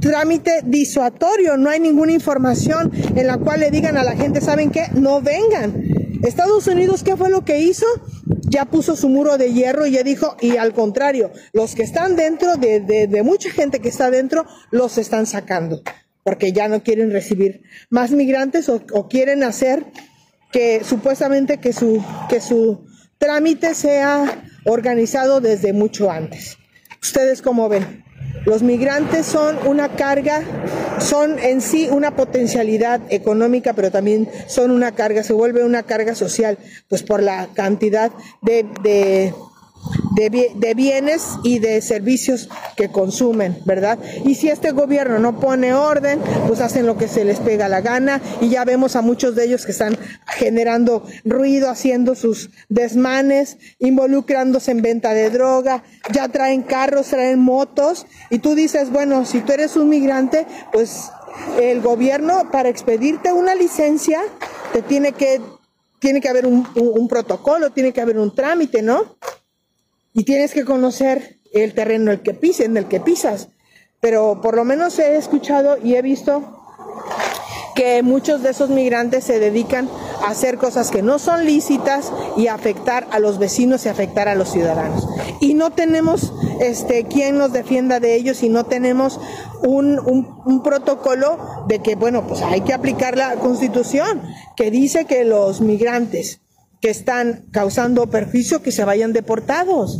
trámite 0.00 0.62
disuatorio, 0.64 1.56
no 1.56 1.68
hay 1.68 1.80
ninguna 1.80 2.12
información 2.12 2.90
en 3.14 3.26
la 3.26 3.38
cual 3.38 3.60
le 3.60 3.70
digan 3.70 3.96
a 3.96 4.04
la 4.04 4.16
gente, 4.16 4.40
¿saben 4.40 4.70
qué? 4.70 4.86
No 4.94 5.20
vengan. 5.20 5.99
Estados 6.22 6.66
Unidos, 6.66 7.02
¿qué 7.02 7.16
fue 7.16 7.30
lo 7.30 7.44
que 7.44 7.60
hizo? 7.60 7.86
Ya 8.42 8.66
puso 8.66 8.94
su 8.94 9.08
muro 9.08 9.38
de 9.38 9.52
hierro 9.52 9.86
y 9.86 9.92
ya 9.92 10.02
dijo, 10.02 10.36
y 10.40 10.56
al 10.56 10.74
contrario, 10.74 11.32
los 11.52 11.74
que 11.74 11.82
están 11.82 12.14
dentro, 12.16 12.56
de, 12.56 13.22
mucha 13.24 13.50
gente 13.50 13.80
que 13.80 13.88
está 13.88 14.10
dentro, 14.10 14.44
los 14.70 14.98
están 14.98 15.26
sacando, 15.26 15.82
porque 16.22 16.52
ya 16.52 16.68
no 16.68 16.82
quieren 16.82 17.10
recibir 17.10 17.62
más 17.88 18.10
migrantes 18.10 18.68
o, 18.68 19.08
quieren 19.08 19.42
hacer 19.42 19.86
que 20.52 20.82
supuestamente 20.84 21.58
que 21.58 21.72
su, 21.72 22.04
que 22.28 22.40
su 22.40 22.84
trámite 23.18 23.74
sea 23.74 24.44
organizado 24.66 25.40
desde 25.40 25.72
mucho 25.72 26.10
antes. 26.10 26.58
¿Ustedes 27.00 27.40
cómo 27.40 27.68
ven? 27.68 28.04
Los 28.46 28.62
migrantes 28.62 29.26
son 29.26 29.58
una 29.66 29.90
carga, 29.90 30.42
son 30.98 31.38
en 31.38 31.60
sí 31.60 31.88
una 31.90 32.16
potencialidad 32.16 33.00
económica, 33.10 33.74
pero 33.74 33.90
también 33.90 34.28
son 34.46 34.70
una 34.70 34.92
carga, 34.92 35.22
se 35.22 35.32
vuelve 35.32 35.64
una 35.64 35.82
carga 35.82 36.14
social, 36.14 36.58
pues 36.88 37.02
por 37.02 37.22
la 37.22 37.48
cantidad 37.54 38.10
de, 38.42 38.66
de, 38.82 39.34
bienes 40.74 41.38
y 41.42 41.58
de 41.58 41.80
servicios 41.80 42.48
que 42.76 42.90
consumen, 42.90 43.58
¿verdad? 43.64 43.98
Y 44.24 44.34
si 44.34 44.48
este 44.48 44.72
gobierno 44.72 45.18
no 45.18 45.40
pone 45.40 45.74
orden, 45.74 46.20
pues 46.46 46.60
hacen 46.60 46.86
lo 46.86 46.96
que 46.96 47.08
se 47.08 47.24
les 47.24 47.38
pega 47.40 47.68
la 47.68 47.80
gana 47.80 48.20
y 48.40 48.48
ya 48.48 48.64
vemos 48.64 48.96
a 48.96 49.02
muchos 49.02 49.34
de 49.34 49.44
ellos 49.44 49.64
que 49.64 49.72
están 49.72 49.96
generando 50.26 51.04
ruido, 51.24 51.70
haciendo 51.70 52.14
sus 52.14 52.50
desmanes, 52.68 53.58
involucrándose 53.78 54.70
en 54.72 54.82
venta 54.82 55.14
de 55.14 55.30
droga, 55.30 55.82
ya 56.12 56.28
traen 56.28 56.62
carros, 56.62 57.08
traen 57.08 57.38
motos 57.38 58.06
y 58.30 58.38
tú 58.38 58.54
dices, 58.54 58.90
bueno, 58.90 59.24
si 59.24 59.40
tú 59.40 59.52
eres 59.52 59.76
un 59.76 59.88
migrante, 59.88 60.46
pues 60.72 61.10
el 61.60 61.80
gobierno 61.80 62.50
para 62.50 62.68
expedirte 62.68 63.32
una 63.32 63.54
licencia 63.54 64.20
te 64.72 64.82
tiene 64.82 65.12
que 65.12 65.40
tiene 66.00 66.20
que 66.20 66.28
haber 66.30 66.46
un, 66.46 67.08
protocolo, 67.08 67.70
tiene 67.70 67.92
que 67.92 68.00
haber 68.00 68.18
un 68.18 68.34
trámite, 68.34 68.80
¿no? 68.80 69.16
Y 70.12 70.24
tienes 70.24 70.52
que 70.52 70.64
conocer 70.64 71.40
el 71.52 71.74
terreno 71.74 72.10
el 72.10 72.20
que 72.20 72.38
en 72.60 72.76
el 72.76 72.86
que 72.86 73.00
pisas. 73.00 73.48
Pero 74.00 74.40
por 74.40 74.56
lo 74.56 74.64
menos 74.64 74.98
he 74.98 75.16
escuchado 75.16 75.76
y 75.82 75.94
he 75.94 76.02
visto 76.02 76.56
que 77.74 78.02
muchos 78.02 78.42
de 78.42 78.50
esos 78.50 78.70
migrantes 78.70 79.24
se 79.24 79.38
dedican 79.38 79.88
a 80.22 80.30
hacer 80.30 80.58
cosas 80.58 80.90
que 80.90 81.02
no 81.02 81.18
son 81.18 81.44
lícitas 81.44 82.12
y 82.36 82.48
afectar 82.48 83.06
a 83.10 83.18
los 83.18 83.38
vecinos 83.38 83.86
y 83.86 83.88
afectar 83.88 84.28
a 84.28 84.34
los 84.34 84.50
ciudadanos. 84.50 85.06
Y 85.40 85.54
no 85.54 85.70
tenemos 85.70 86.32
este, 86.60 87.04
quien 87.04 87.38
nos 87.38 87.52
defienda 87.52 88.00
de 88.00 88.16
ellos 88.16 88.42
y 88.42 88.48
no 88.48 88.64
tenemos 88.64 89.20
un, 89.62 89.98
un 89.98 90.62
protocolo 90.62 91.64
de 91.68 91.80
que, 91.80 91.94
bueno, 91.94 92.26
pues 92.26 92.42
hay 92.42 92.62
que 92.62 92.74
aplicar 92.74 93.16
la 93.16 93.36
constitución 93.36 94.22
que 94.56 94.70
dice 94.70 95.04
que 95.04 95.24
los 95.24 95.60
migrantes 95.60 96.40
que 96.80 96.90
están 96.90 97.46
causando 97.52 98.08
perjuicio 98.08 98.62
que 98.62 98.72
se 98.72 98.84
vayan 98.84 99.12
deportados. 99.12 99.98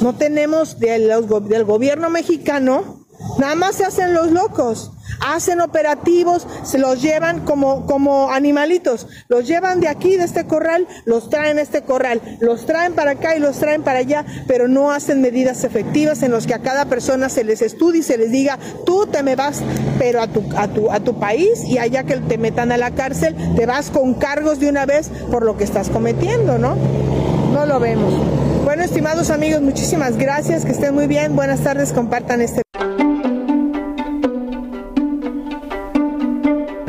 No 0.00 0.14
tenemos 0.14 0.78
del, 0.78 1.10
del 1.48 1.64
gobierno 1.64 2.10
mexicano 2.10 3.03
Nada 3.38 3.54
más 3.54 3.76
se 3.76 3.84
hacen 3.84 4.14
los 4.14 4.30
locos, 4.30 4.92
hacen 5.20 5.60
operativos, 5.60 6.46
se 6.62 6.78
los 6.78 7.02
llevan 7.02 7.40
como, 7.44 7.86
como 7.86 8.30
animalitos, 8.30 9.08
los 9.28 9.46
llevan 9.46 9.80
de 9.80 9.88
aquí, 9.88 10.16
de 10.16 10.24
este 10.24 10.46
corral, 10.46 10.86
los 11.04 11.30
traen 11.30 11.58
a 11.58 11.62
este 11.62 11.82
corral, 11.82 12.20
los 12.40 12.66
traen 12.66 12.94
para 12.94 13.12
acá 13.12 13.36
y 13.36 13.40
los 13.40 13.58
traen 13.58 13.82
para 13.82 13.98
allá, 13.98 14.24
pero 14.46 14.68
no 14.68 14.92
hacen 14.92 15.20
medidas 15.20 15.64
efectivas 15.64 16.22
en 16.22 16.30
los 16.30 16.46
que 16.46 16.54
a 16.54 16.60
cada 16.60 16.84
persona 16.84 17.28
se 17.28 17.44
les 17.44 17.62
estudie 17.62 18.00
y 18.00 18.02
se 18.02 18.18
les 18.18 18.30
diga, 18.30 18.58
tú 18.86 19.06
te 19.06 19.22
me 19.22 19.36
vas, 19.36 19.62
pero 19.98 20.22
a 20.22 20.28
tu, 20.28 20.44
a 20.56 20.68
tu, 20.68 20.90
a 20.90 21.00
tu 21.00 21.18
país 21.18 21.64
y 21.64 21.78
allá 21.78 22.04
que 22.04 22.16
te 22.16 22.38
metan 22.38 22.72
a 22.72 22.76
la 22.76 22.92
cárcel, 22.92 23.34
te 23.56 23.66
vas 23.66 23.90
con 23.90 24.14
cargos 24.14 24.60
de 24.60 24.68
una 24.68 24.86
vez 24.86 25.10
por 25.30 25.44
lo 25.44 25.56
que 25.56 25.64
estás 25.64 25.88
cometiendo, 25.88 26.58
¿no? 26.58 26.76
No 27.52 27.66
lo 27.66 27.80
vemos. 27.80 28.14
Bueno, 28.64 28.82
estimados 28.82 29.30
amigos, 29.30 29.60
muchísimas 29.60 30.16
gracias, 30.16 30.64
que 30.64 30.72
estén 30.72 30.94
muy 30.94 31.06
bien, 31.06 31.36
buenas 31.36 31.60
tardes, 31.60 31.92
compartan 31.92 32.40
este 32.40 32.62